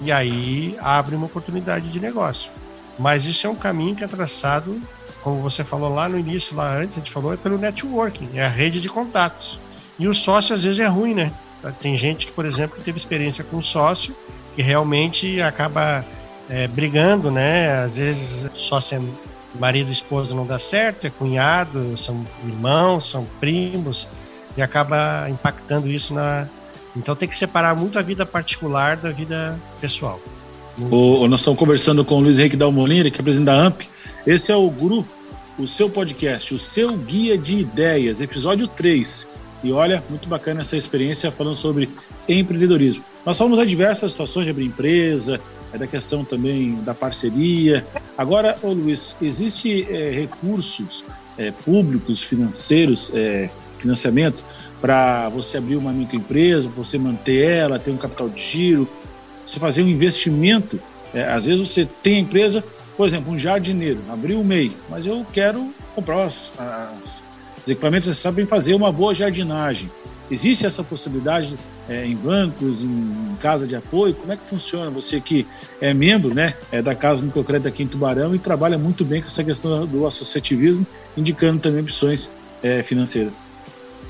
E 0.00 0.12
aí 0.12 0.76
abre 0.80 1.16
uma 1.16 1.26
oportunidade 1.26 1.88
de 1.88 1.98
negócio. 1.98 2.50
Mas 2.98 3.26
isso 3.26 3.46
é 3.46 3.50
um 3.50 3.56
caminho 3.56 3.96
que 3.96 4.04
é 4.04 4.06
traçado, 4.06 4.80
como 5.22 5.40
você 5.40 5.64
falou 5.64 5.92
lá 5.92 6.08
no 6.08 6.18
início, 6.18 6.56
lá 6.56 6.76
antes, 6.76 6.92
a 6.92 7.00
gente 7.00 7.10
falou, 7.10 7.32
é 7.32 7.36
pelo 7.36 7.58
networking, 7.58 8.30
é 8.34 8.44
a 8.44 8.48
rede 8.48 8.80
de 8.80 8.88
contatos. 8.88 9.58
E 9.98 10.06
o 10.06 10.14
sócio 10.14 10.54
às 10.54 10.62
vezes 10.62 10.78
é 10.78 10.86
ruim, 10.86 11.14
né? 11.14 11.32
Tem 11.80 11.96
gente 11.96 12.26
que, 12.26 12.32
por 12.32 12.44
exemplo, 12.44 12.78
teve 12.82 12.98
experiência 12.98 13.42
com 13.42 13.60
sócio 13.60 14.14
que 14.54 14.62
realmente 14.62 15.40
acaba 15.42 16.04
é, 16.48 16.66
brigando, 16.68 17.30
né? 17.30 17.82
Às 17.82 17.98
vezes 17.98 18.46
sócio 18.54 18.98
é 18.98 19.58
marido 19.58 19.90
e 19.90 19.92
esposa 19.92 20.34
não 20.34 20.46
dá 20.46 20.58
certo, 20.58 21.06
é 21.06 21.10
cunhado, 21.10 21.96
são 21.96 22.24
irmãos, 22.44 23.10
são 23.10 23.26
primos, 23.40 24.08
e 24.56 24.62
acaba 24.62 25.28
impactando 25.28 25.88
isso 25.88 26.14
na. 26.14 26.46
Então 26.96 27.14
tem 27.14 27.28
que 27.28 27.36
separar 27.36 27.76
muito 27.76 27.98
a 27.98 28.02
vida 28.02 28.24
particular 28.24 28.96
da 28.96 29.10
vida 29.10 29.58
pessoal. 29.80 30.20
O, 30.90 31.26
nós 31.28 31.40
estamos 31.40 31.58
conversando 31.58 32.04
com 32.04 32.16
o 32.16 32.20
Luiz 32.20 32.38
Henrique 32.38 32.56
Dalmolin, 32.56 33.10
que 33.10 33.20
é 33.20 33.22
presidente 33.22 33.46
da 33.46 33.66
AMP. 33.66 33.82
Esse 34.26 34.52
é 34.52 34.56
o 34.56 34.68
Guru, 34.68 35.06
o 35.58 35.66
seu 35.66 35.88
podcast, 35.88 36.54
o 36.54 36.58
seu 36.58 36.90
guia 36.90 37.36
de 37.36 37.58
ideias, 37.58 38.20
episódio 38.20 38.66
3. 38.66 39.28
E 39.62 39.72
olha, 39.72 40.02
muito 40.08 40.28
bacana 40.28 40.60
essa 40.60 40.76
experiência 40.76 41.30
falando 41.30 41.54
sobre 41.54 41.88
empreendedorismo. 42.28 43.04
Nós 43.24 43.38
falamos 43.38 43.58
de 43.58 43.66
diversas 43.66 44.12
situações 44.12 44.44
de 44.44 44.50
abrir 44.50 44.66
empresa, 44.66 45.40
é 45.72 45.78
da 45.78 45.86
questão 45.86 46.24
também 46.24 46.76
da 46.84 46.94
parceria. 46.94 47.84
Agora, 48.16 48.56
ô 48.62 48.72
Luiz, 48.72 49.16
existe 49.20 49.86
é, 49.92 50.10
recursos 50.10 51.04
é, 51.36 51.50
públicos, 51.50 52.22
financeiros, 52.22 53.10
é, 53.14 53.50
financiamento 53.78 54.44
para 54.80 55.28
você 55.28 55.58
abrir 55.58 55.76
uma 55.76 55.92
microempresa, 55.92 56.68
você 56.68 56.98
manter 56.98 57.44
ela, 57.44 57.78
ter 57.78 57.90
um 57.90 57.96
capital 57.96 58.28
de 58.28 58.40
giro, 58.40 58.88
você 59.46 59.58
fazer 59.58 59.82
um 59.82 59.88
investimento. 59.88 60.78
É, 61.14 61.24
às 61.24 61.44
vezes 61.44 61.68
você 61.68 61.88
tem 62.02 62.16
a 62.16 62.20
empresa, 62.20 62.64
por 62.96 63.06
exemplo, 63.06 63.32
um 63.32 63.38
jardineiro, 63.38 64.00
abriu 64.10 64.40
o 64.40 64.44
MEI, 64.44 64.76
mas 64.88 65.06
eu 65.06 65.26
quero 65.32 65.72
comprar 65.94 66.24
as, 66.24 66.52
as, 66.58 67.22
os 67.66 67.72
equipamentos 67.72 68.16
sabem 68.16 68.46
fazer 68.46 68.74
uma 68.74 68.92
boa 68.92 69.12
jardinagem. 69.12 69.90
Existe 70.30 70.64
essa 70.64 70.84
possibilidade 70.84 71.58
é, 71.88 72.06
em 72.06 72.14
bancos, 72.14 72.84
em, 72.84 72.86
em, 72.86 73.36
casa 73.40 73.66
de 73.66 73.74
apoio? 73.74 74.14
Como 74.14 74.32
é 74.32 74.36
que 74.36 74.48
funciona? 74.48 74.88
Você 74.90 75.20
que 75.20 75.44
é 75.80 75.92
membro 75.92 76.32
né, 76.32 76.54
é 76.70 76.80
da 76.80 76.94
Casa 76.94 77.24
Microcrédito 77.24 77.68
aqui 77.68 77.82
em 77.82 77.88
Tubarão 77.88 78.34
e 78.36 78.38
trabalha 78.38 78.78
muito 78.78 79.04
bem 79.04 79.20
com 79.20 79.26
essa 79.26 79.42
questão 79.42 79.84
do 79.84 80.06
associativismo, 80.06 80.86
indicando 81.16 81.60
também 81.60 81.82
opções 81.82 82.30
é, 82.62 82.84
financeiras. 82.84 83.44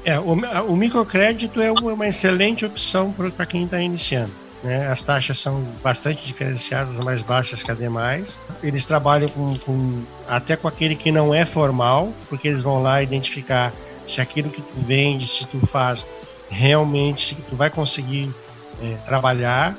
É, 0.05 0.21
o, 0.21 0.33
o 0.69 0.77
microcrédito 0.77 1.61
é 1.61 1.73
uma 1.73 2.07
excelente 2.07 2.65
opção 2.65 3.11
para 3.11 3.47
quem 3.47 3.65
está 3.65 3.81
iniciando. 3.81 4.46
Né? 4.67 4.89
As 4.89 5.01
taxas 5.01 5.39
são 5.39 5.63
bastante 5.81 6.27
diferenciadas, 6.27 6.99
mais 7.05 7.23
baixas 7.23 7.63
que 7.63 7.71
as 7.71 7.79
demais. 7.79 8.37
Eles 8.61 8.85
trabalham 8.85 9.29
com, 9.29 9.57
com, 9.59 10.03
até 10.29 10.57
com 10.57 10.67
aquele 10.67 10.97
que 10.97 11.13
não 11.13 11.33
é 11.33 11.47
formal, 11.47 12.13
porque 12.29 12.49
eles 12.49 12.63
vão 12.63 12.83
lá 12.83 13.01
identificar 13.01 13.73
se 14.05 14.21
aquilo 14.21 14.51
que 14.51 14.61
tu 14.61 14.75
vende, 14.79 15.29
se 15.29 15.47
tu 15.47 15.65
faz, 15.69 16.05
realmente 16.51 17.29
se 17.29 17.35
tu 17.43 17.55
vai 17.55 17.71
conseguir 17.71 18.29
é, 18.83 18.97
trabalhar. 19.07 19.77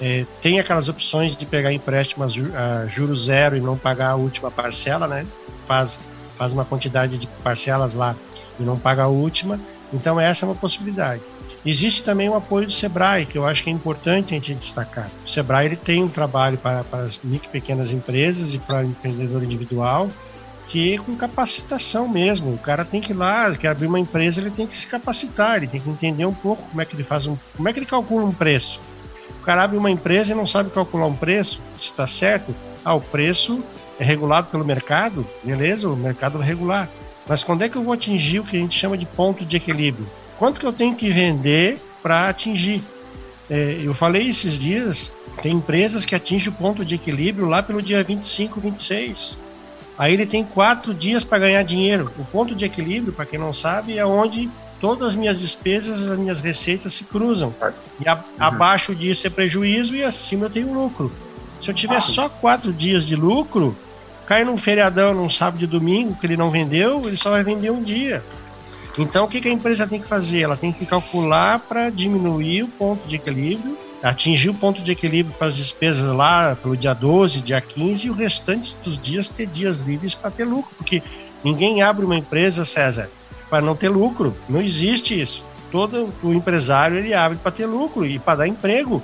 É, 0.00 0.24
tem 0.40 0.58
aquelas 0.58 0.88
opções 0.88 1.36
de 1.36 1.44
pegar 1.44 1.70
empréstimo 1.70 2.24
a 2.24 2.86
juros 2.86 3.26
zero 3.26 3.58
e 3.58 3.60
não 3.60 3.76
pagar 3.76 4.12
a 4.12 4.16
última 4.16 4.50
parcela, 4.50 5.06
né? 5.06 5.26
Faz, 5.66 5.98
faz 6.38 6.54
uma 6.54 6.64
quantidade 6.64 7.18
de 7.18 7.26
parcelas 7.44 7.94
lá 7.94 8.16
e 8.58 8.62
não 8.62 8.78
paga 8.78 9.02
a 9.02 9.08
última. 9.08 9.60
Então 9.92 10.18
essa 10.18 10.46
é 10.46 10.48
uma 10.48 10.54
possibilidade. 10.54 11.20
Existe 11.64 12.02
também 12.02 12.28
o 12.28 12.34
apoio 12.34 12.66
do 12.66 12.72
Sebrae, 12.72 13.26
que 13.26 13.36
eu 13.36 13.46
acho 13.46 13.62
que 13.62 13.68
é 13.68 13.72
importante 13.72 14.34
a 14.34 14.38
gente 14.38 14.54
destacar. 14.54 15.10
O 15.24 15.28
Sebrae 15.28 15.66
ele 15.66 15.76
tem 15.76 16.02
um 16.02 16.08
trabalho 16.08 16.56
para, 16.56 16.82
para 16.84 17.00
as 17.00 17.20
micro 17.22 17.48
e 17.48 17.52
pequenas 17.52 17.92
empresas 17.92 18.54
e 18.54 18.58
para 18.58 18.80
o 18.80 18.84
empreendedor 18.84 19.42
individual, 19.42 20.08
que 20.68 20.94
é 20.94 20.98
com 20.98 21.14
capacitação 21.16 22.08
mesmo. 22.08 22.54
O 22.54 22.58
cara 22.58 22.82
tem 22.84 23.00
que 23.00 23.12
ir 23.12 23.16
lá, 23.16 23.54
quer 23.54 23.68
abrir 23.68 23.88
uma 23.88 24.00
empresa, 24.00 24.40
ele 24.40 24.50
tem 24.50 24.66
que 24.66 24.78
se 24.78 24.86
capacitar, 24.86 25.58
ele 25.58 25.66
tem 25.66 25.80
que 25.80 25.90
entender 25.90 26.24
um 26.24 26.32
pouco 26.32 26.62
como 26.62 26.80
é 26.80 26.84
que 26.86 26.96
ele 26.96 27.04
faz 27.04 27.26
um, 27.26 27.36
como 27.56 27.68
é 27.68 27.72
que 27.72 27.78
ele 27.78 27.86
calcula 27.86 28.24
um 28.24 28.32
preço. 28.32 28.80
O 29.40 29.42
cara 29.42 29.64
abre 29.64 29.76
uma 29.76 29.90
empresa 29.90 30.32
e 30.32 30.36
não 30.36 30.46
sabe 30.46 30.70
calcular 30.70 31.06
um 31.06 31.16
preço, 31.16 31.60
se 31.76 31.84
está 31.84 32.06
certo. 32.06 32.54
Ah, 32.84 32.94
o 32.94 33.00
preço 33.00 33.62
é 33.98 34.04
regulado 34.04 34.46
pelo 34.46 34.64
mercado, 34.64 35.26
beleza, 35.44 35.88
o 35.88 35.96
mercado 35.96 36.38
regular. 36.38 36.88
Mas 37.26 37.44
quando 37.44 37.62
é 37.62 37.68
que 37.68 37.76
eu 37.76 37.82
vou 37.82 37.92
atingir 37.92 38.40
o 38.40 38.44
que 38.44 38.56
a 38.56 38.60
gente 38.60 38.78
chama 38.78 38.96
de 38.96 39.04
ponto 39.04 39.44
de 39.44 39.56
equilíbrio? 39.56 40.08
Quanto 40.40 40.58
que 40.58 40.64
eu 40.64 40.72
tenho 40.72 40.96
que 40.96 41.10
vender 41.10 41.78
para 42.02 42.30
atingir. 42.30 42.82
É, 43.50 43.78
eu 43.82 43.92
falei 43.92 44.26
esses 44.26 44.58
dias, 44.58 45.12
tem 45.42 45.52
empresas 45.52 46.06
que 46.06 46.14
atingem 46.14 46.48
o 46.48 46.52
ponto 46.52 46.82
de 46.82 46.94
equilíbrio 46.94 47.46
lá 47.46 47.62
pelo 47.62 47.82
dia 47.82 48.02
25, 48.02 48.58
26. 48.58 49.36
Aí 49.98 50.14
ele 50.14 50.24
tem 50.24 50.42
quatro 50.42 50.94
dias 50.94 51.22
para 51.22 51.40
ganhar 51.40 51.62
dinheiro. 51.62 52.10
O 52.18 52.24
ponto 52.24 52.54
de 52.54 52.64
equilíbrio, 52.64 53.12
para 53.12 53.26
quem 53.26 53.38
não 53.38 53.52
sabe, 53.52 53.98
é 53.98 54.06
onde 54.06 54.48
todas 54.80 55.08
as 55.08 55.14
minhas 55.14 55.38
despesas, 55.38 56.10
as 56.10 56.18
minhas 56.18 56.40
receitas 56.40 56.94
se 56.94 57.04
cruzam. 57.04 57.54
E 58.00 58.08
a, 58.08 58.14
uhum. 58.14 58.20
abaixo 58.38 58.94
disso 58.94 59.26
é 59.26 59.30
prejuízo 59.30 59.94
e 59.94 60.02
acima 60.02 60.46
eu 60.46 60.50
tenho 60.50 60.72
lucro. 60.72 61.12
Se 61.62 61.70
eu 61.70 61.74
tiver 61.74 62.00
só 62.00 62.30
quatro 62.30 62.72
dias 62.72 63.04
de 63.04 63.14
lucro, 63.14 63.76
cai 64.26 64.42
num 64.42 64.56
feriadão, 64.56 65.12
num 65.12 65.28
sábado 65.28 65.62
e 65.62 65.66
domingo 65.66 66.16
que 66.18 66.26
ele 66.26 66.36
não 66.38 66.50
vendeu, 66.50 67.02
ele 67.04 67.18
só 67.18 67.28
vai 67.28 67.44
vender 67.44 67.70
um 67.70 67.82
dia. 67.82 68.22
Então, 68.98 69.24
o 69.24 69.28
que, 69.28 69.46
a 69.46 69.52
empresa 69.52 69.86
tem 69.86 70.00
que 70.00 70.08
fazer? 70.08 70.40
Ela 70.40 70.56
tem 70.56 70.72
que 70.72 70.84
calcular 70.84 71.60
para 71.60 71.90
diminuir 71.90 72.64
o 72.64 72.68
ponto 72.68 73.06
de 73.06 73.16
equilíbrio, 73.16 73.78
atingir 74.02 74.48
o 74.48 74.54
ponto 74.54 74.82
de 74.82 74.90
equilíbrio 74.90 75.34
para 75.38 75.48
as 75.48 75.56
despesas 75.56 76.14
lá 76.14 76.56
pelo 76.56 76.76
dia 76.76 76.94
12, 76.94 77.40
dia 77.40 77.60
15 77.60 78.06
e 78.06 78.10
o 78.10 78.14
restante 78.14 78.76
dos 78.82 78.98
dias 78.98 79.28
ter 79.28 79.46
dias 79.46 79.78
livres 79.78 80.14
para 80.14 80.30
ter 80.30 80.44
lucro, 80.44 80.74
porque 80.76 81.02
ninguém 81.44 81.82
abre 81.82 82.04
uma 82.04 82.16
empresa, 82.16 82.64
César, 82.64 83.08
para 83.48 83.62
não 83.62 83.76
ter 83.76 83.88
lucro. 83.88 84.34
Não 84.48 84.60
existe 84.60 85.20
isso. 85.20 85.44
Todo 85.70 86.12
o 86.22 86.32
empresário 86.32 86.96
ele 86.96 87.14
abre 87.14 87.38
para 87.38 87.52
ter 87.52 87.66
lucro 87.66 88.04
e 88.04 88.18
para 88.18 88.38
dar 88.38 88.48
emprego. 88.48 89.02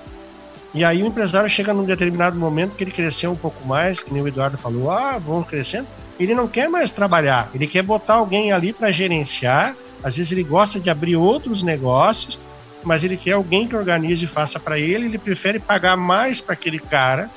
E 0.75 0.85
aí 0.85 1.03
o 1.03 1.07
empresário 1.07 1.49
chega 1.49 1.73
num 1.73 1.85
determinado 1.85 2.37
momento 2.37 2.75
que 2.75 2.85
ele 2.85 2.91
cresceu 2.91 3.31
um 3.31 3.37
pouco 3.37 3.67
mais, 3.67 4.03
que 4.03 4.13
nem 4.13 4.21
o 4.21 4.29
Eduardo 4.29 4.59
falou, 4.59 4.91
ah, 4.91 5.17
vamos 5.17 5.47
crescendo 5.47 5.87
ele 6.19 6.35
não 6.35 6.49
quer 6.49 6.69
mais 6.69 6.91
trabalhar, 6.91 7.51
ele 7.55 7.67
quer 7.67 7.83
botar 7.83 8.15
alguém 8.15 8.53
ali 8.53 8.73
para 8.73 8.91
gerenciar. 8.91 9.75
Às 10.03 10.17
vezes 10.17 10.33
ele 10.33 10.45
gosta 10.45 10.79
de 10.79 10.89
abrir 10.89 11.17
outros 11.17 11.63
negócios, 11.63 12.39
mas 12.85 13.03
ele 13.03 13.17
quer 13.17 13.33
alguém 13.33 13.67
que 13.67 13.75
organize 13.75 14.25
e 14.25 14.29
faça 14.29 14.61
para 14.61 14.79
ele. 14.79 15.07
Ele 15.07 15.19
prefere 15.19 15.59
pagar 15.59 15.97
mais 15.97 16.41
para 16.41 16.53
aquele 16.53 16.79
cara 16.79 17.29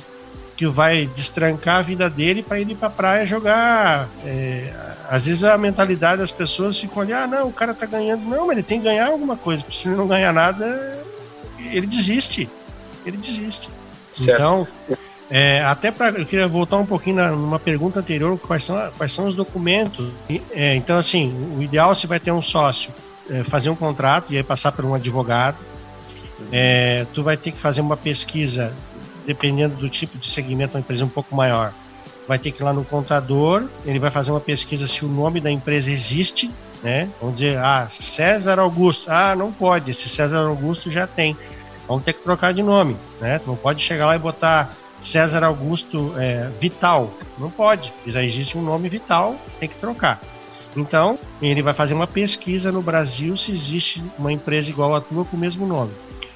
que 0.55 0.67
vai 0.67 1.09
destrancar 1.15 1.77
a 1.77 1.81
vida 1.81 2.09
dele 2.09 2.43
para 2.43 2.59
ele 2.59 2.73
ir 2.73 2.75
para 2.75 2.89
a 2.89 2.91
praia 2.91 3.25
jogar. 3.25 4.09
É, 4.25 4.71
às 5.09 5.25
vezes 5.25 5.43
a 5.43 5.57
mentalidade 5.57 6.19
das 6.19 6.31
pessoas 6.31 6.77
fica 6.77 6.99
ali: 6.99 7.13
ah, 7.13 7.25
não, 7.25 7.47
o 7.47 7.53
cara 7.53 7.73
tá 7.73 7.85
ganhando. 7.85 8.23
Não, 8.25 8.45
mas 8.45 8.57
ele 8.57 8.63
tem 8.63 8.79
que 8.79 8.83
ganhar 8.83 9.07
alguma 9.07 9.37
coisa, 9.37 9.63
porque 9.63 9.77
se 9.77 9.87
ele 9.87 9.95
não 9.95 10.07
ganhar 10.07 10.33
nada, 10.33 11.01
ele 11.57 11.87
desiste. 11.87 12.49
Ele 13.05 13.17
desiste. 13.17 13.69
Certo. 14.13 14.41
Então, 14.41 14.67
é, 15.29 15.63
até 15.63 15.91
para 15.91 16.09
eu 16.19 16.25
queria 16.25 16.47
voltar 16.47 16.77
um 16.77 16.85
pouquinho 16.85 17.17
na, 17.17 17.29
numa 17.29 17.59
pergunta 17.59 17.99
anterior, 17.99 18.37
quais 18.39 18.63
são, 18.63 18.91
quais 18.97 19.13
são 19.13 19.27
os 19.27 19.35
documentos? 19.35 20.09
É, 20.51 20.75
então, 20.75 20.97
assim, 20.97 21.31
o 21.55 21.61
ideal 21.61 21.93
se 21.93 22.07
vai 22.07 22.19
ter 22.19 22.31
um 22.31 22.41
sócio, 22.41 22.91
é, 23.29 23.43
fazer 23.43 23.69
um 23.69 23.75
contrato 23.75 24.33
e 24.33 24.37
aí 24.37 24.43
passar 24.43 24.71
por 24.71 24.83
um 24.85 24.93
advogado. 24.95 25.57
É, 26.51 27.05
tu 27.13 27.21
vai 27.21 27.37
ter 27.37 27.51
que 27.51 27.59
fazer 27.59 27.81
uma 27.81 27.95
pesquisa, 27.95 28.73
dependendo 29.25 29.75
do 29.75 29.87
tipo 29.87 30.17
de 30.17 30.27
segmento, 30.27 30.75
uma 30.75 30.79
empresa 30.79 31.05
um 31.05 31.09
pouco 31.09 31.35
maior. 31.35 31.73
vai 32.27 32.39
ter 32.39 32.51
que 32.51 32.61
ir 32.61 32.65
lá 32.65 32.73
no 32.73 32.83
contador, 32.83 33.67
ele 33.85 33.99
vai 33.99 34.09
fazer 34.09 34.31
uma 34.31 34.39
pesquisa 34.39 34.87
se 34.87 35.05
o 35.05 35.07
nome 35.07 35.39
da 35.39 35.51
empresa 35.51 35.91
existe, 35.91 36.49
né? 36.81 37.09
Vamos 37.19 37.35
dizer, 37.39 37.57
ah, 37.57 37.87
César 37.89 38.59
Augusto. 38.59 39.11
Ah, 39.11 39.35
não 39.35 39.51
pode, 39.51 39.91
esse 39.91 40.09
César 40.09 40.39
Augusto 40.47 40.89
já 40.89 41.05
tem. 41.05 41.37
Vamos 41.87 42.03
ter 42.03 42.13
que 42.13 42.23
trocar 42.23 42.53
de 42.53 42.63
nome, 42.63 42.95
né? 43.19 43.41
Não 43.45 43.55
pode 43.55 43.83
chegar 43.83 44.05
lá 44.05 44.15
e 44.15 44.19
botar 44.19 44.71
César 45.03 45.43
Augusto 45.43 46.13
é, 46.17 46.49
Vital. 46.59 47.11
Não 47.37 47.49
pode, 47.49 47.93
já 48.05 48.23
existe 48.23 48.57
um 48.57 48.61
nome 48.61 48.89
Vital, 48.89 49.35
tem 49.59 49.69
que 49.69 49.75
trocar. 49.75 50.19
Então, 50.75 51.17
ele 51.41 51.61
vai 51.61 51.73
fazer 51.73 51.93
uma 51.93 52.07
pesquisa 52.07 52.71
no 52.71 52.81
Brasil 52.81 53.35
se 53.35 53.51
existe 53.51 54.03
uma 54.17 54.31
empresa 54.31 54.69
igual 54.69 54.95
a 54.95 55.01
tua 55.01 55.25
com 55.25 55.35
o 55.35 55.39
mesmo 55.39 55.65
nome. 55.65 55.91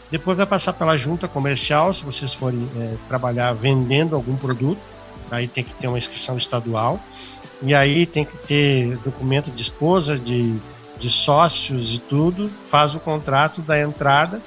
Depois 0.10 0.38
vai 0.38 0.46
passar 0.46 0.74
pela 0.74 0.98
junta 0.98 1.28
comercial, 1.28 1.94
se 1.94 2.04
vocês 2.04 2.34
forem 2.34 2.70
é, 2.78 2.96
trabalhar 3.08 3.54
vendendo 3.54 4.16
algum 4.16 4.36
produto, 4.36 4.80
aí 5.32 5.48
tem 5.48 5.64
que 5.64 5.74
ter 5.74 5.88
uma 5.88 5.98
inscrição 5.98 6.38
estadual. 6.38 7.00
E 7.62 7.74
aí 7.74 8.06
tem 8.06 8.26
que 8.26 8.38
ter 8.38 8.98
documento 8.98 9.50
de 9.50 9.62
esposa, 9.62 10.18
de, 10.18 10.56
de 11.00 11.10
sócios 11.10 11.96
e 11.96 12.00
tudo, 12.00 12.50
faz 12.70 12.94
o 12.94 13.00
contrato 13.00 13.62
da 13.62 13.80
entrada. 13.80 14.42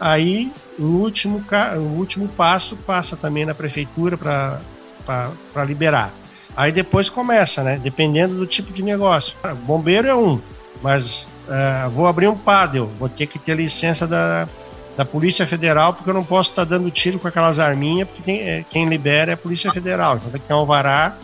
Aí 0.00 0.50
o 0.78 0.84
último, 0.84 1.44
o 1.76 1.98
último 1.98 2.26
passo 2.28 2.74
passa 2.76 3.16
também 3.16 3.44
na 3.44 3.54
prefeitura 3.54 4.16
para 4.16 5.64
liberar. 5.66 6.10
Aí 6.56 6.72
depois 6.72 7.10
começa, 7.10 7.62
né? 7.62 7.78
Dependendo 7.82 8.34
do 8.34 8.46
tipo 8.46 8.72
de 8.72 8.82
negócio. 8.82 9.36
Bombeiro 9.66 10.08
é 10.08 10.14
um, 10.14 10.40
mas 10.82 11.26
uh, 11.46 11.90
vou 11.90 12.06
abrir 12.06 12.28
um 12.28 12.36
paddle, 12.36 12.86
vou 12.98 13.08
ter 13.08 13.26
que 13.26 13.38
ter 13.38 13.54
licença 13.54 14.06
da, 14.06 14.48
da 14.96 15.04
Polícia 15.04 15.46
Federal, 15.46 15.92
porque 15.92 16.10
eu 16.10 16.14
não 16.14 16.24
posso 16.24 16.50
estar 16.50 16.64
dando 16.64 16.90
tiro 16.90 17.18
com 17.18 17.28
aquelas 17.28 17.58
arminhas, 17.58 18.08
porque 18.08 18.22
quem, 18.22 18.40
é, 18.40 18.64
quem 18.68 18.88
libera 18.88 19.32
é 19.32 19.34
a 19.34 19.36
Polícia 19.36 19.70
Federal. 19.70 20.16
Então 20.16 20.30
tem 20.30 20.40
que 20.40 20.46
ter 20.46 20.54
um 20.54 20.58
alvará 20.58 21.14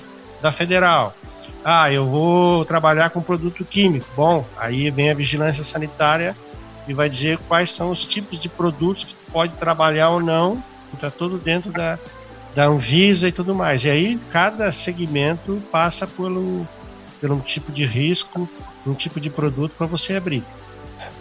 da 0.40 0.52
Federal. 0.52 1.14
Ah, 1.64 1.90
eu 1.90 2.06
vou 2.06 2.64
trabalhar 2.64 3.10
com 3.10 3.20
produto 3.20 3.64
químico. 3.64 4.06
Bom, 4.14 4.46
aí 4.56 4.90
vem 4.90 5.10
a 5.10 5.14
vigilância 5.14 5.64
sanitária 5.64 6.36
e 6.88 6.94
vai 6.94 7.08
dizer 7.08 7.38
quais 7.48 7.72
são 7.72 7.90
os 7.90 8.04
tipos 8.04 8.38
de 8.38 8.48
produtos 8.48 9.04
que 9.04 9.14
pode 9.30 9.52
trabalhar 9.54 10.10
ou 10.10 10.20
não. 10.20 10.62
Está 10.92 11.10
tudo 11.10 11.38
dentro 11.38 11.70
da, 11.70 11.98
da 12.54 12.66
Anvisa 12.66 13.28
e 13.28 13.32
tudo 13.32 13.54
mais. 13.54 13.84
E 13.84 13.90
aí 13.90 14.18
cada 14.30 14.70
segmento 14.72 15.62
passa 15.70 16.08
um, 16.18 16.64
por 17.20 17.30
um 17.30 17.40
tipo 17.40 17.72
de 17.72 17.84
risco, 17.84 18.48
um 18.86 18.94
tipo 18.94 19.20
de 19.20 19.28
produto 19.28 19.72
para 19.76 19.86
você 19.86 20.16
abrir. 20.16 20.42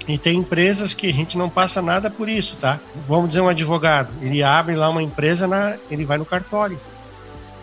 E 0.07 0.17
tem 0.17 0.37
empresas 0.37 0.93
que 0.93 1.09
a 1.09 1.13
gente 1.13 1.37
não 1.37 1.49
passa 1.49 1.81
nada 1.81 2.09
por 2.09 2.29
isso, 2.29 2.55
tá? 2.57 2.79
Vamos 3.07 3.29
dizer 3.29 3.41
um 3.41 3.49
advogado, 3.49 4.09
ele 4.21 4.43
abre 4.43 4.75
lá 4.75 4.87
uma 4.89 5.01
empresa, 5.01 5.47
na, 5.47 5.75
ele 5.89 6.05
vai 6.05 6.17
no 6.17 6.25
cartório. 6.25 6.79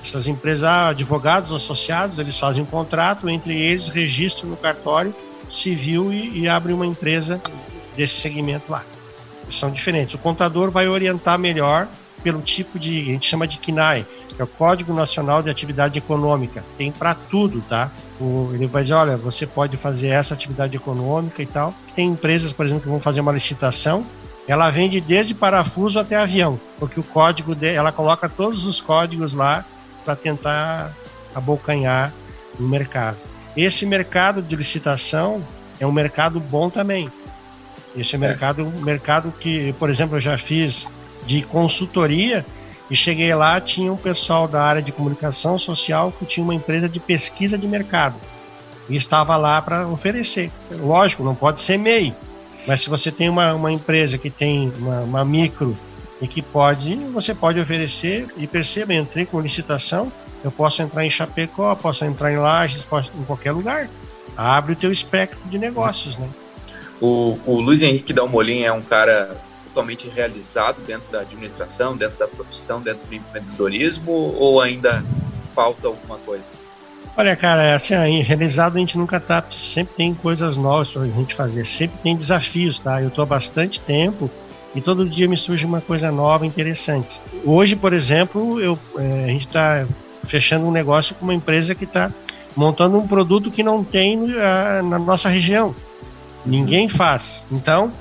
Essas 0.04 0.26
empresas, 0.26 0.64
ah, 0.64 0.88
advogados 0.88 1.52
associados, 1.52 2.18
eles 2.18 2.36
fazem 2.36 2.64
um 2.64 2.66
contrato, 2.66 3.28
entre 3.28 3.56
eles 3.56 3.88
registram 3.88 4.50
no 4.50 4.56
cartório 4.56 5.14
civil 5.48 6.12
e, 6.12 6.40
e 6.40 6.48
abrem 6.48 6.74
uma 6.74 6.86
empresa 6.86 7.40
desse 7.96 8.14
segmento 8.20 8.70
lá. 8.70 8.82
São 9.50 9.70
diferentes. 9.70 10.14
O 10.14 10.18
contador 10.18 10.70
vai 10.70 10.88
orientar 10.88 11.38
melhor 11.38 11.88
pelo 12.22 12.40
tipo 12.40 12.78
de, 12.78 13.00
a 13.00 13.04
gente 13.04 13.28
chama 13.28 13.46
de 13.46 13.58
CNAE, 13.58 14.06
que 14.28 14.40
é 14.40 14.44
o 14.44 14.48
Código 14.48 14.94
Nacional 14.94 15.42
de 15.42 15.50
Atividade 15.50 15.98
Econômica. 15.98 16.64
Tem 16.78 16.90
para 16.90 17.14
tudo, 17.14 17.60
tá? 17.68 17.90
O, 18.20 18.50
ele 18.54 18.66
vai 18.66 18.82
dizer, 18.82 18.94
olha, 18.94 19.16
você 19.16 19.46
pode 19.46 19.76
fazer 19.76 20.08
essa 20.08 20.34
atividade 20.34 20.76
econômica 20.76 21.42
e 21.42 21.46
tal. 21.46 21.74
Tem 21.94 22.08
empresas, 22.08 22.52
por 22.52 22.64
exemplo, 22.64 22.84
que 22.84 22.88
vão 22.88 23.00
fazer 23.00 23.20
uma 23.20 23.32
licitação, 23.32 24.06
ela 24.46 24.70
vende 24.70 25.00
desde 25.00 25.34
parafuso 25.34 25.98
até 25.98 26.16
avião, 26.16 26.58
porque 26.78 26.98
o 26.98 27.02
código 27.02 27.54
de, 27.54 27.68
ela 27.68 27.92
coloca 27.92 28.28
todos 28.28 28.66
os 28.66 28.80
códigos 28.80 29.32
lá 29.32 29.64
para 30.04 30.16
tentar 30.16 30.92
abocanhar 31.34 32.12
o 32.58 32.62
mercado. 32.62 33.16
Esse 33.56 33.86
mercado 33.86 34.42
de 34.42 34.56
licitação 34.56 35.42
é 35.78 35.86
um 35.86 35.92
mercado 35.92 36.40
bom 36.40 36.68
também. 36.68 37.10
Esse 37.96 38.16
é, 38.16 38.18
é. 38.18 38.20
mercado, 38.20 38.64
mercado 38.82 39.32
que, 39.38 39.72
por 39.74 39.90
exemplo, 39.90 40.16
eu 40.16 40.20
já 40.20 40.38
fiz 40.38 40.88
de 41.26 41.42
consultoria 41.42 42.44
e 42.90 42.96
cheguei 42.96 43.34
lá, 43.34 43.60
tinha 43.60 43.92
um 43.92 43.96
pessoal 43.96 44.46
da 44.46 44.62
área 44.62 44.82
de 44.82 44.92
comunicação 44.92 45.58
social 45.58 46.12
que 46.12 46.26
tinha 46.26 46.44
uma 46.44 46.54
empresa 46.54 46.88
de 46.88 47.00
pesquisa 47.00 47.56
de 47.56 47.66
mercado 47.66 48.16
e 48.88 48.96
estava 48.96 49.36
lá 49.36 49.62
para 49.62 49.86
oferecer. 49.86 50.50
Lógico, 50.70 51.22
não 51.22 51.34
pode 51.34 51.60
ser 51.60 51.78
MEI, 51.78 52.14
mas 52.66 52.82
se 52.82 52.90
você 52.90 53.10
tem 53.10 53.28
uma, 53.28 53.54
uma 53.54 53.72
empresa 53.72 54.18
que 54.18 54.30
tem 54.30 54.72
uma, 54.78 55.00
uma 55.00 55.24
micro 55.24 55.76
e 56.20 56.28
que 56.28 56.42
pode, 56.42 56.94
você 57.12 57.34
pode 57.34 57.58
oferecer 57.58 58.26
e 58.36 58.46
perceba, 58.46 58.94
entrei 58.94 59.26
com 59.26 59.40
licitação, 59.40 60.12
eu 60.44 60.50
posso 60.50 60.82
entrar 60.82 61.04
em 61.04 61.10
Chapecó, 61.10 61.74
posso 61.74 62.04
entrar 62.04 62.32
em 62.32 62.36
Lages, 62.36 62.84
posso 62.84 63.10
em 63.18 63.24
qualquer 63.24 63.52
lugar. 63.52 63.88
Abre 64.36 64.72
o 64.72 64.76
teu 64.76 64.90
espectro 64.90 65.38
de 65.48 65.58
negócios, 65.58 66.16
né? 66.16 66.28
O, 67.02 67.36
o 67.44 67.60
Luiz 67.60 67.82
Henrique 67.82 68.12
Dalmolin 68.12 68.62
é 68.62 68.72
um 68.72 68.80
cara 68.80 69.36
totalmente 69.64 70.08
realizado 70.08 70.80
dentro 70.86 71.10
da 71.10 71.22
administração, 71.22 71.96
dentro 71.96 72.16
da 72.16 72.28
profissão, 72.28 72.80
dentro 72.80 73.04
do 73.08 73.14
empreendedorismo 73.14 74.12
ou 74.12 74.60
ainda 74.60 75.04
falta 75.52 75.88
alguma 75.88 76.16
coisa? 76.18 76.44
Olha, 77.16 77.34
cara, 77.34 77.74
assim, 77.74 77.94
realizado 78.22 78.76
a 78.76 78.78
gente 78.78 78.96
nunca 78.96 79.18
tá, 79.18 79.44
sempre 79.50 79.94
tem 79.96 80.14
coisas 80.14 80.56
novas 80.56 80.90
para 80.90 81.02
a 81.02 81.06
gente 81.06 81.34
fazer, 81.34 81.66
sempre 81.66 81.98
tem 82.04 82.16
desafios, 82.16 82.78
tá? 82.78 83.02
Eu 83.02 83.08
estou 83.08 83.24
há 83.24 83.26
bastante 83.26 83.80
tempo 83.80 84.30
e 84.72 84.80
todo 84.80 85.04
dia 85.04 85.26
me 85.26 85.36
surge 85.36 85.66
uma 85.66 85.80
coisa 85.80 86.12
nova, 86.12 86.46
interessante. 86.46 87.20
Hoje, 87.44 87.74
por 87.74 87.92
exemplo, 87.92 88.60
eu, 88.60 88.78
é, 88.96 89.24
a 89.24 89.26
gente 89.26 89.48
está 89.48 89.86
fechando 90.24 90.66
um 90.66 90.70
negócio 90.70 91.16
com 91.16 91.24
uma 91.24 91.34
empresa 91.34 91.74
que 91.74 91.84
está 91.84 92.12
montando 92.54 92.96
um 92.96 93.08
produto 93.08 93.50
que 93.50 93.64
não 93.64 93.82
tem 93.82 94.18
uh, 94.18 94.82
na 94.88 94.98
nossa 95.00 95.28
região. 95.28 95.74
Ninguém 96.44 96.88
faz. 96.88 97.46
Então, 97.50 97.92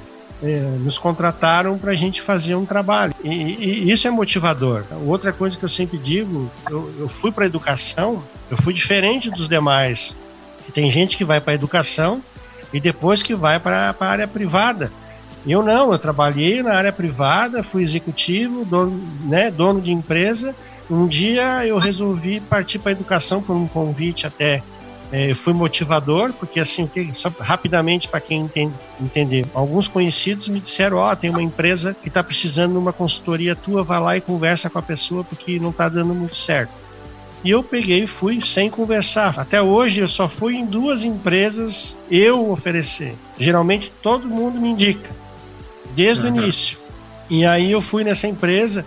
é, 0.42 0.60
nos 0.80 0.98
contrataram 0.98 1.78
para 1.78 1.92
a 1.92 1.96
gente 1.96 2.22
fazer 2.22 2.56
um 2.56 2.66
trabalho. 2.66 3.14
E, 3.24 3.30
e, 3.30 3.92
isso 3.92 4.08
é 4.08 4.12
motivador. 4.12 4.84
Outra 5.06 5.32
coisa 5.32 5.58
que 5.58 5.64
eu 5.64 5.70
sempre 5.70 5.98
digo, 5.98 6.50
eu, 6.70 6.92
eu 7.00 7.08
fui 7.08 7.32
para 7.32 7.46
a 7.46 7.48
educação, 7.48 8.24
eu 8.50 8.58
fui 8.58 8.74
diferente 8.74 9.30
dos 9.30 9.48
demais. 9.48 10.16
Tem 10.74 10.90
gente 10.90 11.18
que 11.18 11.24
vai 11.24 11.40
para 11.40 11.54
a 11.54 11.56
educação 11.56 12.22
e 12.74 12.80
depois 12.80 13.22
que 13.22 13.36
vai 13.36 13.60
para 13.60 13.96
a 14.00 14.06
área 14.06 14.28
privada. 14.28 14.92
Eu 15.46 15.64
não, 15.64 15.92
eu 15.92 16.00
trabalhei 16.00 16.62
na 16.62 16.74
área 16.74 16.92
privada, 16.92 17.64
fui 17.64 17.82
executivo, 17.82 18.64
dono, 18.64 19.02
né, 19.24 19.50
dono 19.50 19.82
de 19.82 19.92
empresa. 19.92 20.56
Um 20.90 21.08
dia 21.08 21.66
eu 21.66 21.78
resolvi 21.80 22.40
partir 22.40 22.80
para 22.80 22.92
a 22.92 22.94
educação 22.94 23.42
por 23.42 23.56
um 23.56 23.68
convite 23.68 24.28
até 24.28 24.62
é, 25.12 25.34
fui 25.34 25.54
motivador, 25.54 26.32
porque 26.34 26.60
assim, 26.60 26.90
só 27.14 27.32
rapidamente 27.40 28.08
para 28.08 28.22
quem 28.22 28.42
entende, 28.42 28.74
entender, 29.00 29.46
alguns 29.54 29.88
conhecidos 29.88 30.48
me 30.48 30.60
disseram, 30.60 30.98
ó, 30.98 31.12
oh, 31.12 31.16
tem 31.16 31.30
uma 31.30 31.44
empresa 31.44 31.96
que 32.02 32.08
está 32.08 32.24
precisando 32.24 32.72
de 32.72 32.78
uma 32.78 32.94
consultoria 32.94 33.56
tua, 33.56 33.84
vai 33.84 34.00
lá 34.00 34.18
e 34.18 34.22
conversa 34.22 34.70
com 34.70 34.80
a 34.80 34.82
pessoa 34.82 35.24
porque 35.24 35.60
não 35.60 35.72
está 35.72 35.90
dando 35.90 36.14
muito 36.14 36.36
certo. 36.36 36.72
E 37.44 37.50
eu 37.50 37.64
peguei 37.64 38.04
e 38.04 38.08
fui 38.08 38.40
sem 38.42 38.70
conversar. 38.70 39.40
Até 39.40 39.62
hoje 39.62 40.00
eu 40.00 40.08
só 40.08 40.30
fui 40.30 40.56
em 40.56 40.66
duas 40.66 41.04
empresas 41.04 41.98
eu 42.10 42.52
oferecer. 42.52 43.16
Geralmente 43.38 43.92
todo 44.02 44.28
mundo 44.28 44.62
me 44.62 44.70
indica, 44.70 45.10
desde 45.96 46.26
uhum. 46.26 46.34
o 46.34 46.38
início. 46.38 46.78
E 47.30 47.46
aí 47.46 47.72
eu 47.72 47.82
fui 47.82 48.04
nessa 48.04 48.28
empresa, 48.28 48.86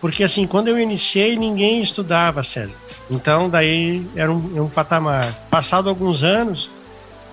porque 0.00 0.24
assim, 0.24 0.46
quando 0.46 0.68
eu 0.68 0.78
iniciei, 0.78 1.36
ninguém 1.36 1.80
estudava, 1.80 2.42
César. 2.42 2.74
Então, 3.10 3.50
daí 3.50 4.06
era 4.16 4.30
um, 4.30 4.64
um 4.64 4.68
patamar. 4.68 5.24
Passado 5.50 5.88
alguns 5.88 6.22
anos, 6.22 6.70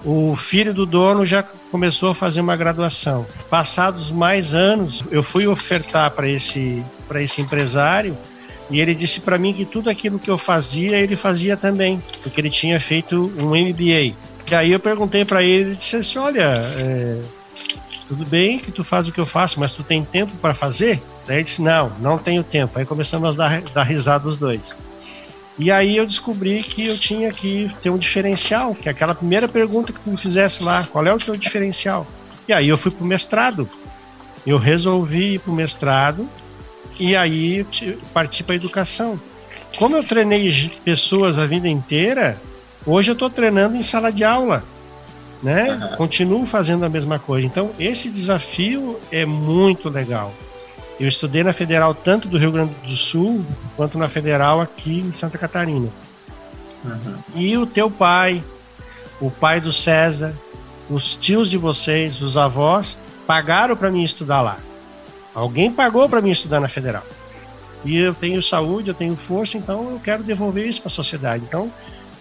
o 0.04 0.36
filho 0.36 0.74
do 0.74 0.86
dono 0.86 1.26
já 1.26 1.44
começou 1.72 2.12
a 2.12 2.16
fazer 2.16 2.42
uma 2.42 2.56
graduação. 2.56 3.26
Passados 3.50 4.12
mais 4.12 4.54
anos, 4.54 5.04
eu 5.12 5.24
fui 5.24 5.48
ofertar 5.48 6.12
para 6.12 6.28
esse, 6.28 6.84
esse 7.16 7.42
empresário 7.42 8.18
e 8.70 8.82
ele 8.82 8.94
disse 8.94 9.22
para 9.22 9.38
mim 9.38 9.54
que 9.54 9.66
tudo 9.66 9.90
aquilo 9.90 10.20
que 10.20 10.30
eu 10.30 10.38
fazia, 10.38 10.98
ele 10.98 11.16
fazia 11.16 11.56
também, 11.56 12.02
porque 12.22 12.42
ele 12.42 12.50
tinha 12.50 12.80
feito 12.80 13.32
um 13.40 13.50
MBA. 13.50 14.14
E 14.50 14.56
aí 14.56 14.72
eu 14.72 14.80
perguntei 14.80 15.24
para 15.26 15.44
ele, 15.44 15.70
ele 15.70 15.76
disse 15.76 15.96
assim, 15.98 16.20
olha, 16.20 16.62
é, 16.78 17.22
tudo 18.08 18.26
bem 18.26 18.60
que 18.60 18.72
tu 18.72 18.84
faz 18.84 19.08
o 19.08 19.12
que 19.12 19.20
eu 19.20 19.26
faço, 19.26 19.60
mas 19.60 19.72
tu 19.72 19.84
tem 19.84 20.04
tempo 20.04 20.36
para 20.38 20.54
fazer? 20.54 21.02
Daí 21.28 21.38
ele 21.38 21.44
disse, 21.44 21.62
não, 21.62 21.92
não 22.00 22.18
tenho 22.18 22.44
tempo. 22.44 22.80
Aí 22.80 22.86
começamos 22.86 23.34
a 23.34 23.38
dar, 23.38 23.62
dar 23.62 23.84
risada 23.84 24.28
os 24.28 24.38
dois. 24.38 24.74
E 25.60 25.72
aí 25.72 25.98
eu 25.98 26.06
descobri 26.06 26.64
que 26.64 26.86
eu 26.86 26.98
tinha 26.98 27.32
que 27.32 27.70
ter 27.82 27.90
um 27.90 27.98
diferencial, 27.98 28.74
que 28.74 28.88
aquela 28.88 29.14
primeira 29.14 29.48
pergunta 29.48 29.92
que 29.92 30.00
tu 30.00 30.10
me 30.10 30.18
fizesse 30.18 30.64
lá, 30.64 30.84
qual 30.86 31.06
é 31.06 31.14
o 31.14 31.18
teu 31.18 31.36
diferencial? 31.36 32.08
E 32.48 32.54
aí 32.54 32.70
eu 32.70 32.78
fui 32.78 32.92
pro 32.92 33.06
mestrado. 33.06 33.68
Eu 34.46 34.58
resolvi 34.58 35.34
ir 35.34 35.40
pro 35.40 35.52
mestrado 35.52 36.30
e 37.00 37.16
aí 37.16 37.66
parti 38.14 38.44
para 38.44 38.56
educação. 38.56 39.20
Como 39.78 39.98
eu 39.98 40.04
treinei 40.04 40.72
pessoas 40.86 41.38
a 41.38 41.46
vida 41.46 41.68
inteira, 41.68 42.40
hoje 42.86 43.12
eu 43.12 43.14
estou 43.14 43.30
treinando 43.30 43.76
em 43.76 43.84
sala 43.84 44.12
de 44.12 44.24
aula, 44.24 44.64
né? 45.44 45.96
Continuo 45.98 46.46
fazendo 46.46 46.86
a 46.86 46.90
mesma 46.90 47.20
coisa. 47.20 47.46
Então 47.46 47.72
esse 47.78 48.10
desafio 48.10 48.98
é 49.12 49.26
muito 49.26 49.90
legal. 49.90 50.34
Eu 51.00 51.08
estudei 51.08 51.44
na 51.44 51.54
Federal 51.54 51.94
tanto 51.94 52.28
do 52.28 52.38
Rio 52.38 52.52
Grande 52.52 52.74
do 52.84 52.96
Sul 52.96 53.46
quanto 53.76 53.98
na 53.98 54.10
Federal 54.10 54.60
aqui 54.60 55.00
em 55.00 55.14
Santa 55.14 55.38
Catarina. 55.38 55.90
Uhum. 56.84 57.18
E 57.36 57.58
o 57.58 57.66
teu 57.68 57.90
pai, 57.90 58.44
o 59.22 59.30
pai 59.30 59.62
do 59.62 59.72
César, 59.72 60.34
os 60.90 61.16
tios 61.16 61.50
de 61.50 61.58
vocês, 61.58 62.22
os 62.22 62.36
avós, 62.36 62.98
pagaram 63.28 63.76
para 63.76 63.92
mim 63.92 64.04
estudar 64.04 64.42
lá. 64.42 64.58
Alguém 65.36 65.72
pagou 65.72 66.10
para 66.10 66.22
mim 66.22 66.32
estudar 66.32 66.60
na 66.60 66.68
Federal. 66.68 67.04
E 67.86 67.96
eu 67.96 68.14
tenho 68.14 68.42
saúde, 68.42 68.90
eu 68.90 68.96
tenho 68.96 69.16
força, 69.16 69.58
então 69.58 69.92
eu 69.92 70.00
quero 70.00 70.24
devolver 70.24 70.68
isso 70.68 70.82
para 70.82 70.90
a 70.90 70.92
sociedade. 70.92 71.44
Então, 71.48 71.72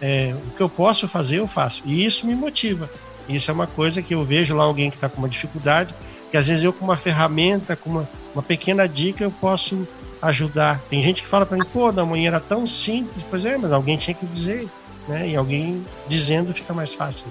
é, 0.02 0.34
o 0.34 0.50
que 0.56 0.62
eu 0.62 0.68
posso 0.68 1.08
fazer, 1.08 1.38
eu 1.38 1.48
faço. 1.48 1.82
E 1.86 2.04
isso 2.04 2.26
me 2.26 2.34
motiva. 2.34 2.90
Isso 3.26 3.50
é 3.50 3.54
uma 3.54 3.66
coisa 3.66 4.02
que 4.02 4.14
eu 4.14 4.22
vejo 4.22 4.54
lá 4.54 4.64
alguém 4.64 4.90
que 4.90 4.96
está 4.96 5.08
com 5.08 5.18
uma 5.18 5.28
dificuldade, 5.28 5.94
que 6.30 6.36
às 6.36 6.48
vezes 6.48 6.62
eu 6.62 6.72
com 6.72 6.84
uma 6.84 6.96
ferramenta, 6.96 7.74
com 7.74 7.90
uma, 7.90 8.08
uma 8.36 8.42
pequena 8.42 8.86
dica, 8.86 9.24
eu 9.24 9.30
posso 9.30 9.88
ajudar. 10.20 10.82
Tem 10.90 11.02
gente 11.02 11.22
que 11.22 11.28
fala 11.28 11.46
para 11.46 11.56
mim, 11.56 11.64
pô, 11.72 11.90
da 11.90 12.04
manhã 12.04 12.28
era 12.28 12.40
tão 12.40 12.66
simples. 12.66 13.24
Pois 13.30 13.46
é, 13.46 13.56
mas 13.56 13.72
alguém 13.72 13.96
tinha 13.96 14.14
que 14.14 14.26
dizer, 14.26 14.68
né? 15.08 15.30
E 15.30 15.34
alguém 15.34 15.82
dizendo 16.06 16.52
fica 16.52 16.74
mais 16.74 16.92
fácil. 16.92 17.24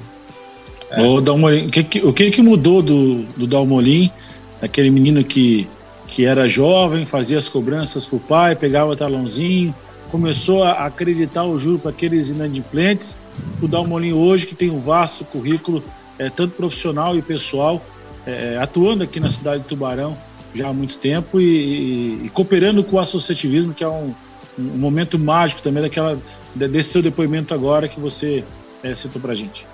É. 0.89 1.03
O, 1.03 1.22
Dalmolin, 1.22 1.68
o, 1.68 1.70
que, 1.70 1.99
o 1.99 2.12
que, 2.12 2.32
que 2.32 2.41
mudou 2.41 2.82
do, 2.82 3.22
do 3.38 3.45
Dalmolin, 3.45 4.10
aquele 4.60 4.89
menino 4.89 5.24
que, 5.24 5.68
que 6.08 6.26
era 6.26 6.49
jovem, 6.49 7.06
fazia 7.06 7.38
as 7.38 7.47
cobranças 7.47 8.08
pro 8.08 8.20
pai, 8.20 8.56
pegava 8.56 8.91
o 8.91 8.95
talãozinho, 8.95 9.76
começou 10.10 10.64
a 10.64 10.88
acreditar 10.88 11.43
o 11.43 11.60
juro 11.60 11.78
para 11.78 11.91
aqueles 11.91 12.30
inadimplentes. 12.30 13.16
O 13.62 13.68
Dalmolin 13.68 14.14
hoje, 14.14 14.47
que 14.47 14.56
tem 14.56 14.72
um 14.72 14.80
vasto 14.80 15.24
currículo, 15.24 15.84
é, 16.18 16.32
tanto 16.32 16.56
profissional 16.56 17.16
e 17.16 17.22
pessoal, 17.22 17.80
é, 18.26 18.58
atuando 18.60 19.03
aqui 19.03 19.20
na 19.20 19.30
cidade 19.30 19.62
de 19.62 19.70
Tubarão 19.70 20.18
já 20.56 20.70
há 20.70 20.74
muito 20.74 20.97
tempo 20.97 21.39
e, 21.39 22.26
e, 22.26 22.30
cooperando 22.30 22.84
com 22.84 22.95
o 22.95 22.99
associativismo, 22.99 23.74
que 23.74 23.84
é 23.84 23.88
um, 23.88 24.16
um, 24.58 24.64
momento 24.78 25.20
mágico 25.20 25.62
também 25.62 25.84
daquela, 25.84 26.18
desse 26.56 26.89
seu 26.91 27.01
depoimento 27.01 27.53
agora 27.53 27.89
que 27.89 27.99
você 27.99 28.43
é, 28.82 28.95
citou 28.95 29.22
para 29.22 29.36
gente. 29.36 29.68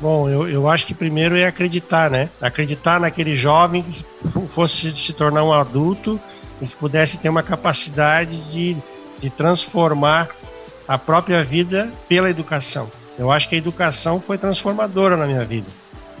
Bom, 0.00 0.28
eu, 0.28 0.48
eu 0.48 0.68
acho 0.68 0.86
que 0.86 0.94
primeiro 0.94 1.36
é 1.36 1.46
acreditar, 1.46 2.10
né? 2.10 2.28
Acreditar 2.40 3.00
naquele 3.00 3.36
jovem 3.36 3.82
que 3.82 4.04
fosse 4.48 4.94
se 4.96 5.12
tornar 5.12 5.44
um 5.44 5.52
adulto 5.52 6.20
e 6.60 6.66
que 6.66 6.76
pudesse 6.76 7.18
ter 7.18 7.28
uma 7.28 7.42
capacidade 7.42 8.36
de, 8.52 8.76
de 9.20 9.30
transformar 9.30 10.28
a 10.86 10.96
própria 10.98 11.42
vida 11.42 11.90
pela 12.08 12.30
educação. 12.30 12.90
Eu 13.18 13.30
acho 13.30 13.48
que 13.48 13.54
a 13.54 13.58
educação 13.58 14.20
foi 14.20 14.36
transformadora 14.38 15.16
na 15.16 15.26
minha 15.26 15.44
vida. 15.44 15.66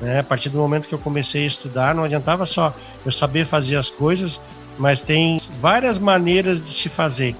Né? 0.00 0.20
A 0.20 0.22
partir 0.22 0.48
do 0.48 0.58
momento 0.58 0.88
que 0.88 0.94
eu 0.94 0.98
comecei 0.98 1.44
a 1.44 1.46
estudar, 1.46 1.94
não 1.94 2.04
adiantava 2.04 2.46
só 2.46 2.74
eu 3.04 3.12
saber 3.12 3.46
fazer 3.46 3.76
as 3.76 3.88
coisas, 3.88 4.40
mas 4.78 5.00
tem 5.00 5.36
várias 5.60 5.98
maneiras 5.98 6.66
de 6.66 6.74
se 6.74 6.88
fazer. 6.88 7.34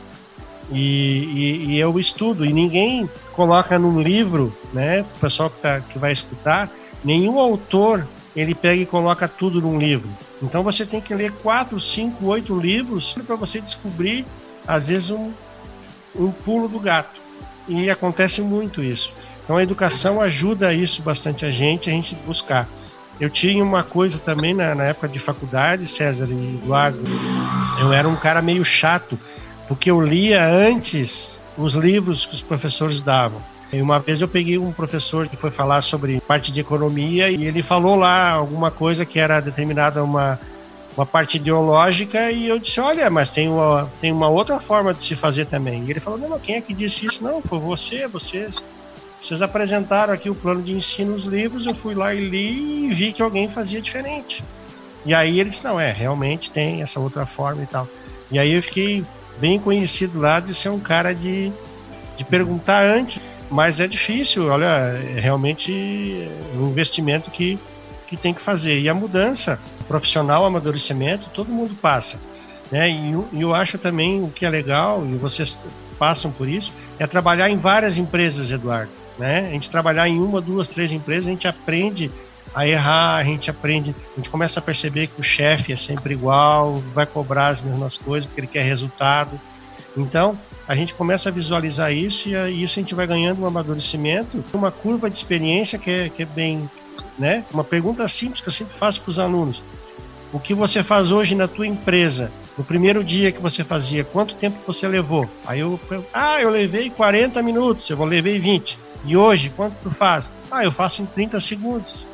E, 0.70 0.78
e, 0.78 1.66
e, 1.66 1.78
eu 1.78 1.98
estudo, 1.98 2.44
e 2.44 2.52
ninguém 2.52 3.08
coloca 3.32 3.78
num 3.78 4.00
livro, 4.00 4.56
né, 4.72 5.02
o 5.02 5.20
pessoal 5.20 5.50
que, 5.50 5.60
tá, 5.60 5.80
que 5.80 5.98
vai 5.98 6.10
escutar, 6.10 6.70
nenhum 7.04 7.38
autor 7.38 8.06
ele 8.34 8.54
pega 8.54 8.82
e 8.82 8.86
coloca 8.86 9.28
tudo 9.28 9.60
num 9.60 9.78
livro. 9.78 10.08
Então 10.42 10.62
você 10.62 10.84
tem 10.84 11.00
que 11.00 11.14
ler 11.14 11.32
quatro, 11.32 11.78
cinco, 11.78 12.26
oito 12.26 12.58
livros 12.58 13.14
para 13.26 13.36
você 13.36 13.60
descobrir, 13.60 14.26
às 14.66 14.88
vezes, 14.88 15.10
um, 15.10 15.32
um 16.16 16.30
pulo 16.30 16.66
do 16.68 16.80
gato. 16.80 17.20
E 17.68 17.88
acontece 17.88 18.40
muito 18.42 18.82
isso. 18.82 19.14
Então 19.44 19.56
a 19.56 19.62
educação 19.62 20.20
ajuda 20.20 20.72
isso 20.72 21.02
bastante 21.02 21.44
a 21.44 21.50
gente, 21.50 21.88
a 21.88 21.92
gente 21.92 22.14
buscar. 22.26 22.66
Eu 23.20 23.30
tinha 23.30 23.62
uma 23.62 23.84
coisa 23.84 24.18
também 24.18 24.54
na, 24.54 24.74
na 24.74 24.84
época 24.84 25.06
de 25.06 25.20
faculdade, 25.20 25.86
César 25.86 26.26
e 26.28 26.60
Eduardo, 26.62 26.98
eu 27.80 27.92
era 27.92 28.08
um 28.08 28.16
cara 28.16 28.42
meio 28.42 28.64
chato 28.64 29.18
porque 29.68 29.90
eu 29.90 30.00
lia 30.00 30.44
antes 30.44 31.38
os 31.56 31.74
livros 31.74 32.26
que 32.26 32.34
os 32.34 32.42
professores 32.42 33.00
davam. 33.00 33.40
E 33.72 33.80
uma 33.80 33.98
vez 33.98 34.20
eu 34.20 34.28
peguei 34.28 34.58
um 34.58 34.72
professor 34.72 35.28
que 35.28 35.36
foi 35.36 35.50
falar 35.50 35.82
sobre 35.82 36.20
parte 36.20 36.52
de 36.52 36.60
economia 36.60 37.30
e 37.30 37.44
ele 37.44 37.62
falou 37.62 37.96
lá 37.96 38.30
alguma 38.30 38.70
coisa 38.70 39.04
que 39.04 39.18
era 39.18 39.40
determinada 39.40 40.02
uma 40.02 40.38
uma 40.96 41.04
parte 41.04 41.36
ideológica 41.38 42.30
e 42.30 42.48
eu 42.48 42.58
disse, 42.58 42.80
olha, 42.80 43.10
mas 43.10 43.28
tem 43.28 43.48
uma, 43.48 43.90
tem 44.00 44.12
uma 44.12 44.28
outra 44.28 44.60
forma 44.60 44.94
de 44.94 45.02
se 45.02 45.16
fazer 45.16 45.46
também. 45.46 45.82
E 45.84 45.90
ele 45.90 46.00
falou, 46.00 46.18
não, 46.18 46.38
quem 46.38 46.54
é 46.54 46.60
que 46.60 46.72
disse 46.72 47.06
isso? 47.06 47.22
Não, 47.22 47.42
foi 47.42 47.58
você, 47.58 48.06
vocês. 48.06 48.62
Vocês 49.24 49.40
apresentaram 49.40 50.12
aqui 50.12 50.28
o 50.28 50.34
plano 50.34 50.62
de 50.62 50.72
ensino 50.72 51.12
nos 51.12 51.24
livros, 51.24 51.64
eu 51.64 51.74
fui 51.74 51.94
lá 51.94 52.14
e 52.14 52.28
li 52.28 52.84
e 52.84 52.92
vi 52.92 53.10
que 53.10 53.22
alguém 53.22 53.48
fazia 53.48 53.80
diferente. 53.80 54.44
E 55.06 55.14
aí 55.14 55.40
ele 55.40 55.48
disse, 55.48 55.64
não, 55.64 55.80
é, 55.80 55.90
realmente 55.90 56.50
tem 56.50 56.82
essa 56.82 57.00
outra 57.00 57.24
forma 57.24 57.62
e 57.62 57.66
tal. 57.66 57.88
E 58.30 58.38
aí 58.38 58.52
eu 58.52 58.62
fiquei 58.62 59.02
bem 59.38 59.58
conhecido 59.58 60.20
lá 60.20 60.40
de 60.40 60.54
ser 60.54 60.68
um 60.68 60.78
cara 60.78 61.14
de, 61.14 61.50
de 62.18 62.24
perguntar 62.24 62.84
antes, 62.84 63.18
mas 63.50 63.80
é 63.80 63.88
difícil, 63.88 64.48
olha, 64.48 64.66
é 64.66 65.20
realmente 65.20 65.72
um 66.54 66.68
investimento 66.68 67.30
que, 67.30 67.58
que 68.06 68.18
tem 68.18 68.34
que 68.34 68.42
fazer. 68.42 68.78
E 68.78 68.90
a 68.90 68.94
mudança 68.94 69.58
profissional, 69.88 70.44
amadurecimento, 70.44 71.30
todo 71.32 71.48
mundo 71.48 71.74
passa. 71.80 72.18
Né? 72.70 72.90
E, 72.90 73.38
e 73.38 73.40
eu 73.40 73.54
acho 73.54 73.78
também 73.78 74.22
o 74.22 74.28
que 74.28 74.44
é 74.44 74.50
legal, 74.50 75.02
e 75.06 75.14
vocês 75.16 75.58
passam 75.98 76.30
por 76.30 76.46
isso, 76.46 76.74
é 76.98 77.06
trabalhar 77.06 77.48
em 77.48 77.56
várias 77.56 77.96
empresas, 77.96 78.52
Eduardo. 78.52 79.03
Né? 79.18 79.46
A 79.48 79.50
gente 79.52 79.70
trabalhar 79.70 80.08
em 80.08 80.18
uma, 80.18 80.40
duas, 80.40 80.68
três 80.68 80.92
empresas, 80.92 81.26
a 81.26 81.30
gente 81.30 81.46
aprende 81.46 82.10
a 82.54 82.66
errar, 82.66 83.16
a 83.16 83.24
gente 83.24 83.50
aprende, 83.50 83.94
a 84.12 84.16
gente 84.16 84.30
começa 84.30 84.60
a 84.60 84.62
perceber 84.62 85.08
que 85.08 85.20
o 85.20 85.24
chefe 85.24 85.72
é 85.72 85.76
sempre 85.76 86.14
igual, 86.14 86.76
vai 86.94 87.06
cobrar 87.06 87.48
as 87.48 87.60
mesmas 87.60 87.96
coisas 87.96 88.26
porque 88.26 88.40
ele 88.40 88.46
quer 88.46 88.62
resultado. 88.62 89.40
Então, 89.96 90.38
a 90.66 90.74
gente 90.74 90.94
começa 90.94 91.28
a 91.28 91.32
visualizar 91.32 91.92
isso 91.92 92.28
e 92.28 92.62
isso 92.62 92.78
a 92.78 92.82
gente 92.82 92.94
vai 92.94 93.06
ganhando 93.06 93.42
um 93.42 93.46
amadurecimento, 93.46 94.44
uma 94.52 94.70
curva 94.70 95.10
de 95.10 95.16
experiência 95.16 95.78
que 95.78 95.90
é, 95.90 96.08
que 96.08 96.22
é 96.22 96.26
bem, 96.26 96.68
né? 97.18 97.44
Uma 97.52 97.64
pergunta 97.64 98.06
simples 98.08 98.40
que 98.40 98.48
eu 98.48 98.52
sempre 98.52 98.76
faço 98.78 99.00
para 99.00 99.10
os 99.10 99.18
alunos. 99.18 99.62
O 100.32 100.40
que 100.40 100.54
você 100.54 100.82
faz 100.82 101.12
hoje 101.12 101.34
na 101.34 101.46
tua 101.46 101.66
empresa? 101.66 102.30
No 102.56 102.64
primeiro 102.64 103.04
dia 103.04 103.32
que 103.32 103.40
você 103.40 103.62
fazia, 103.62 104.04
quanto 104.04 104.34
tempo 104.34 104.58
você 104.66 104.86
levou? 104.86 105.28
Aí 105.46 105.60
eu, 105.60 105.78
ah, 106.12 106.40
eu 106.40 106.50
levei 106.50 106.88
40 106.88 107.42
minutos, 107.42 107.90
eu 107.90 108.04
levei 108.04 108.38
20. 108.38 108.78
E 109.04 109.16
hoje, 109.16 109.50
quanto 109.50 109.74
tu 109.82 109.90
faz? 109.90 110.30
Ah, 110.50 110.64
eu 110.64 110.72
faço 110.72 111.02
em 111.02 111.06
30 111.06 111.38
segundos 111.40 112.06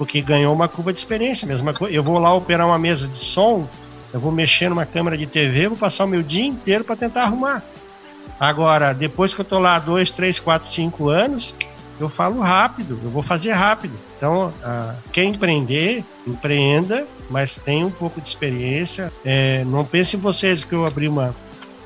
porque 0.00 0.22
ganhou 0.22 0.54
uma 0.54 0.66
curva 0.66 0.94
de 0.94 0.98
experiência. 0.98 1.46
Mesma 1.46 1.74
coisa, 1.74 1.94
eu 1.94 2.02
vou 2.02 2.18
lá 2.18 2.32
operar 2.32 2.66
uma 2.66 2.78
mesa 2.78 3.06
de 3.06 3.18
som, 3.18 3.68
eu 4.14 4.18
vou 4.18 4.32
mexer 4.32 4.70
numa 4.70 4.86
câmera 4.86 5.14
de 5.14 5.26
TV, 5.26 5.68
vou 5.68 5.76
passar 5.76 6.06
o 6.06 6.08
meu 6.08 6.22
dia 6.22 6.46
inteiro 6.46 6.82
para 6.82 6.96
tentar 6.96 7.24
arrumar. 7.24 7.62
Agora, 8.40 8.94
depois 8.94 9.34
que 9.34 9.40
eu 9.40 9.42
estou 9.42 9.58
lá 9.58 9.78
dois, 9.78 10.10
três, 10.10 10.40
quatro, 10.40 10.66
cinco 10.70 11.10
anos, 11.10 11.54
eu 12.00 12.08
falo 12.08 12.40
rápido, 12.40 12.98
eu 13.04 13.10
vou 13.10 13.22
fazer 13.22 13.52
rápido. 13.52 13.92
Então, 14.16 14.50
ah, 14.64 14.94
quer 15.12 15.24
empreender, 15.24 16.02
empreenda, 16.26 17.06
mas 17.28 17.56
tenha 17.56 17.86
um 17.86 17.90
pouco 17.90 18.22
de 18.22 18.28
experiência. 18.30 19.12
É, 19.22 19.62
não 19.66 19.84
pense 19.84 20.16
em 20.16 20.18
vocês 20.18 20.64
que 20.64 20.74
eu 20.74 20.86
abri 20.86 21.08
uma, 21.08 21.36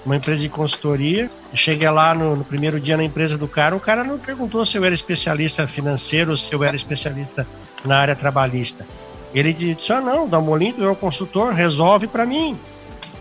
uma 0.05 0.16
empresa 0.16 0.42
de 0.42 0.48
consultoria. 0.48 1.30
cheguei 1.55 1.88
lá 1.88 2.14
no, 2.14 2.36
no, 2.36 2.44
primeiro 2.44 2.78
dia 2.78 2.96
na 2.96 3.05
empresa 3.05 3.38
do 3.38 3.48
cara, 3.48 3.74
o 3.74 3.80
cara 3.80 4.05
não 4.05 4.18
perguntou 4.18 4.64
se 4.64 4.76
eu 4.76 4.84
era 4.84 4.94
especialista 4.94 5.66
financeiro, 5.66 6.36
se 6.36 6.52
eu 6.55 6.62
era 6.62 6.76
especialista 6.76 7.46
na 7.84 7.98
área 7.98 8.14
trabalhista. 8.14 8.86
Ele 9.34 9.52
disse: 9.52 9.92
Ah, 9.92 10.00
não, 10.00 10.28
dá 10.28 10.38
um 10.38 10.57
é 10.57 10.88
o 10.88 10.96
consultor, 10.96 11.52
resolve 11.52 12.07
para 12.07 12.24
mim. 12.24 12.57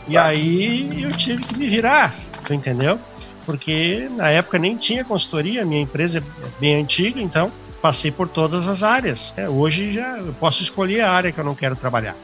E 0.08 0.18
aí 0.18 1.04
eu 1.04 1.12
tive 1.12 1.44
que 1.44 1.58
me 1.58 1.68
virar, 1.68 2.14
entendeu? 2.50 3.00
Porque 3.46 4.10
na 4.16 4.30
época 4.30 4.60
nem 4.60 4.76
tinha 4.76 5.04
consultoria, 5.04 5.66
minha 5.66 5.82
empresa 5.82 6.20
é 6.20 6.24
bem 6.60 6.82
antiga, 6.82 7.22
então 7.22 7.52
passei 7.82 8.12
por 8.12 8.28
todas 8.28 8.68
as 8.68 8.84
áreas. 8.84 9.34
É, 9.36 9.50
hoje 9.50 9.94
já 9.94 10.18
eu 10.18 10.34
posso 10.34 10.64
escolher 10.64 11.02
a 11.02 11.12
área 11.12 11.32
que 11.32 11.40
eu 11.40 11.44
não 11.44 11.56
quero 11.56 11.76
trabalhar. 11.76 12.16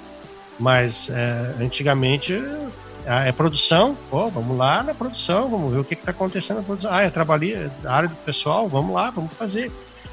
Mas 0.58 1.10
é, 1.10 1.56
antigamente 1.64 2.34
é 3.10 3.32
produção, 3.32 3.98
pô, 4.10 4.28
vamos 4.28 4.58
lá 4.58 4.84
na 4.84 4.94
produção, 4.94 5.50
vamos 5.50 5.74
ver 5.74 5.80
o 5.80 5.84
que 5.84 5.94
está 5.94 6.12
acontecendo 6.12 6.58
na 6.58 6.64
produção. 6.64 6.92
Ah, 6.94 7.02
é 7.02 7.10
trabalhar, 7.10 7.70
a 7.86 7.94
área 7.94 8.10
do 8.10 8.16
pessoal, 8.16 8.68
vamos 8.68 8.94
lá, 8.94 9.10
vamos 9.10 9.34
fazer 9.34 9.72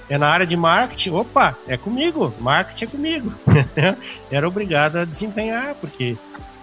é 0.09 0.17
na 0.17 0.29
área 0.29 0.47
de 0.47 0.57
marketing, 0.57 1.11
opa, 1.11 1.57
é 1.67 1.77
comigo, 1.77 2.33
marketing 2.39 2.85
é 2.85 2.87
comigo. 2.87 3.35
Era 4.31 4.47
obrigado 4.47 4.97
a 4.97 5.05
desempenhar, 5.05 5.75
porque 5.81 6.17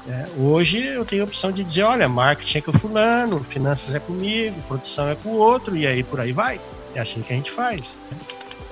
é, 0.08 0.28
hoje 0.38 0.80
eu 0.80 1.04
tenho 1.04 1.24
a 1.24 1.26
opção 1.26 1.52
de 1.52 1.64
dizer, 1.64 1.84
olha, 1.84 2.08
marketing 2.08 2.58
é 2.58 2.62
com 2.62 2.72
o 2.72 2.80
fulano, 2.80 3.44
finanças 3.44 3.94
é 3.94 4.00
comigo, 4.00 4.56
produção 4.68 5.10
é 5.10 5.16
com 5.16 5.30
o 5.30 5.38
outro, 5.38 5.76
e 5.76 5.86
aí 5.86 6.04
por 6.04 6.20
aí 6.20 6.32
vai. 6.32 6.60
É 6.96 7.02
assim 7.02 7.22
que 7.22 7.34
a 7.34 7.36
gente 7.36 7.52
faz. 7.52 7.98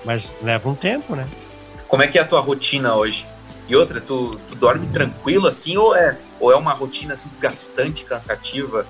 Mas 0.05 0.33
leva 0.41 0.69
um 0.69 0.75
tempo, 0.75 1.15
né? 1.15 1.27
Como 1.87 2.01
é 2.01 2.07
que 2.07 2.17
é 2.17 2.21
a 2.21 2.25
tua 2.25 2.39
rotina 2.39 2.95
hoje? 2.95 3.27
E 3.67 3.75
outra, 3.75 3.99
tu, 3.99 4.31
tu 4.49 4.55
dorme 4.55 4.87
tranquilo 4.87 5.47
assim, 5.47 5.75
ou 5.75 5.95
é, 5.95 6.17
ou 6.41 6.51
é 6.51 6.55
uma 6.55 6.73
rotina 6.73 7.13
assim, 7.13 7.29
desgastante, 7.29 8.03
cansativa? 8.03 8.85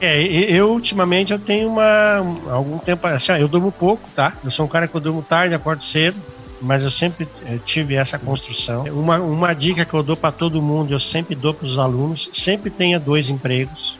É, 0.00 0.22
eu 0.22 0.70
ultimamente 0.70 1.32
eu 1.32 1.38
tenho 1.38 1.68
uma 1.68 2.18
algum 2.50 2.78
tempo 2.78 3.06
assim, 3.06 3.32
eu 3.32 3.48
durmo 3.48 3.72
pouco, 3.72 4.08
tá? 4.14 4.32
Eu 4.44 4.50
sou 4.50 4.66
um 4.66 4.68
cara 4.68 4.88
que 4.88 4.94
eu 4.94 5.00
durmo 5.00 5.22
tarde, 5.22 5.54
acordo 5.54 5.82
cedo, 5.84 6.20
mas 6.60 6.82
eu 6.82 6.90
sempre 6.90 7.28
eh, 7.46 7.58
tive 7.64 7.94
essa 7.94 8.18
construção. 8.18 8.84
Uma, 8.84 9.18
uma 9.18 9.54
dica 9.54 9.84
que 9.84 9.94
eu 9.94 10.02
dou 10.02 10.16
para 10.16 10.32
todo 10.32 10.62
mundo, 10.62 10.92
eu 10.92 11.00
sempre 11.00 11.34
dou 11.34 11.52
para 11.52 11.66
os 11.66 11.78
alunos, 11.78 12.30
sempre 12.32 12.70
tenha 12.70 12.98
dois 12.98 13.28
empregos. 13.28 13.98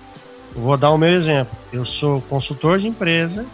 vou 0.55 0.76
dar 0.76 0.90
o 0.90 0.99
meu 0.99 1.11
exemplo. 1.11 1.57
Eu 1.72 1.84
sou 1.84 2.20
consultor 2.22 2.78
de 2.78 2.88
empresa, 2.88 3.45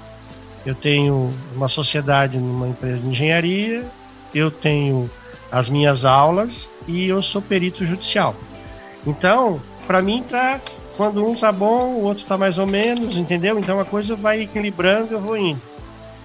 eu 0.65 0.75
tenho 0.75 1.33
uma 1.55 1.69
sociedade 1.69 2.39
numa 2.39 2.69
empresa 2.69 3.03
de 3.03 3.09
engenharia, 3.09 3.85
eu 4.35 4.51
tenho 4.51 5.11
as 5.51 5.69
minhas 5.69 6.05
aulas 6.05 6.71
e 6.87 7.07
eu 7.07 7.23
sou 7.23 7.43
perito 7.43 7.85
judicial. 7.85 8.35
Então, 9.07 9.61
para 9.87 10.03
mim 10.03 10.23
tá 10.23 10.61
quando 10.97 11.27
um 11.27 11.35
tá 11.35 11.51
bom, 11.51 11.87
o 11.93 12.03
outro 12.03 12.25
tá 12.27 12.37
mais 12.37 12.59
ou 12.59 12.67
menos, 12.67 13.17
entendeu? 13.17 13.59
Então 13.59 13.81
a 13.81 13.85
coisa 13.85 14.15
vai 14.15 14.43
equilibrando, 14.43 15.15
eu 15.15 15.21
vou 15.21 15.37
indo. 15.37 15.61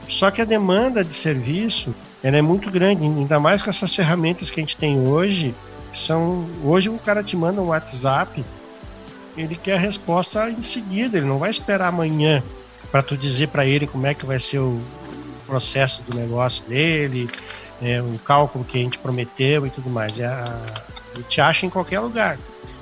Só 0.10 0.30
que 0.30 0.42
a 0.42 0.46
demanda 0.46 1.04
de 1.04 1.14
serviço 1.14 1.96
ela 2.22 2.38
é 2.38 2.42
muito 2.42 2.70
grande, 2.70 3.04
ainda 3.04 3.40
mais 3.40 3.62
com 3.62 3.70
essas 3.70 3.96
ferramentas 3.96 4.50
que 4.50 4.60
a 4.60 4.64
gente 4.64 4.78
tem 4.78 5.00
hoje. 5.00 5.54
São 5.94 6.46
hoje 6.64 6.90
o 6.90 6.98
cara 6.98 7.24
te 7.24 7.38
manda 7.38 7.62
um 7.62 7.68
WhatsApp, 7.68 8.44
ele 9.38 9.56
quer 9.56 9.76
a 9.76 9.80
resposta 9.80 10.50
em 10.50 10.62
seguida, 10.62 11.18
ele 11.18 11.28
não 11.28 11.38
vai 11.38 11.50
esperar 11.50 11.88
amanhã 11.88 12.44
para 12.92 13.02
tu 13.02 13.16
dizer 13.16 13.48
para 13.48 13.66
ele 13.66 13.88
como 13.88 14.06
é 14.08 14.14
que 14.14 14.26
vai 14.26 14.40
ser 14.40 14.60
o 14.60 14.82
processo 15.46 16.02
do 16.04 16.18
negócio 16.18 16.66
dele, 16.66 17.30
é, 17.82 18.02
o 18.02 18.20
cálculo 18.20 18.66
que 18.66 18.78
a 18.78 18.82
gente 18.82 19.00
prometeu 19.00 19.66
e 19.66 19.70
tudo 19.70 19.90
mais. 19.90 20.20
É 20.20 20.30
ele 21.16 21.24
te 21.24 21.40
acha 21.40 21.66
em 21.66 21.70
qualquer 21.70 22.00
lugar. 22.00 22.38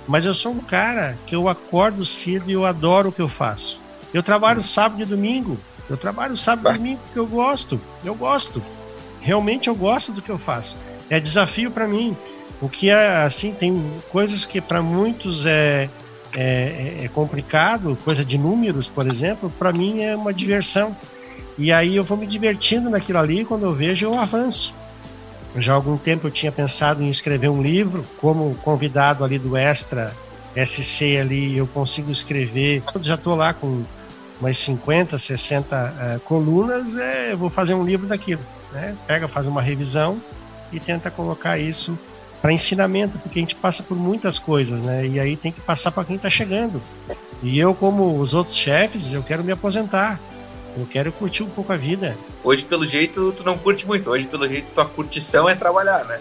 Mas 0.07 0.25
eu 0.25 0.33
sou 0.33 0.51
um 0.51 0.59
cara 0.59 1.17
que 1.25 1.35
eu 1.35 1.47
acordo 1.47 2.05
cedo 2.05 2.49
e 2.49 2.53
eu 2.53 2.65
adoro 2.65 3.09
o 3.09 3.11
que 3.11 3.21
eu 3.21 3.29
faço. 3.29 3.79
Eu 4.13 4.21
trabalho 4.21 4.61
sábado 4.61 5.01
e 5.01 5.05
domingo. 5.05 5.57
Eu 5.89 5.97
trabalho 5.97 6.35
sábado 6.35 6.75
e 6.75 6.77
domingo 6.77 7.01
porque 7.05 7.19
eu 7.19 7.27
gosto. 7.27 7.79
Eu 8.03 8.15
gosto. 8.15 8.61
Realmente 9.21 9.69
eu 9.69 9.75
gosto 9.75 10.11
do 10.11 10.21
que 10.21 10.29
eu 10.29 10.37
faço. 10.37 10.77
É 11.09 11.19
desafio 11.19 11.71
para 11.71 11.87
mim. 11.87 12.15
O 12.61 12.69
que 12.69 12.89
é 12.89 13.23
assim, 13.23 13.53
tem 13.53 13.83
coisas 14.09 14.45
que 14.45 14.61
para 14.61 14.81
muitos 14.81 15.45
é, 15.45 15.89
é, 16.35 16.99
é, 17.03 17.09
complicado, 17.13 17.97
coisa 18.03 18.23
de 18.23 18.37
números, 18.37 18.87
por 18.87 19.05
exemplo, 19.07 19.51
para 19.57 19.71
mim 19.71 20.01
é 20.01 20.15
uma 20.15 20.33
diversão. 20.33 20.95
E 21.57 21.71
aí 21.71 21.95
eu 21.95 22.03
vou 22.03 22.17
me 22.17 22.25
divertindo 22.25 22.89
naquilo 22.89 23.19
ali, 23.19 23.45
quando 23.45 23.63
eu 23.63 23.73
vejo 23.73 24.05
eu 24.05 24.19
avanço. 24.19 24.73
Já 25.55 25.73
há 25.73 25.75
algum 25.75 25.97
tempo 25.97 26.27
eu 26.27 26.31
tinha 26.31 26.51
pensado 26.51 27.03
em 27.03 27.09
escrever 27.09 27.49
um 27.49 27.61
livro, 27.61 28.05
como 28.19 28.55
convidado 28.55 29.23
ali 29.23 29.37
do 29.37 29.55
Extra 29.55 30.13
SC 30.55 31.17
ali, 31.17 31.57
eu 31.57 31.67
consigo 31.67 32.11
escrever. 32.11 32.83
Eu 32.93 33.03
já 33.03 33.15
estou 33.15 33.35
lá 33.35 33.53
com 33.53 33.83
umas 34.39 34.57
50, 34.57 35.17
60 35.17 35.75
uh, 35.75 36.19
colunas, 36.21 36.97
é, 36.97 37.31
eu 37.31 37.37
vou 37.37 37.49
fazer 37.49 37.73
um 37.73 37.83
livro 37.83 38.07
daquilo. 38.07 38.41
Né? 38.71 38.95
Pega, 39.05 39.27
faz 39.27 39.47
uma 39.47 39.61
revisão 39.61 40.19
e 40.71 40.79
tenta 40.79 41.11
colocar 41.11 41.57
isso 41.57 41.97
para 42.41 42.51
ensinamento, 42.51 43.17
porque 43.19 43.39
a 43.39 43.41
gente 43.41 43.55
passa 43.55 43.81
por 43.81 43.95
muitas 43.95 44.37
coisas, 44.37 44.81
né? 44.81 45.07
E 45.07 45.17
aí 45.17 45.37
tem 45.37 45.49
que 45.49 45.61
passar 45.61 45.91
para 45.91 46.03
quem 46.03 46.17
está 46.17 46.29
chegando. 46.29 46.81
E 47.41 47.57
eu, 47.57 47.73
como 47.73 48.19
os 48.19 48.33
outros 48.33 48.57
chefes, 48.57 49.13
eu 49.13 49.23
quero 49.23 49.45
me 49.45 49.53
aposentar. 49.53 50.19
Eu 50.75 50.87
quero 50.89 51.11
curtir 51.11 51.43
um 51.43 51.49
pouco 51.49 51.71
a 51.71 51.77
vida. 51.77 52.17
Hoje, 52.43 52.63
pelo 52.63 52.85
jeito, 52.85 53.31
tu 53.37 53.43
não 53.43 53.57
curte 53.57 53.85
muito. 53.85 54.09
Hoje, 54.09 54.25
pelo 54.25 54.47
jeito, 54.47 54.67
tua 54.73 54.85
curtição 54.85 55.47
é 55.47 55.55
trabalhar, 55.55 56.03
né? 56.05 56.19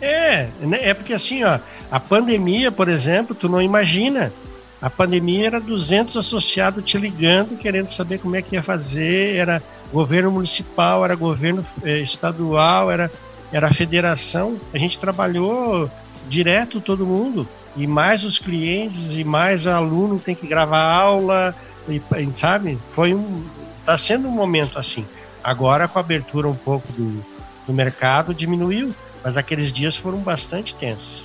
É, 0.00 0.48
né? 0.60 0.78
é 0.80 0.94
porque 0.94 1.12
assim, 1.12 1.44
ó, 1.44 1.58
a 1.90 2.00
pandemia, 2.00 2.72
por 2.72 2.88
exemplo, 2.88 3.34
tu 3.34 3.48
não 3.48 3.60
imagina. 3.60 4.32
A 4.80 4.88
pandemia 4.88 5.46
era 5.46 5.60
200 5.60 6.16
associados 6.16 6.82
te 6.82 6.96
ligando, 6.96 7.58
querendo 7.58 7.92
saber 7.92 8.18
como 8.18 8.34
é 8.34 8.40
que 8.40 8.54
ia 8.54 8.62
fazer. 8.62 9.36
Era 9.36 9.62
governo 9.92 10.30
municipal, 10.30 11.04
era 11.04 11.14
governo 11.14 11.64
eh, 11.84 11.98
estadual, 11.98 12.90
era, 12.90 13.10
era 13.52 13.72
federação. 13.74 14.58
A 14.72 14.78
gente 14.78 14.98
trabalhou 14.98 15.90
direto 16.28 16.80
todo 16.80 17.04
mundo. 17.04 17.46
E 17.76 17.86
mais 17.86 18.24
os 18.24 18.38
clientes 18.38 19.16
e 19.16 19.22
mais 19.22 19.66
aluno 19.66 20.18
tem 20.18 20.34
que 20.34 20.46
gravar 20.46 20.82
aula, 20.82 21.54
e, 21.88 22.00
sabe? 22.34 22.78
Foi 22.90 23.14
um, 23.14 23.44
Está 23.80 23.98
sendo 23.98 24.28
um 24.28 24.32
momento 24.32 24.78
assim. 24.78 25.06
Agora, 25.42 25.88
com 25.88 25.98
a 25.98 26.02
abertura 26.02 26.48
um 26.48 26.54
pouco 26.54 26.90
do, 26.92 27.24
do 27.66 27.72
mercado, 27.72 28.34
diminuiu, 28.34 28.94
mas 29.24 29.36
aqueles 29.36 29.72
dias 29.72 29.96
foram 29.96 30.18
bastante 30.18 30.74
tensos. 30.74 31.24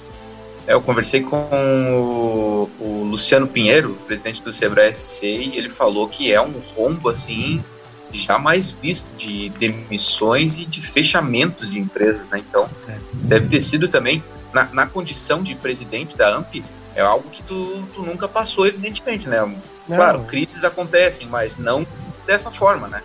É, 0.68 0.74
eu 0.74 0.82
conversei 0.82 1.22
com 1.22 1.38
o, 1.38 2.72
o, 2.80 3.04
Luciano 3.04 3.48
Pinheiro, 3.48 3.94
presidente 4.08 4.42
do 4.42 4.52
Sebrae 4.52 4.94
SC, 4.94 5.26
e 5.26 5.58
ele 5.58 5.70
falou 5.70 6.08
que 6.08 6.34
é 6.34 6.42
um 6.42 6.54
rombo 6.76 7.10
assim 7.10 7.64
jamais 8.12 8.72
visto 8.72 9.08
de 9.18 9.50
demissões 9.50 10.58
e 10.58 10.66
de 10.66 10.82
fechamentos 10.82 11.72
de 11.72 11.80
empresas, 11.80 12.28
né? 12.30 12.40
Então, 12.40 12.68
é. 12.88 12.98
deve 13.14 13.50
ter 13.50 13.60
sido 13.60 13.90
também 13.90 14.24
na, 14.54 14.64
na, 14.72 14.88
condição 14.88 15.44
de 15.44 15.54
presidente 15.54 16.16
da 16.16 16.38
AMP, 16.38 16.64
é 16.96 17.02
algo 17.02 17.30
que 17.30 17.44
tu, 17.44 17.84
tu 17.94 18.04
nunca 18.04 18.26
passou, 18.26 18.66
evidentemente, 18.66 19.28
né? 19.28 19.42
Não. 19.88 19.98
Claro, 19.98 20.24
crises 20.24 20.64
acontecem, 20.64 21.28
mas 21.28 21.58
não 21.58 21.86
dessa 22.26 22.52
forma, 22.52 22.88
né? 22.88 23.02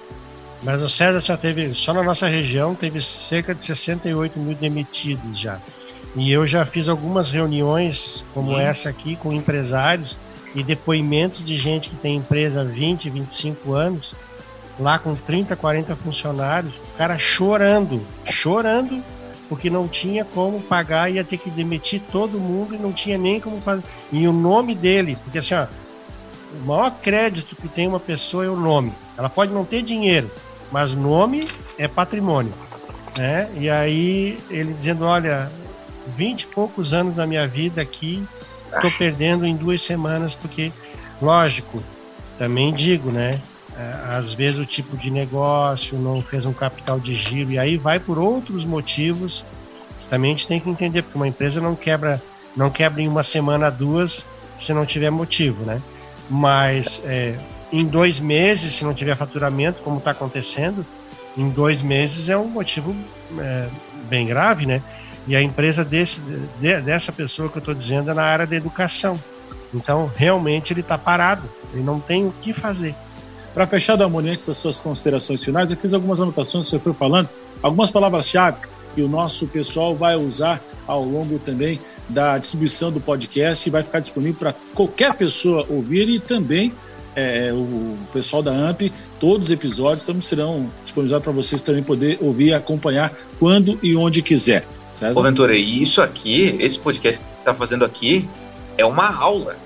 Mas 0.63 0.83
o 0.83 0.89
César 0.89 1.21
já 1.21 1.37
teve, 1.37 1.75
só 1.75 1.95
na 1.95 2.03
nossa 2.03 2.27
região, 2.29 2.75
teve 2.75 3.01
cerca 3.01 3.55
de 3.55 3.63
68 3.65 4.39
mil 4.39 4.55
demitidos 4.55 5.39
já. 5.39 5.59
E 6.15 6.31
eu 6.31 6.47
já 6.47 6.67
fiz 6.67 6.89
algumas 6.89 7.31
reuniões 7.31 8.25
como 8.35 8.53
Sim. 8.53 8.61
essa 8.61 8.89
aqui 8.89 9.17
com 9.17 9.33
empresários 9.33 10.19
e 10.55 10.63
depoimentos 10.63 11.43
de 11.43 11.57
gente 11.57 11.91
que 11.91 11.97
tem 11.97 12.17
empresa 12.17 12.63
há 12.63 12.65
20, 12.65 13.09
25 13.09 13.73
anos, 13.73 14.15
lá 14.79 14.99
com 14.99 15.15
30, 15.15 15.55
40 15.55 15.95
funcionários, 15.97 16.75
o 16.75 16.97
cara 16.99 17.17
chorando, 17.19 18.05
chorando, 18.27 19.03
porque 19.49 19.71
não 19.71 19.87
tinha 19.87 20.25
como 20.25 20.61
pagar, 20.61 21.11
ia 21.11 21.25
ter 21.25 21.39
que 21.39 21.51
demitir 21.51 22.03
todo 22.13 22.41
mundo 22.41 22.75
e 22.75 22.79
não 22.79 22.93
tinha 22.93 23.17
nem 23.17 23.41
como 23.41 23.61
fazer. 23.61 23.83
E 24.13 24.27
o 24.27 24.33
nome 24.33 24.75
dele, 24.75 25.17
porque 25.25 25.39
assim, 25.39 25.55
ó, 25.55 25.67
o 26.61 26.67
maior 26.67 26.91
crédito 27.01 27.57
que 27.57 27.69
tem 27.69 27.87
uma 27.87 28.01
pessoa 28.01 28.45
é 28.45 28.49
o 28.49 28.57
nome. 28.57 28.93
Ela 29.21 29.29
pode 29.29 29.53
não 29.53 29.67
ter 29.67 29.83
dinheiro, 29.83 30.31
mas 30.73 30.95
nome 30.95 31.47
é 31.77 31.87
patrimônio. 31.87 32.55
Né? 33.19 33.51
E 33.55 33.69
aí 33.69 34.39
ele 34.49 34.73
dizendo, 34.73 35.05
olha, 35.05 35.53
vinte 36.17 36.43
e 36.43 36.47
poucos 36.47 36.95
anos 36.95 37.17
da 37.17 37.27
minha 37.27 37.47
vida 37.47 37.83
aqui, 37.83 38.27
estou 38.75 38.91
perdendo 38.93 39.45
em 39.45 39.55
duas 39.55 39.83
semanas, 39.83 40.35
porque, 40.35 40.73
lógico, 41.21 41.83
também 42.39 42.73
digo, 42.73 43.11
né? 43.11 43.39
Às 44.09 44.33
vezes 44.33 44.59
o 44.59 44.65
tipo 44.65 44.97
de 44.97 45.11
negócio 45.11 45.99
não 45.99 46.23
fez 46.23 46.47
um 46.47 46.53
capital 46.55 46.99
de 46.99 47.15
giro 47.15 47.53
e 47.53 47.59
aí 47.59 47.77
vai 47.77 48.01
por 48.01 48.19
outros 48.19 48.65
motivos. 48.65 49.45
Também 50.09 50.33
a 50.33 50.35
gente 50.35 50.47
tem 50.47 50.59
que 50.59 50.71
entender, 50.71 51.03
porque 51.03 51.19
uma 51.19 51.29
empresa 51.29 51.61
não 51.61 51.77
quebra, 51.77 52.23
não 52.57 52.71
quebra 52.71 53.03
em 53.03 53.09
uma 53.09 53.23
semana, 53.23 53.71
duas, 53.71 54.25
se 54.59 54.73
não 54.73 54.87
tiver 54.87 55.11
motivo, 55.11 55.63
né? 55.65 55.81
mas 56.31 57.03
é, 57.05 57.35
em 57.73 57.85
dois 57.85 58.19
meses, 58.19 58.75
se 58.75 58.85
não 58.85 58.95
tiver 58.95 59.17
faturamento, 59.17 59.83
como 59.83 59.99
está 59.99 60.11
acontecendo, 60.11 60.85
em 61.37 61.49
dois 61.49 61.83
meses 61.83 62.29
é 62.29 62.37
um 62.37 62.49
motivo 62.49 62.95
é, 63.39 63.69
bem 64.09 64.27
grave, 64.27 64.67
né? 64.67 64.83
E 65.27 65.37
a 65.37 65.43
empresa 65.43 65.85
desse, 65.85 66.21
de, 66.61 66.81
dessa 66.81 67.13
pessoa 67.13 67.49
que 67.49 67.57
eu 67.57 67.61
estou 67.61 67.75
dizendo 67.75 68.11
é 68.11 68.15
na 68.15 68.23
área 68.23 68.47
da 68.47 68.57
educação. 68.57 69.19
Então, 69.73 70.11
realmente, 70.17 70.73
ele 70.73 70.81
está 70.81 70.99
parado, 70.99 71.49
ele 71.73 71.83
não 71.83 72.01
tem 72.01 72.27
o 72.27 72.35
que 72.43 72.53
fazer. 72.53 72.95
Para 73.55 73.67
fechar, 73.67 73.97
Damoni, 73.97 74.31
antes 74.31 74.47
das 74.47 74.57
suas 74.57 74.81
considerações 74.81 75.45
finais, 75.45 75.71
eu 75.71 75.77
fiz 75.77 75.95
algumas 75.95 76.21
anotações 76.21 76.67
que 76.67 76.73
você 76.73 76.81
foi 76.81 76.95
falando, 76.95 77.29
algumas 77.63 77.91
palavras-chave 77.91 78.59
que 78.95 79.03
o 79.03 79.09
nosso 79.09 79.47
pessoal 79.47 79.95
vai 79.95 80.17
usar 80.17 80.61
ao 80.87 81.05
longo 81.05 81.39
também 81.39 81.81
da 82.09 82.39
distribuição 82.39 82.91
do 82.91 83.01
podcast 83.01 83.69
e 83.69 83.71
vai 83.71 83.83
ficar 83.83 84.01
disponível 84.01 84.39
para 84.39 84.55
qualquer 84.75 85.15
pessoa 85.15 85.65
ouvir 85.69 86.09
e 86.09 86.19
também 86.19 86.73
é, 87.17 87.51
o 87.53 87.97
pessoal 88.13 88.43
da 88.43 88.53
AMP, 88.53 88.93
todos 89.19 89.49
os 89.49 89.53
episódios 89.53 90.07
também 90.07 90.23
serão 90.23 90.71
disponibilizados 90.85 91.25
para 91.25 91.33
vocês 91.33 91.63
também 91.63 91.83
poder 91.83 92.19
ouvir 92.21 92.49
e 92.49 92.55
acompanhar 92.55 93.13
quando 93.39 93.79
e 93.83 93.97
onde 93.97 94.23
quiser. 94.23 94.65
Certo? 94.93 95.19
Ô 95.19 95.23
Ventura, 95.23 95.55
e 95.55 95.83
isso 95.83 96.03
aqui, 96.03 96.57
esse 96.59 96.79
podcast 96.79 97.19
que 97.19 97.39
está 97.39 97.55
fazendo 97.55 97.85
aqui, 97.85 98.29
é 98.77 98.85
uma 98.85 99.15
aula. 99.15 99.57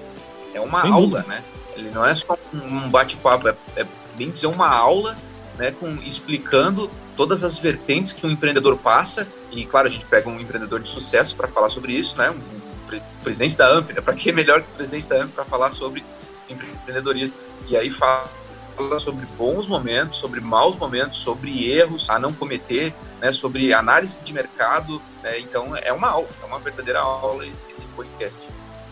É 0.53 0.61
uma 0.61 0.81
Sem 0.81 0.93
aula, 0.93 1.21
dúvida. 1.21 1.29
né? 1.29 1.43
Ele 1.77 1.91
não 1.91 2.07
é 2.07 2.15
só 2.15 2.39
um 2.53 2.89
bate-papo, 2.89 3.49
é, 3.49 3.55
é 3.77 3.87
bem 4.17 4.31
dizer 4.31 4.47
uma 4.47 4.69
aula, 4.69 5.17
né, 5.59 5.73
com, 5.73 5.97
explicando 6.05 6.91
todas 7.17 7.45
as 7.45 7.59
vertentes 7.59 8.13
que 8.13 8.27
um 8.27 8.31
empreendedor 8.31 8.77
passa, 8.77 9.27
e 9.53 9.65
claro, 9.65 9.89
a 9.89 9.91
gente 9.91 10.05
pega 10.05 10.29
um 10.29 10.41
empreendedor 10.41 10.81
de 10.81 10.89
sucesso 10.89 11.35
para 11.35 11.49
falar 11.49 11.71
sobre 11.71 11.93
isso, 11.93 12.17
né? 12.17 12.31
Um, 12.31 12.87
pre 12.87 13.03
presidente 13.23 13.57
da 13.57 13.69
AMP, 13.69 13.93
né? 13.93 14.01
para 14.01 14.15
que 14.15 14.31
melhor 14.33 14.61
que 14.61 14.69
o 14.69 14.75
presidente 14.75 15.09
da 15.09 15.23
AMP 15.23 15.33
para 15.33 15.45
falar 15.45 15.71
sobre 15.71 16.05
empreendedorismo? 16.49 17.37
E 17.69 17.77
aí 17.77 17.91
fala 17.91 18.29
sobre 18.99 19.27
bons 19.39 19.67
momentos, 19.67 20.19
sobre 20.19 20.41
maus 20.41 20.77
momentos, 20.77 21.21
sobre 21.21 21.71
erros 21.71 22.11
a 22.11 22.19
não 22.19 22.33
cometer, 22.33 22.93
né? 23.21 23.33
sobre 23.33 23.73
análise 23.73 24.25
de 24.25 24.33
mercado. 24.33 25.01
Né? 25.23 25.41
Então 25.41 25.77
é 25.77 25.93
uma 25.93 26.09
aula, 26.09 26.29
é 26.43 26.47
uma 26.47 26.59
verdadeira 26.59 27.01
aula 27.01 27.45
esse 27.73 27.87
podcast. 27.97 28.49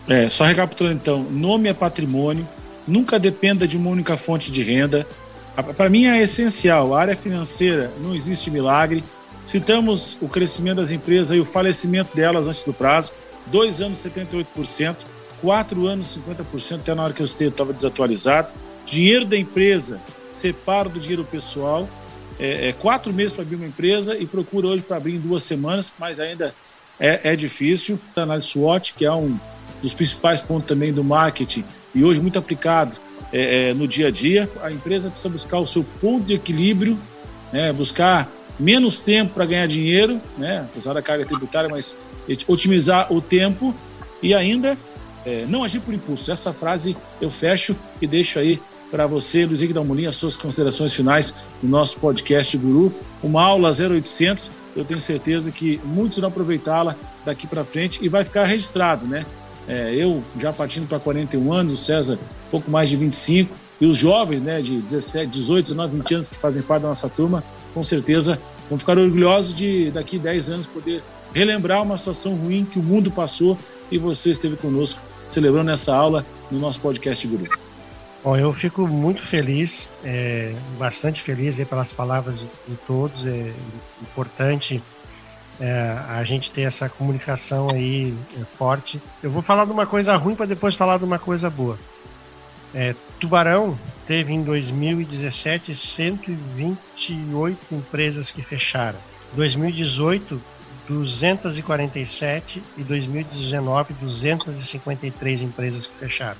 É, 0.07 0.29
só 0.29 0.43
recapitulando 0.43 0.95
então, 0.95 1.23
nome 1.23 1.69
é 1.69 1.73
patrimônio, 1.73 2.47
nunca 2.85 3.17
dependa 3.17 3.67
de 3.67 3.77
uma 3.77 3.89
única 3.89 4.17
fonte 4.17 4.51
de 4.51 4.61
renda, 4.61 5.07
para 5.77 5.89
mim 5.89 6.05
é 6.05 6.21
essencial. 6.21 6.95
A 6.95 7.01
área 7.01 7.17
financeira 7.17 7.91
não 7.99 8.15
existe 8.15 8.49
milagre. 8.49 9.03
Citamos 9.45 10.17
o 10.21 10.27
crescimento 10.27 10.77
das 10.77 10.91
empresas 10.91 11.37
e 11.37 11.39
o 11.39 11.45
falecimento 11.45 12.15
delas 12.15 12.47
antes 12.47 12.63
do 12.63 12.73
prazo, 12.73 13.11
dois 13.47 13.81
anos 13.81 13.99
78%, 13.99 15.05
quatro 15.43 15.87
anos 15.87 16.17
50%, 16.17 16.79
até 16.79 16.95
na 16.95 17.03
hora 17.03 17.11
que 17.11 17.21
eu 17.21 17.25
estava 17.25 17.73
desatualizado. 17.73 18.47
Dinheiro 18.85 19.25
da 19.25 19.37
empresa 19.37 19.99
separa 20.25 20.87
do 20.87 21.01
dinheiro 21.01 21.25
pessoal, 21.25 21.87
é, 22.39 22.69
é 22.69 22.73
quatro 22.73 23.11
meses 23.11 23.33
para 23.33 23.41
abrir 23.41 23.57
uma 23.57 23.67
empresa 23.67 24.17
e 24.17 24.25
procura 24.25 24.67
hoje 24.67 24.83
para 24.83 24.95
abrir 24.95 25.15
em 25.15 25.19
duas 25.19 25.43
semanas, 25.43 25.91
mas 25.99 26.17
ainda 26.17 26.55
é, 26.97 27.33
é 27.33 27.35
difícil. 27.35 27.99
Análise 28.15 28.47
SWOT, 28.47 28.93
que 28.93 29.05
é 29.05 29.11
um 29.11 29.37
dos 29.81 29.93
principais 29.93 30.39
pontos 30.39 30.65
também 30.65 30.93
do 30.93 31.03
marketing 31.03 31.65
e 31.93 32.05
hoje 32.05 32.21
muito 32.21 32.39
aplicado 32.39 32.95
é, 33.33 33.69
é, 33.69 33.73
no 33.73 33.85
dia 33.85 34.07
a 34.07 34.11
dia, 34.11 34.49
a 34.61 34.71
empresa 34.71 35.09
precisa 35.09 35.29
buscar 35.29 35.59
o 35.59 35.67
seu 35.67 35.83
ponto 35.99 36.25
de 36.25 36.35
equilíbrio, 36.35 36.97
né, 37.51 37.73
buscar 37.73 38.29
menos 38.57 38.97
tempo 38.97 39.33
para 39.33 39.45
ganhar 39.45 39.67
dinheiro, 39.67 40.21
né, 40.37 40.65
apesar 40.71 40.93
da 40.93 41.01
carga 41.01 41.25
tributária, 41.25 41.69
mas 41.69 41.97
otimizar 42.47 43.11
o 43.11 43.19
tempo. 43.19 43.75
E 44.21 44.33
ainda 44.33 44.77
é, 45.25 45.45
não 45.47 45.63
agir 45.63 45.79
por 45.79 45.93
impulso. 45.93 46.31
Essa 46.31 46.53
frase 46.53 46.95
eu 47.21 47.29
fecho 47.29 47.75
e 48.01 48.07
deixo 48.07 48.39
aí 48.39 48.59
para 48.91 49.07
você, 49.07 49.45
Luiz 49.45 49.59
Henrique 49.59 49.73
Dalmolin, 49.73 50.05
as 50.05 50.15
suas 50.15 50.37
considerações 50.37 50.93
finais 50.93 51.43
do 51.61 51.67
nosso 51.67 51.99
podcast 51.99 52.55
Guru. 52.57 52.93
Uma 53.23 53.43
aula 53.43 53.71
0800, 53.71 54.51
eu 54.75 54.85
tenho 54.85 54.99
certeza 54.99 55.51
que 55.51 55.81
muitos 55.83 56.19
vão 56.19 56.29
aproveitá-la 56.29 56.95
daqui 57.25 57.47
para 57.47 57.65
frente 57.65 57.99
e 58.03 58.07
vai 58.07 58.23
ficar 58.23 58.45
registrado, 58.45 59.07
né? 59.07 59.25
É, 59.67 59.95
eu 59.95 60.23
já 60.37 60.53
partindo 60.53 60.87
para 60.87 60.99
41 60.99 61.51
anos, 61.51 61.73
o 61.73 61.77
César 61.77 62.19
pouco 62.51 62.69
mais 62.69 62.89
de 62.89 62.97
25, 62.97 63.55
e 63.81 63.85
os 63.85 63.97
jovens 63.97 64.41
né, 64.41 64.61
de 64.61 64.79
17, 64.79 65.27
18, 65.27 65.63
19, 65.63 65.97
20 65.97 66.13
anos 66.13 66.29
que 66.29 66.35
fazem 66.35 66.61
parte 66.61 66.83
da 66.83 66.89
nossa 66.89 67.09
turma, 67.09 67.43
com 67.73 67.83
certeza 67.83 68.39
vão 68.69 68.77
ficar 68.77 68.97
orgulhosos 68.97 69.53
de 69.53 69.91
daqui 69.91 70.17
10 70.19 70.49
anos 70.49 70.67
poder 70.67 71.03
relembrar 71.33 71.81
uma 71.81 71.97
situação 71.97 72.35
ruim 72.35 72.63
que 72.63 72.77
o 72.77 72.83
mundo 72.83 73.09
passou 73.09 73.57
e 73.91 73.97
você 73.97 74.31
esteve 74.31 74.55
conosco 74.55 75.01
celebrando 75.33 75.71
essa 75.71 75.93
aula 75.93 76.25
no 76.51 76.59
nosso 76.59 76.79
podcast 76.79 77.27
grupo. 77.27 77.57
Bom, 78.23 78.37
eu 78.37 78.53
fico 78.53 78.87
muito 78.87 79.21
feliz, 79.21 79.89
é, 80.03 80.53
bastante 80.77 81.21
feliz 81.21 81.59
pelas 81.65 81.91
palavras 81.91 82.39
de, 82.39 82.47
de 82.67 82.75
todos. 82.87 83.25
É 83.25 83.51
importante 84.01 84.81
é, 85.59 85.97
a 86.07 86.23
gente 86.23 86.49
ter 86.49 86.61
essa 86.61 86.87
comunicação 86.87 87.67
aí 87.73 88.13
é, 88.39 88.45
forte. 88.45 89.01
Eu 89.21 89.29
vou 89.29 89.41
falar 89.41 89.65
de 89.65 89.71
uma 89.71 89.85
coisa 89.85 90.15
ruim 90.15 90.35
para 90.35 90.45
depois 90.45 90.75
falar 90.75 90.97
de 90.97 91.03
uma 91.03 91.19
coisa 91.19 91.49
boa. 91.49 91.77
É, 92.73 92.95
Tubarão 93.19 93.77
teve 94.07 94.33
em 94.33 94.41
2017 94.41 95.75
128 95.75 97.75
empresas 97.75 98.31
que 98.31 98.41
fecharam. 98.41 98.97
2018 99.35 100.41
247 100.93 102.63
e 102.77 102.83
2019 102.83 103.93
253 103.93 105.41
empresas 105.41 105.87
que 105.87 105.95
fecharam. 105.97 106.37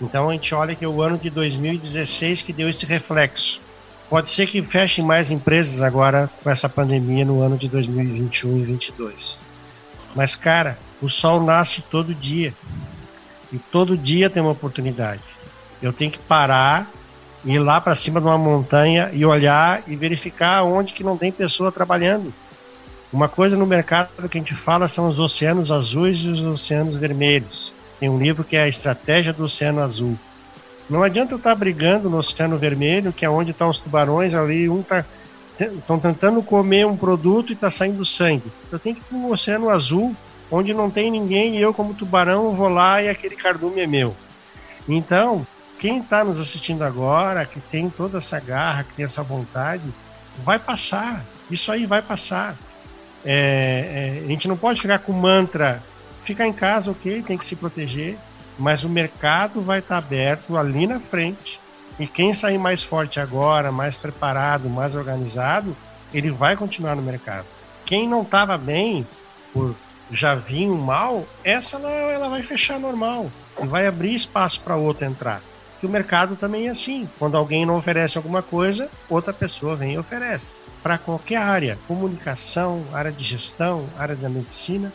Então 0.00 0.28
a 0.28 0.32
gente 0.32 0.54
olha 0.54 0.74
que 0.74 0.84
é 0.84 0.88
o 0.88 1.00
ano 1.02 1.18
de 1.18 1.30
2016 1.30 2.42
que 2.42 2.52
deu 2.52 2.68
esse 2.68 2.84
reflexo. 2.84 3.60
Pode 4.08 4.30
ser 4.30 4.46
que 4.46 4.62
fechem 4.62 5.04
mais 5.04 5.30
empresas 5.30 5.82
agora 5.82 6.30
com 6.42 6.48
essa 6.48 6.68
pandemia 6.68 7.24
no 7.24 7.42
ano 7.42 7.56
de 7.56 7.68
2021 7.68 8.50
e 8.50 8.66
2022. 8.66 9.38
Mas, 10.14 10.36
cara, 10.36 10.78
o 11.02 11.08
sol 11.08 11.42
nasce 11.42 11.82
todo 11.82 12.14
dia. 12.14 12.54
E 13.52 13.58
todo 13.58 13.96
dia 13.96 14.30
tem 14.30 14.42
uma 14.42 14.52
oportunidade. 14.52 15.22
Eu 15.82 15.92
tenho 15.92 16.10
que 16.10 16.18
parar, 16.18 16.88
ir 17.44 17.58
lá 17.58 17.80
para 17.80 17.94
cima 17.94 18.20
de 18.20 18.26
uma 18.26 18.38
montanha 18.38 19.10
e 19.12 19.24
olhar 19.24 19.82
e 19.86 19.96
verificar 19.96 20.62
onde 20.62 20.92
que 20.92 21.04
não 21.04 21.16
tem 21.16 21.32
pessoa 21.32 21.72
trabalhando. 21.72 22.32
Uma 23.12 23.28
coisa 23.28 23.56
no 23.56 23.66
mercado 23.66 24.28
que 24.28 24.36
a 24.36 24.40
gente 24.40 24.54
fala 24.54 24.88
são 24.88 25.08
os 25.08 25.20
oceanos 25.20 25.70
azuis 25.70 26.18
e 26.18 26.28
os 26.28 26.42
oceanos 26.42 26.96
vermelhos. 26.96 27.72
Tem 28.00 28.08
um 28.08 28.18
livro 28.18 28.44
que 28.44 28.56
é 28.56 28.62
a 28.62 28.68
Estratégia 28.68 29.32
do 29.32 29.44
Oceano 29.44 29.82
Azul. 29.82 30.18
Não 30.88 31.02
adianta 31.02 31.32
eu 31.32 31.38
estar 31.38 31.54
brigando 31.54 32.10
no 32.10 32.18
Oceano 32.18 32.58
Vermelho, 32.58 33.12
que 33.12 33.24
é 33.24 33.30
onde 33.30 33.52
estão 33.52 33.68
os 33.68 33.78
tubarões 33.78 34.34
ali, 34.34 34.68
um 34.68 34.82
tá 34.82 35.04
estão 35.58 35.98
tentando 35.98 36.42
comer 36.42 36.86
um 36.86 36.96
produto 36.96 37.50
e 37.50 37.54
está 37.54 37.70
saindo 37.70 38.04
sangue. 38.04 38.52
Eu 38.70 38.78
tenho 38.78 38.94
que 38.94 39.00
ir 39.00 39.04
para 39.04 39.16
um 39.16 39.30
oceano 39.30 39.70
azul, 39.70 40.14
onde 40.50 40.74
não 40.74 40.90
tem 40.90 41.10
ninguém 41.10 41.56
e 41.56 41.62
eu 41.62 41.72
como 41.72 41.94
tubarão 41.94 42.54
vou 42.54 42.68
lá 42.68 43.02
e 43.02 43.08
aquele 43.08 43.36
cardume 43.36 43.80
é 43.80 43.86
meu. 43.86 44.14
Então, 44.86 45.46
quem 45.78 45.98
está 45.98 46.22
nos 46.24 46.38
assistindo 46.38 46.82
agora, 46.82 47.44
que 47.46 47.58
tem 47.58 47.88
toda 47.88 48.18
essa 48.18 48.38
garra, 48.38 48.84
que 48.84 48.94
tem 48.94 49.04
essa 49.04 49.22
vontade, 49.22 49.84
vai 50.44 50.58
passar. 50.58 51.24
Isso 51.50 51.72
aí 51.72 51.86
vai 51.86 52.02
passar. 52.02 52.56
É, 53.28 54.20
é, 54.20 54.24
a 54.24 54.28
gente 54.28 54.46
não 54.46 54.56
pode 54.56 54.80
ficar 54.80 55.00
com 55.00 55.12
mantra, 55.12 55.82
ficar 56.22 56.46
em 56.46 56.52
casa, 56.52 56.92
ok, 56.92 57.22
tem 57.22 57.36
que 57.36 57.44
se 57.44 57.56
proteger, 57.56 58.16
mas 58.56 58.84
o 58.84 58.88
mercado 58.88 59.60
vai 59.60 59.80
estar 59.80 59.98
aberto 59.98 60.56
ali 60.56 60.86
na 60.86 61.00
frente 61.00 61.60
e 61.98 62.06
quem 62.06 62.32
sair 62.32 62.56
mais 62.56 62.84
forte 62.84 63.18
agora, 63.18 63.72
mais 63.72 63.96
preparado, 63.96 64.70
mais 64.70 64.94
organizado, 64.94 65.76
ele 66.14 66.30
vai 66.30 66.56
continuar 66.56 66.94
no 66.94 67.02
mercado. 67.02 67.46
Quem 67.84 68.08
não 68.08 68.22
estava 68.22 68.56
bem, 68.56 69.06
por 69.52 69.74
já 70.10 70.34
vinha 70.34 70.72
mal, 70.72 71.26
essa 71.42 71.78
ela, 71.78 71.90
ela 71.90 72.28
vai 72.28 72.42
fechar 72.42 72.78
normal 72.78 73.30
e 73.60 73.66
vai 73.66 73.86
abrir 73.86 74.14
espaço 74.14 74.60
para 74.60 74.76
outro 74.76 75.04
entrar. 75.04 75.40
Que 75.80 75.86
o 75.86 75.90
mercado 75.90 76.36
também 76.36 76.68
é 76.68 76.70
assim. 76.70 77.08
Quando 77.18 77.36
alguém 77.36 77.66
não 77.66 77.76
oferece 77.76 78.16
alguma 78.16 78.42
coisa, 78.42 78.88
outra 79.08 79.32
pessoa 79.32 79.76
vem 79.76 79.94
e 79.94 79.98
oferece. 79.98 80.54
Para 80.86 80.98
qualquer 80.98 81.38
área, 81.38 81.76
comunicação, 81.88 82.84
área 82.92 83.10
de 83.10 83.24
gestão, 83.24 83.88
área 83.98 84.14
da 84.14 84.28
medicina, 84.28 84.92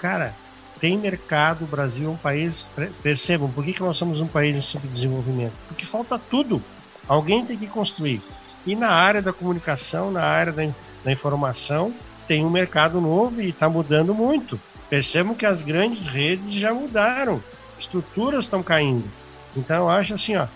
cara, 0.00 0.34
tem 0.80 0.98
mercado, 0.98 1.62
o 1.62 1.68
Brasil 1.68 2.08
é 2.08 2.10
um 2.10 2.16
país. 2.16 2.66
Percebam, 3.04 3.48
por 3.48 3.64
que, 3.64 3.72
que 3.72 3.80
nós 3.80 3.96
somos 3.96 4.20
um 4.20 4.26
país 4.26 4.58
em 4.58 4.60
subdesenvolvimento? 4.60 5.52
Porque 5.68 5.86
falta 5.86 6.18
tudo. 6.18 6.60
Alguém 7.06 7.46
tem 7.46 7.56
que 7.56 7.68
construir. 7.68 8.20
E 8.66 8.74
na 8.74 8.88
área 8.88 9.22
da 9.22 9.32
comunicação, 9.32 10.10
na 10.10 10.24
área 10.24 10.52
da, 10.52 10.68
da 11.04 11.12
informação, 11.12 11.94
tem 12.26 12.44
um 12.44 12.50
mercado 12.50 13.00
novo 13.00 13.40
e 13.40 13.50
está 13.50 13.68
mudando 13.68 14.12
muito. 14.12 14.60
Percebam 14.90 15.36
que 15.36 15.46
as 15.46 15.62
grandes 15.62 16.08
redes 16.08 16.50
já 16.50 16.74
mudaram, 16.74 17.40
estruturas 17.78 18.42
estão 18.42 18.60
caindo. 18.60 19.08
Então 19.56 19.84
eu 19.84 19.88
acho 19.88 20.14
assim, 20.14 20.34
ó, 20.34 20.48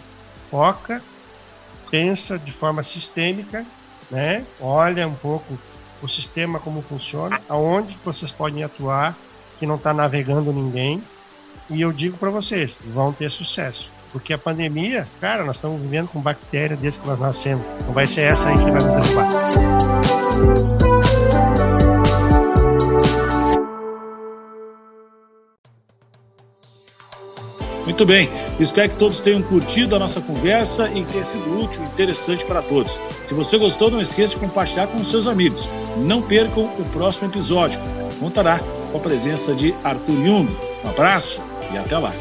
foca, 0.51 1.01
pensa 1.89 2.37
de 2.37 2.51
forma 2.51 2.83
sistêmica, 2.83 3.65
né? 4.13 4.45
Olha 4.61 5.09
um 5.09 5.15
pouco 5.15 5.59
o 6.03 6.09
sistema 6.09 6.61
como 6.61 6.83
funciona, 6.83 7.41
aonde 7.49 7.97
vocês 8.05 8.31
podem 8.31 8.63
atuar 8.63 9.17
que 9.59 9.67
não 9.67 9.77
está 9.77 9.95
navegando 9.95 10.53
ninguém. 10.53 11.03
E 11.71 11.81
eu 11.81 11.93
digo 11.93 12.19
para 12.19 12.29
vocês, 12.31 12.77
vão 12.87 13.13
ter 13.13 13.31
sucesso. 13.31 13.91
Porque 14.13 14.35
a 14.35 14.39
pandemia, 14.39 15.09
cara, 15.21 15.43
nós 15.43 15.57
estamos 15.57 15.81
vivendo 15.81 16.09
com 16.09 16.21
bactéria 16.21 16.77
desde 16.77 17.01
que 17.01 17.07
nós 17.07 17.19
nascemos. 17.19 17.65
Não 17.87 17.95
vai 17.95 18.07
ser 18.07 18.21
essa 18.23 18.49
aí 18.49 18.59
que 18.59 18.71
vai 18.71 18.83
nos 18.83 18.93
derrubar. 18.93 19.31
Muito 27.93 28.07
bem, 28.07 28.27
espero 28.59 28.89
que 28.89 28.97
todos 28.97 29.21
tenham 29.21 29.43
curtido 29.43 29.95
a 29.95 29.99
nossa 29.99 30.19
conversa 30.19 30.89
e 30.95 31.05
tenha 31.05 31.27
sido 31.27 31.63
útil 31.63 31.83
e 31.83 31.85
interessante 31.85 32.43
para 32.43 32.63
todos. 32.63 32.99
Se 33.27 33.35
você 33.35 33.59
gostou, 33.59 33.91
não 33.91 34.01
esqueça 34.01 34.35
de 34.35 34.41
compartilhar 34.41 34.87
com 34.87 35.05
seus 35.05 35.27
amigos. 35.27 35.69
Não 35.99 36.23
percam 36.23 36.65
o 36.65 36.85
próximo 36.91 37.29
episódio. 37.29 37.79
Contará 38.19 38.61
com 38.91 38.97
a 38.97 39.01
presença 39.01 39.55
de 39.55 39.75
Arthur 39.85 40.25
Jung. 40.25 40.49
Um 40.83 40.89
abraço 40.89 41.43
e 41.71 41.77
até 41.77 41.99
lá. 41.99 42.15